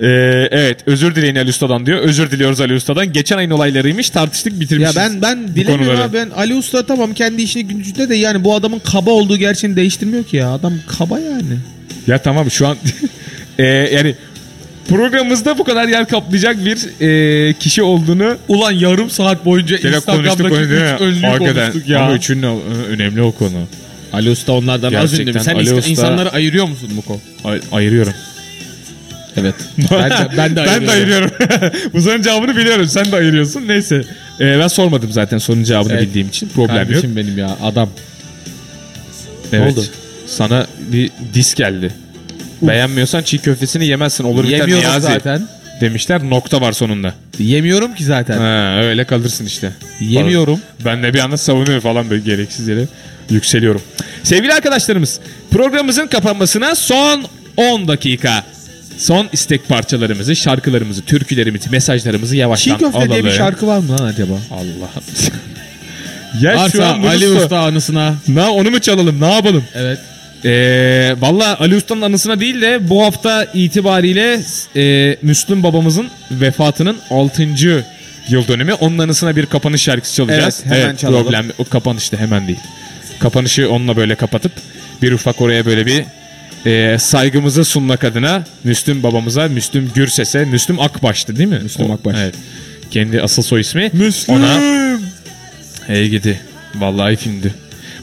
E, 0.00 0.06
evet 0.50 0.78
özür 0.86 1.14
dileyin 1.14 1.36
Ali 1.36 1.50
Usta'dan 1.50 1.86
diyor. 1.86 1.98
Özür 1.98 2.30
diliyoruz 2.30 2.60
Ali 2.60 2.74
Usta'dan. 2.74 3.12
Geçen 3.12 3.38
ayın 3.38 3.50
olaylarıymış 3.50 4.10
tartıştık 4.10 4.52
Ya 4.52 4.60
bitirmişiz. 4.60 4.96
ben 4.96 5.22
ben 5.22 5.48
dilemiyorum 5.54 6.00
abi. 6.00 6.12
Ben 6.12 6.30
Ali 6.36 6.54
Usta 6.54 6.86
tamam 6.86 7.14
kendi 7.14 7.42
işini 7.42 7.66
gücünde 7.66 8.08
de 8.08 8.14
yani 8.14 8.44
bu 8.44 8.54
adamın 8.54 8.78
kaba 8.78 9.10
olduğu 9.10 9.36
gerçeğini 9.36 9.76
değiştirmiyor 9.76 10.24
ki 10.24 10.36
ya. 10.36 10.48
Adam 10.50 10.72
kaba 10.98 11.18
yani. 11.20 11.56
Ya 12.06 12.18
tamam 12.18 12.50
şu 12.50 12.66
an 12.66 12.76
e, 13.58 13.64
yani 13.64 14.14
programımızda 14.88 15.58
bu 15.58 15.64
kadar 15.64 15.88
yer 15.88 16.08
kaplayacak 16.08 16.56
bir 16.64 16.78
e, 17.48 17.52
kişi 17.52 17.82
olduğunu 17.82 18.36
Ulan 18.48 18.72
yarım 18.72 19.10
saat 19.10 19.44
boyunca 19.44 19.76
Gene 19.76 20.00
konuştuk 20.00 20.40
onu 20.40 20.50
değil 20.70 20.80
mi? 21.20 21.26
Hakikaten. 21.26 21.72
Ama 21.96 22.14
üçünün 22.14 22.42
ö- 22.42 22.86
önemli 22.88 23.22
o 23.22 23.32
konu. 23.32 23.66
Ali 24.12 24.30
Usta 24.30 24.52
onlardan 24.52 24.92
az 24.94 25.10
Gerçekten 25.10 25.22
ünlü 25.22 25.32
mü? 25.38 25.44
Sen 25.44 25.54
Ali 25.54 25.62
insan- 25.62 25.78
Usta- 25.78 25.90
insanları 25.90 26.32
ayırıyor 26.32 26.68
musun 26.68 26.90
Muko? 26.94 27.20
Ay- 27.44 27.60
ayırıyorum. 27.72 28.12
Evet. 29.36 29.54
ben, 29.90 30.10
de, 30.10 30.28
ben 30.36 30.56
de 30.56 30.64
ben 30.66 30.86
de 30.86 30.90
ayırıyorum. 30.90 31.30
Bu 31.92 32.00
sorunun 32.02 32.22
cevabını 32.22 32.56
biliyorum. 32.56 32.86
Sen 32.88 33.12
de 33.12 33.16
ayırıyorsun. 33.16 33.68
Neyse. 33.68 34.02
Ee, 34.40 34.58
ben 34.58 34.68
sormadım 34.68 35.12
zaten 35.12 35.38
sorunun 35.38 35.64
cevabını 35.64 35.92
Evet. 35.92 36.02
bildiğim 36.02 36.28
için. 36.28 36.48
Problem 36.48 36.76
yok. 36.78 36.86
Kardeşim 36.86 37.16
benim 37.16 37.38
ya 37.38 37.56
adam. 37.62 37.88
Evet. 39.52 39.72
oldu? 39.72 39.84
Sana 40.26 40.66
bir 40.92 41.10
dis 41.34 41.54
geldi. 41.54 41.90
Beğenmiyorsan 42.62 43.22
çiğ 43.22 43.38
köftesini 43.38 43.86
yemezsin. 43.86 44.24
Olur 44.24 44.44
biter 44.44 44.58
Yemiyorum 44.58 44.84
Niyazi 44.84 45.06
zaten. 45.06 45.48
demişler. 45.80 46.30
Nokta 46.30 46.60
var 46.60 46.72
sonunda. 46.72 47.14
Yemiyorum 47.38 47.94
ki 47.94 48.04
zaten. 48.04 48.38
Ha, 48.38 48.80
öyle 48.82 49.04
kalırsın 49.04 49.46
işte. 49.46 49.72
Yemiyorum. 50.00 50.60
Ben 50.84 51.02
de 51.02 51.14
bir 51.14 51.18
anda 51.18 51.36
savunuyor 51.36 51.80
falan 51.80 52.10
böyle 52.10 52.22
gereksiz 52.22 52.68
yere 52.68 52.86
yükseliyorum. 53.30 53.82
Sevgili 54.22 54.52
arkadaşlarımız 54.52 55.20
programımızın 55.50 56.06
kapanmasına 56.06 56.74
son 56.74 57.24
10 57.56 57.88
dakika. 57.88 58.44
Son 59.02 59.28
istek 59.32 59.68
parçalarımızı, 59.68 60.36
şarkılarımızı, 60.36 61.02
türkülerimizi, 61.02 61.70
mesajlarımızı 61.70 62.36
yavaştan 62.36 62.78
Çiğ 62.78 62.84
köfte 62.84 62.98
diye 62.98 63.08
bir 63.08 63.14
alalım. 63.14 63.32
şarkı 63.32 63.66
var 63.66 63.78
mı 63.78 63.98
lan 63.98 64.04
acaba? 64.04 64.32
Allah'ım. 64.50 65.02
ya 66.42 66.52
şu 66.52 66.58
Varsa 66.58 66.86
an 66.86 67.02
bunu 67.02 67.10
Ali 67.10 67.26
sor- 67.26 67.36
Usta 67.36 67.58
anısına. 67.58 68.14
Na, 68.28 68.50
onu 68.52 68.70
mu 68.70 68.78
çalalım? 68.80 69.20
Ne 69.20 69.34
yapalım? 69.34 69.64
Evet. 69.74 69.98
Ee, 70.44 71.14
Valla 71.20 71.60
Ali 71.60 71.76
Usta'nın 71.76 72.02
anısına 72.02 72.40
değil 72.40 72.60
de 72.60 72.88
bu 72.90 73.04
hafta 73.04 73.44
itibariyle 73.54 74.40
e, 74.76 75.16
Müslüm 75.22 75.62
babamızın 75.62 76.08
vefatının 76.30 76.96
6. 77.10 77.42
yıl 78.28 78.48
dönümü. 78.48 78.72
Onun 78.72 78.98
anısına 78.98 79.36
bir 79.36 79.46
kapanış 79.46 79.82
şarkısı 79.82 80.14
çalacağız. 80.14 80.62
Evet, 80.66 80.76
hemen 80.82 80.96
çalalım. 80.96 81.24
Problem, 81.24 81.46
o 81.58 81.64
kapanışta 81.64 82.16
hemen 82.16 82.46
değil. 82.48 82.58
Kapanışı 83.18 83.70
onunla 83.70 83.96
böyle 83.96 84.14
kapatıp 84.14 84.52
bir 85.02 85.12
ufak 85.12 85.40
oraya 85.40 85.66
böyle 85.66 85.86
bir 85.86 86.04
e, 86.66 86.96
saygımızı 86.98 87.64
sunmak 87.64 88.04
adına 88.04 88.44
Müslüm 88.64 89.02
babamıza, 89.02 89.48
Müslüm 89.48 89.90
Gürses'e, 89.94 90.44
Müslüm 90.44 90.80
Akbaş'tı 90.80 91.36
değil 91.36 91.48
mi? 91.48 91.60
Müslüm 91.62 91.90
O- 91.90 91.94
Akbaş. 91.94 92.16
Evet. 92.18 92.34
Kendi 92.90 93.22
asıl 93.22 93.42
soy 93.42 93.60
ismi. 93.60 93.90
Müslüm. 93.92 94.34
Ona 94.36 94.60
Hey 95.86 96.08
gidi. 96.08 96.40
Vallahi 96.74 97.16
filmdi. 97.16 97.54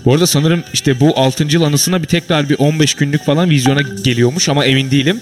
Bu 0.06 0.14
arada 0.14 0.28
sanırım 0.28 0.64
işte 0.74 1.00
bu 1.00 1.20
6. 1.20 1.44
yıl 1.50 1.62
anısına 1.62 2.02
bir 2.02 2.08
tekrar 2.08 2.50
bir 2.50 2.56
15 2.60 2.94
günlük 2.94 3.26
falan 3.26 3.50
vizyona 3.50 3.82
geliyormuş 3.82 4.50
ama 4.50 4.66
emin 4.66 4.92
değilim. 4.92 5.20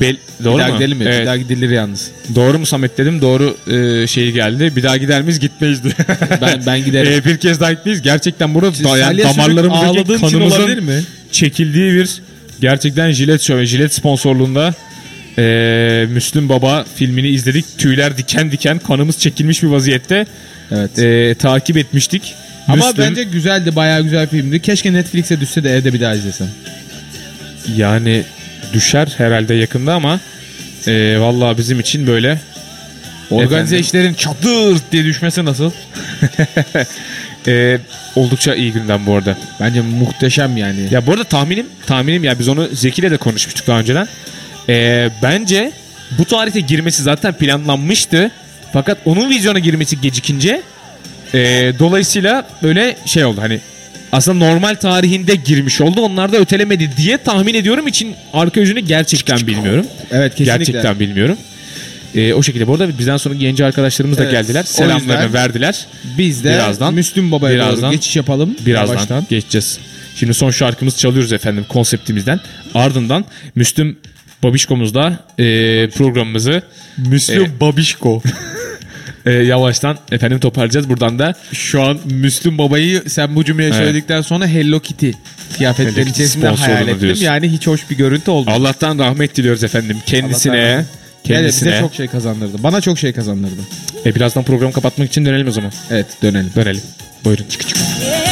Bel 0.00 0.16
Doğru 0.44 0.54
bir 0.54 0.58
daha 0.58 0.68
mu? 0.68 0.74
gidelim 0.74 0.98
mi? 0.98 1.04
Evet. 1.08 1.20
Bir 1.20 1.26
daha 1.26 1.36
gidilir 1.36 1.70
yalnız. 1.70 2.10
Doğru 2.34 2.58
mu 2.58 2.66
Samet 2.66 2.98
dedim. 2.98 3.20
Doğru 3.20 3.56
e, 3.70 4.06
şey 4.06 4.32
geldi. 4.32 4.72
Bir 4.76 4.82
daha 4.82 4.96
gider 4.96 5.22
miyiz? 5.22 5.38
Gitmeyiz. 5.40 5.80
Ben 6.40 6.62
ben 6.66 6.84
giderim. 6.84 7.12
E, 7.12 7.24
bir 7.24 7.36
kez 7.36 7.60
daha 7.60 7.72
gitmeyiz. 7.72 8.02
Gerçekten 8.02 8.54
burada 8.54 8.84
da, 8.84 8.98
yani 8.98 9.22
damarlarımızdaki 9.22 10.20
kanımızın 10.20 10.84
mi? 10.84 11.02
çekildiği 11.32 11.92
bir 11.92 12.22
gerçekten 12.66 13.10
jilet 13.10 13.40
şöyle 13.42 13.66
jilet 13.66 13.94
sponsorluğunda 13.94 14.74
e, 15.38 16.06
Müslüm 16.10 16.48
Baba 16.48 16.84
filmini 16.96 17.28
izledik. 17.28 17.64
Tüyler 17.78 18.16
diken 18.18 18.52
diken 18.52 18.78
kanımız 18.78 19.18
çekilmiş 19.18 19.62
bir 19.62 19.68
vaziyette 19.68 20.26
Evet. 20.70 20.98
e, 20.98 21.34
takip 21.34 21.76
etmiştik. 21.76 22.34
Ama 22.68 22.76
Müslüm- 22.90 22.98
bence 23.10 23.22
güzeldi. 23.24 23.76
Bayağı 23.76 24.02
güzel 24.02 24.28
filmdi. 24.28 24.62
Keşke 24.62 24.92
Netflix'e 24.92 25.40
düşse 25.40 25.64
de 25.64 25.76
evde 25.76 25.92
bir 25.94 26.00
daha 26.00 26.14
izlesem. 26.14 26.48
Yani 27.76 28.22
düşer 28.72 29.08
herhalde 29.18 29.54
yakında 29.54 29.94
ama 29.94 30.20
e, 30.86 31.16
vallahi 31.18 31.58
bizim 31.58 31.80
için 31.80 32.06
böyle 32.06 32.40
Organize 33.30 33.54
Efendim? 33.56 33.80
işlerin 33.80 34.14
çatır 34.14 34.78
diye 34.92 35.04
düşmesi 35.04 35.44
nasıl? 35.44 35.70
e, 37.46 37.78
oldukça 38.16 38.54
iyi 38.54 38.72
gündem 38.72 39.06
bu 39.06 39.16
arada. 39.16 39.36
Bence 39.60 39.80
muhteşem 39.80 40.56
yani. 40.56 40.80
Ya 40.90 41.06
bu 41.06 41.12
arada 41.12 41.24
tahminim, 41.24 41.66
tahminim 41.86 42.24
ya 42.24 42.38
biz 42.38 42.48
onu 42.48 42.68
Zeki'yle 42.72 43.10
de 43.10 43.16
konuşmuştuk 43.16 43.66
daha 43.66 43.78
önceden. 43.80 44.08
E, 44.68 45.08
bence 45.22 45.72
bu 46.18 46.24
tarihte 46.24 46.60
girmesi 46.60 47.02
zaten 47.02 47.32
planlanmıştı. 47.32 48.30
Fakat 48.72 48.98
onun 49.04 49.30
vizyona 49.30 49.58
girmesi 49.58 50.00
gecikince 50.00 50.62
Ee, 51.34 51.72
dolayısıyla 51.78 52.46
böyle 52.62 52.96
şey 53.06 53.24
oldu 53.24 53.40
hani 53.40 53.60
aslında 54.12 54.38
normal 54.38 54.74
tarihinde 54.74 55.34
girmiş 55.34 55.80
oldu. 55.80 56.00
Onlar 56.00 56.32
da 56.32 56.36
ötelemedi 56.36 56.90
diye 56.96 57.18
tahmin 57.18 57.54
ediyorum 57.54 57.86
için 57.88 58.14
arka 58.32 58.60
yüzünü 58.60 58.80
gerçekten 58.80 59.46
bilmiyorum. 59.46 59.86
Evet 60.10 60.34
kesinlikle. 60.34 60.58
Gerçekten 60.58 61.00
bilmiyorum. 61.00 61.36
Ee, 62.14 62.34
o 62.34 62.42
şekilde 62.42 62.66
bu 62.68 62.72
arada 62.72 62.98
bizden 62.98 63.16
sonra 63.16 63.34
genci 63.34 63.64
arkadaşlarımız 63.64 64.18
da 64.18 64.22
Evet, 64.22 64.32
geldiler. 64.32 64.60
o 64.62 64.66
Selamlarını 64.66 65.22
yüzden 65.24 65.32
verdiler. 65.32 65.86
Biz 66.18 66.44
de 66.44 66.50
Birazdan- 66.50 66.94
Müslüm 66.94 67.32
Baba'ya 67.32 67.54
birazdan- 67.54 67.82
doğru 67.82 67.90
geçiş 67.90 68.16
yapalım. 68.16 68.56
Birazdan 68.66 68.94
Yavaştan. 68.94 69.26
geçeceğiz. 69.30 69.78
Şimdi 70.16 70.34
son 70.34 70.50
şarkımızı 70.50 70.98
çalıyoruz 70.98 71.32
efendim 71.32 71.64
konseptimizden. 71.68 72.40
Ardından 72.74 73.24
Müslüm 73.54 73.96
Babişko'muzda 74.42 75.18
e, 75.38 75.44
programımızı 75.88 76.62
Müslüm 76.96 77.42
E, 77.44 77.60
Babişko. 77.60 78.22
e, 79.26 79.30
yavaştan 79.30 79.98
efendim 80.12 80.40
toparlayacağız. 80.40 80.88
Buradan 80.88 81.18
da 81.18 81.34
Şu 81.52 81.82
an 81.82 81.98
Müslüm 82.04 82.58
Baba'yı 82.58 83.02
sen 83.06 83.36
bu 83.36 83.44
cümleyi 83.44 83.68
Evet. 83.68 83.78
söyledikten 83.78 84.20
sonra 84.20 84.46
Hello 84.46 84.80
Kitty 84.80 85.06
Hello 85.06 85.16
kıyafetlerin 85.58 85.94
Kitty 85.96 86.10
içerisinde 86.10 86.48
hayal 86.48 86.88
ettim. 86.88 87.00
diyorsun. 87.00 87.24
Yani 87.24 87.48
hiç 87.48 87.66
hoş 87.66 87.90
bir 87.90 87.96
görüntü 87.96 88.30
oldu. 88.30 88.50
Allah'tan 88.50 88.98
rahmet 88.98 89.36
diliyoruz 89.36 89.64
efendim 89.64 89.96
kendisine. 90.06 90.52
Allah'tan 90.66 90.84
Kendisine. 91.24 91.70
bize 91.70 91.80
çok 91.80 91.94
şey 91.94 92.06
kazandırdı. 92.06 92.62
Bana 92.62 92.80
çok 92.80 92.98
şey 92.98 93.12
kazandırdı. 93.12 93.60
E, 94.06 94.14
birazdan 94.14 94.44
programı 94.44 94.72
kapatmak 94.72 95.08
için 95.08 95.24
dönelim 95.24 95.48
o 95.48 95.50
zaman. 95.50 95.72
Evet 95.90 96.06
dönelim. 96.22 96.50
Dönelim. 96.56 96.82
Buyurun. 97.24 97.44
Çık 97.48 97.68
çık. 97.68 97.78
Clock 97.78 98.31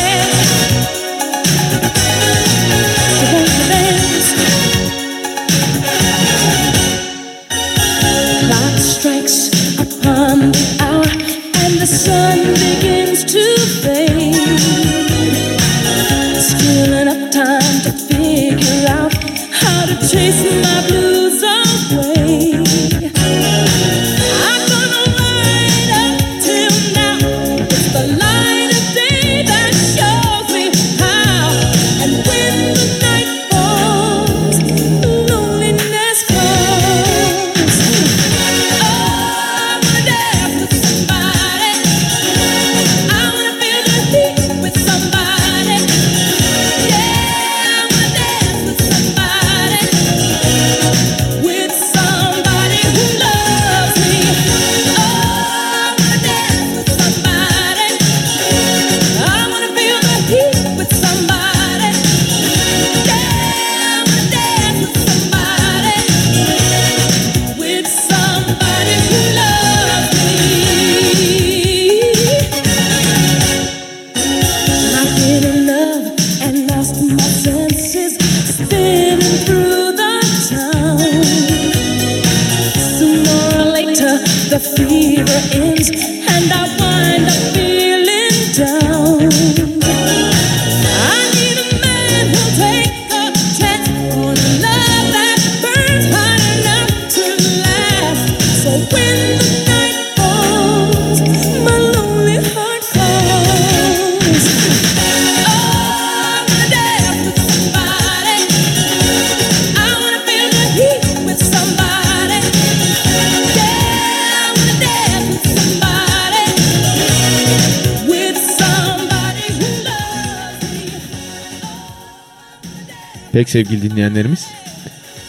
Pek 123.41 123.51
sevgili 123.51 123.91
dinleyenlerimiz. 123.91 124.47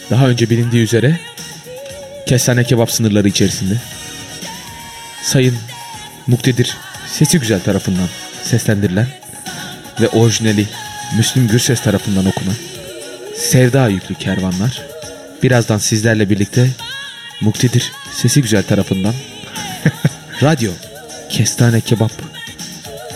Daha 0.10 0.28
önce 0.28 0.50
bilindiği 0.50 0.84
üzere 0.84 1.20
kestane 2.26 2.64
kebap 2.64 2.92
sınırları 2.92 3.28
içerisinde 3.28 3.74
Sayın 5.24 5.56
Muktedir 6.28 6.78
sesi 7.08 7.40
güzel 7.40 7.60
tarafından 7.60 8.08
seslendirilen 8.44 9.08
ve 10.02 10.08
orijinali 10.08 10.68
Müslüm 11.18 11.48
Gürses 11.48 11.82
tarafından 11.82 12.26
okunan 12.26 12.56
Sevda 13.36 13.88
yüklü 13.88 14.16
kervanlar 14.16 14.82
birazdan 15.44 15.78
sizlerle 15.78 16.30
birlikte 16.30 16.70
Muktedir 17.42 17.92
sesi 18.14 18.42
güzel 18.42 18.64
tarafından 18.64 19.14
radyo 20.44 20.72
Kestane 21.30 21.82
Kebap 21.82 22.12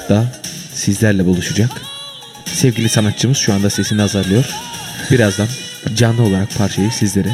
da 0.10 0.26
sizlerle 0.74 1.26
buluşacak. 1.26 1.72
Sevgili 2.46 2.90
sanatçımız 2.90 3.38
şu 3.38 3.54
anda 3.54 3.70
sesini 3.70 4.02
hazırlıyor. 4.02 4.46
Birazdan 5.12 5.48
canlı 5.96 6.24
olarak 6.24 6.58
parçayı 6.58 6.92
sizlere 6.92 7.30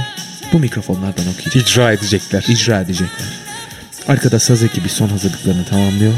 bu 0.53 0.59
mikrofonlardan 0.59 1.27
okuyacak. 1.27 1.55
İcra 1.55 1.91
edecekler. 1.91 2.45
İcra 2.47 2.81
edecekler. 2.81 3.27
Arkada 4.07 4.39
saz 4.39 4.63
ekibi 4.63 4.89
son 4.89 5.07
hazırlıklarını 5.09 5.65
tamamlıyor. 5.65 6.13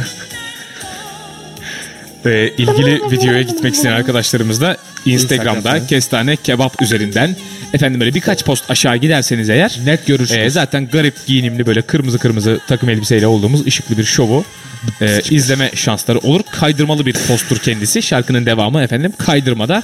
Ee, 2.26 2.48
ilgili 2.58 3.12
videoya 3.12 3.42
gitmek 3.42 3.74
isteyen 3.74 3.94
arkadaşlarımız 3.94 4.62
da 4.62 4.78
Instagram'da 5.06 5.88
kestane 5.88 6.36
kebap 6.36 6.82
üzerinden 6.82 7.36
efendim 7.74 8.00
böyle 8.00 8.14
birkaç 8.14 8.46
post 8.46 8.72
aşağı 8.72 8.98
giderseniz 8.98 9.50
eğer 9.50 9.80
Net 9.86 10.06
görürsünüz. 10.08 10.46
e, 10.46 10.50
zaten 10.50 10.88
garip 10.88 11.26
giyinimli 11.28 11.66
böyle 11.66 11.82
kırmızı 11.82 12.20
kırmızı 12.20 12.60
takım 12.68 12.90
elbiseyle 12.90 13.28
olduğumuz 13.28 13.68
ışıklı 13.68 13.98
bir 13.98 14.04
şovu 14.04 14.46
e, 15.02 15.22
izleme 15.30 15.72
şansları 15.76 16.20
olur. 16.20 16.42
Kaydırmalı 16.52 17.06
bir 17.06 17.14
postur 17.28 17.58
kendisi. 17.58 18.02
Şarkının 18.02 18.46
devamı 18.46 18.82
efendim 18.84 19.14
kaydırmada 19.18 19.84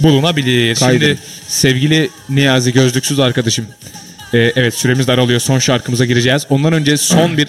bulunabilir. 0.00 0.74
Kaydırın. 0.76 1.06
Şimdi 1.06 1.18
sevgili 1.48 2.10
Niyazi 2.28 2.72
gözlüksüz 2.72 3.18
arkadaşım. 3.20 3.66
e, 4.34 4.38
evet 4.56 4.74
süremiz 4.74 5.06
daralıyor. 5.08 5.40
Son 5.40 5.58
şarkımıza 5.58 6.04
gireceğiz. 6.04 6.46
Ondan 6.50 6.72
önce 6.72 6.96
son 6.96 7.36
bir 7.36 7.48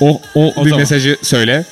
o, 0.00 0.20
o, 0.34 0.46
bir 0.64 0.70
zaman. 0.70 0.78
mesajı 0.80 1.16
söyle. 1.22 1.64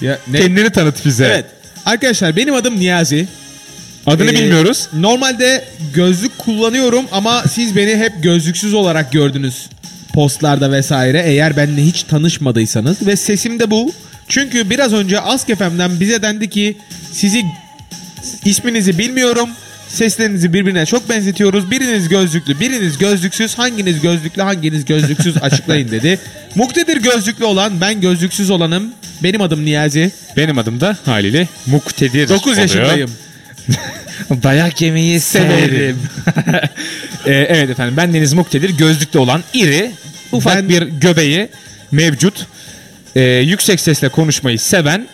Ya, 0.00 0.18
ne? 0.28 0.40
Kendini 0.40 0.70
tanıt 0.70 1.04
bize. 1.06 1.24
Evet. 1.26 1.44
Arkadaşlar 1.86 2.36
benim 2.36 2.54
adım 2.54 2.78
Niyazi. 2.80 3.26
Adını 4.06 4.30
Ee, 4.30 4.34
bilmiyoruz. 4.34 4.88
Normalde 4.92 5.64
gözlük 5.94 6.38
kullanıyorum 6.38 7.04
ama 7.12 7.42
siz 7.50 7.76
beni 7.76 7.96
hep 7.96 8.12
gözlüksüz 8.22 8.74
olarak 8.74 9.12
gördünüz 9.12 9.68
postlarda 10.14 10.72
vesaire. 10.72 11.22
Eğer 11.26 11.56
benimle 11.56 11.82
hiç 11.82 12.02
tanışmadıysanız 12.02 13.06
ve 13.06 13.16
sesim 13.16 13.60
de 13.60 13.70
bu. 13.70 13.92
Çünkü 14.28 14.70
biraz 14.70 14.92
önce 14.92 15.20
Ask 15.20 15.46
FM'den 15.46 16.00
bize 16.00 16.22
dendi 16.22 16.50
ki 16.50 16.76
sizi 17.12 17.44
isminizi 18.44 18.98
bilmiyorum. 18.98 19.48
Seslerinizi 19.88 20.52
birbirine 20.52 20.86
çok 20.86 21.08
benzetiyoruz. 21.08 21.70
Biriniz 21.70 22.08
gözlüklü, 22.08 22.60
biriniz 22.60 22.98
gözlüksüz. 22.98 23.58
Hanginiz 23.58 24.00
gözlüklü, 24.00 24.42
hanginiz 24.42 24.84
gözlüksüz 24.84 25.36
açıklayın 25.36 25.90
dedi. 25.90 26.18
Muktedir 26.54 26.96
gözlüklü 26.96 27.44
olan, 27.44 27.80
ben 27.80 28.00
gözlüksüz 28.00 28.50
olanım. 28.50 28.92
Benim 29.22 29.40
adım 29.40 29.64
Niyazi. 29.64 30.10
Benim 30.36 30.58
adım 30.58 30.80
da 30.80 30.96
haliyle 31.04 31.48
Muktedir 31.66 32.28
9 32.28 32.58
oluyor. 32.58 33.08
Dayak 34.42 34.80
yemeyi 34.82 35.20
severim. 35.20 35.98
Ee, 37.26 37.30
evet 37.32 37.70
efendim 37.70 37.96
ben 37.96 38.14
Deniz 38.14 38.32
Muktedir. 38.32 38.70
Gözlüklü 38.70 39.18
olan 39.18 39.44
iri, 39.54 39.90
ufak 40.32 40.56
Ben- 40.56 40.68
bir 40.68 40.82
göbeği 40.82 41.48
mevcut. 41.92 42.46
Ee, 43.16 43.20
yüksek 43.20 43.80
sesle 43.80 44.08
konuşmayı 44.08 44.58
seven 44.58 45.06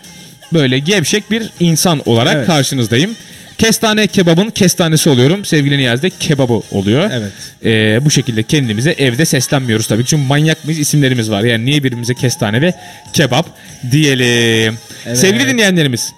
böyle 0.53 0.79
gevşek 0.79 1.31
bir 1.31 1.51
insan 1.61 2.03
olarak 2.07 2.35
Evet. 2.35 2.47
karşınızdayım. 2.47 3.17
Kestane 3.59 4.07
kebabın 4.07 4.51
kestanesi 4.51 5.11
oluyorum. 5.11 5.45
Sevgili 5.45 5.79
Niyaz 5.79 6.03
da 6.03 6.09
kebabı 6.21 6.61
oluyor. 6.71 7.11
Evet. 7.13 7.33
Ee, 7.65 8.05
bu 8.05 8.11
şekilde 8.11 8.43
kendimize 8.43 8.91
evde 8.91 9.25
seslenmiyoruz 9.25 9.87
tabii. 9.87 10.05
Çünkü 10.05 10.23
manyak 10.27 10.65
mıyız 10.65 10.79
isimlerimiz 10.81 11.31
var. 11.31 11.43
Yani 11.43 11.65
niye 11.65 11.79
birbirimize 11.79 12.15
kestane 12.15 12.61
ve 12.61 12.75
kebap 13.13 13.47
diyelim. 13.91 14.79
Sevgili 15.15 15.49
dinleyenlerimiz 15.49 16.13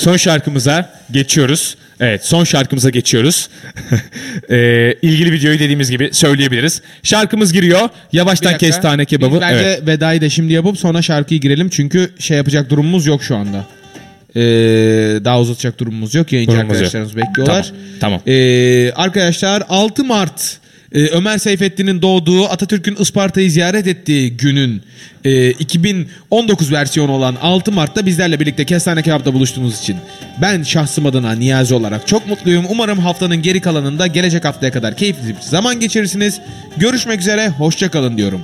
son 0.00 0.16
şarkımıza 0.16 0.92
geçiyoruz. 1.10 1.76
Evet 2.00 2.24
son 2.26 2.44
şarkımıza 2.44 2.90
geçiyoruz. 2.90 3.48
ee, 4.50 4.94
ilgili 5.02 5.32
videoyu 5.32 5.58
dediğimiz 5.58 5.90
gibi 5.90 6.10
söyleyebiliriz. 6.12 6.82
Şarkımız 7.02 7.52
giriyor. 7.52 7.88
Yavaştan 8.12 8.52
dakika. 8.52 8.66
kestane 8.66 9.04
kebabı. 9.04 9.34
Biz 9.34 9.40
bence 9.40 9.64
Evet. 9.64 9.86
vedayı 9.86 10.20
da 10.20 10.28
şimdi 10.28 10.52
yapıp 10.52 10.78
sonra 10.78 11.02
şarkıyı 11.02 11.40
girelim. 11.40 11.68
Çünkü 11.68 12.10
şey 12.18 12.36
yapacak 12.36 12.70
durumumuz 12.70 13.06
yok 13.06 13.22
şu 13.22 13.36
anda. 13.36 13.66
Ee, 14.36 14.40
daha 15.24 15.40
uzatacak 15.40 15.80
durumumuz 15.80 16.14
yok. 16.14 16.32
Yayıncı 16.32 16.52
Durumumuz 16.52 16.74
yok. 16.74 16.76
arkadaşlarımız 16.76 17.16
bekliyorlar. 17.16 17.72
Tamam, 18.00 18.20
tamam. 18.26 18.34
Ee, 18.34 18.92
arkadaşlar 18.92 19.62
6 19.68 20.04
Mart 20.04 20.59
e, 20.92 21.06
Ömer 21.06 21.38
Seyfettin'in 21.38 22.02
doğduğu 22.02 22.44
Atatürk'ün 22.44 22.96
Isparta'yı 22.96 23.50
ziyaret 23.50 23.86
ettiği 23.86 24.36
günün 24.36 24.82
e, 25.24 25.50
2019 25.50 26.72
versiyonu 26.72 27.12
olan 27.12 27.36
6 27.42 27.72
Mart'ta 27.72 28.06
bizlerle 28.06 28.40
birlikte 28.40 28.64
Kestane 28.64 29.02
Kebap'ta 29.02 29.34
buluştuğunuz 29.34 29.78
için 29.78 29.96
ben 30.42 30.62
şahsım 30.62 31.06
adına 31.06 31.32
Niyazi 31.32 31.74
olarak 31.74 32.06
çok 32.06 32.26
mutluyum. 32.26 32.64
Umarım 32.68 32.98
haftanın 32.98 33.42
geri 33.42 33.60
kalanında 33.60 34.06
gelecek 34.06 34.44
haftaya 34.44 34.72
kadar 34.72 34.96
keyifli 34.96 35.28
bir 35.28 35.40
zaman 35.40 35.80
geçirirsiniz. 35.80 36.40
Görüşmek 36.76 37.20
üzere, 37.20 37.48
hoşçakalın 37.48 38.16
diyorum. 38.16 38.40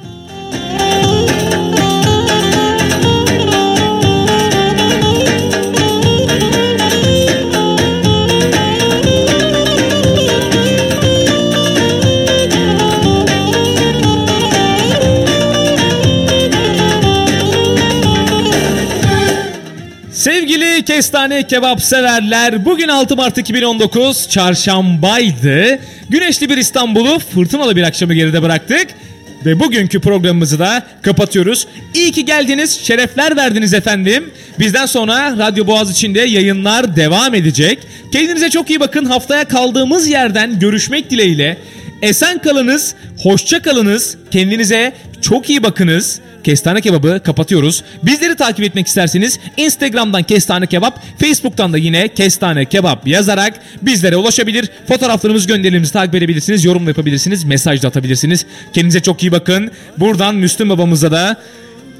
Sevgili 20.56 20.84
kestane 20.84 21.46
kebap 21.46 21.82
severler, 21.82 22.64
bugün 22.64 22.88
6 22.88 23.16
Mart 23.16 23.38
2019 23.38 24.28
çarşambaydı. 24.28 25.78
Güneşli 26.08 26.50
bir 26.50 26.56
İstanbul'u 26.56 27.18
fırtınalı 27.18 27.76
bir 27.76 27.82
akşamı 27.82 28.14
geride 28.14 28.42
bıraktık. 28.42 28.86
Ve 29.46 29.60
bugünkü 29.60 30.00
programımızı 30.00 30.58
da 30.58 30.82
kapatıyoruz. 31.02 31.66
İyi 31.94 32.12
ki 32.12 32.24
geldiniz, 32.24 32.80
şerefler 32.82 33.36
verdiniz 33.36 33.74
efendim. 33.74 34.30
Bizden 34.58 34.86
sonra 34.86 35.38
Radyo 35.38 35.66
Boğaz 35.66 35.90
içinde 35.90 36.20
yayınlar 36.20 36.96
devam 36.96 37.34
edecek. 37.34 37.78
Kendinize 38.12 38.50
çok 38.50 38.70
iyi 38.70 38.80
bakın. 38.80 39.04
Haftaya 39.04 39.44
kaldığımız 39.44 40.08
yerden 40.08 40.58
görüşmek 40.58 41.10
dileğiyle. 41.10 41.56
Esen 42.02 42.38
kalınız, 42.38 42.94
hoşça 43.22 43.62
kalınız. 43.62 44.16
Kendinize 44.30 44.92
çok 45.22 45.50
iyi 45.50 45.62
bakınız. 45.62 46.20
Kestane 46.46 46.80
Kebap'ı 46.80 47.20
kapatıyoruz. 47.24 47.82
Bizleri 48.02 48.36
takip 48.36 48.64
etmek 48.64 48.86
isterseniz 48.86 49.38
Instagram'dan 49.56 50.22
Kestane 50.22 50.66
Kebap, 50.66 51.00
Facebook'tan 51.18 51.72
da 51.72 51.78
yine 51.78 52.08
Kestane 52.08 52.64
Kebap 52.64 53.06
yazarak 53.06 53.54
bizlere 53.82 54.16
ulaşabilir. 54.16 54.68
Fotoğraflarımızı 54.88 55.48
gönderilerimizi 55.48 55.92
takip 55.92 56.14
edebilirsiniz, 56.14 56.64
yorum 56.64 56.86
da 56.86 56.90
yapabilirsiniz, 56.90 57.44
mesaj 57.44 57.82
da 57.82 57.88
atabilirsiniz. 57.88 58.46
Kendinize 58.72 59.00
çok 59.02 59.22
iyi 59.22 59.32
bakın. 59.32 59.70
Buradan 59.98 60.34
Müslüm 60.34 60.68
babamıza 60.68 61.12
da 61.12 61.36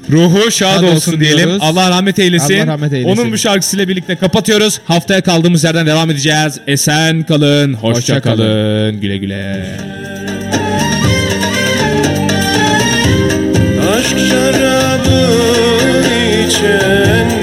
ruhu 0.09 0.51
şad 0.51 0.51
Şad 0.51 0.83
olsun, 0.83 0.95
olsun 0.95 1.19
diyelim. 1.19 1.37
diyoruz. 1.37 1.57
Allah 1.61 1.89
rahmet 1.89 2.19
eylesin. 2.19 2.59
Allah 2.59 2.67
rahmet 2.67 2.93
eylesin. 2.93 3.21
Onun 3.21 3.31
bu 3.31 3.37
şarkısıyla 3.37 3.87
birlikte 3.87 4.15
kapatıyoruz. 4.15 4.79
Haftaya 4.85 5.21
kaldığımız 5.21 5.63
yerden 5.63 5.87
devam 5.87 6.11
edeceğiz. 6.11 6.59
Esen 6.67 7.23
kalın, 7.23 7.73
hoşça, 7.73 7.97
Hoşça 7.97 8.21
kalın. 8.21 8.37
kalın. 8.37 9.01
Güle 9.01 9.17
güle. 9.17 9.77
Aşk 13.97 14.19
şarabı 14.19 15.21
içenler 16.47 17.36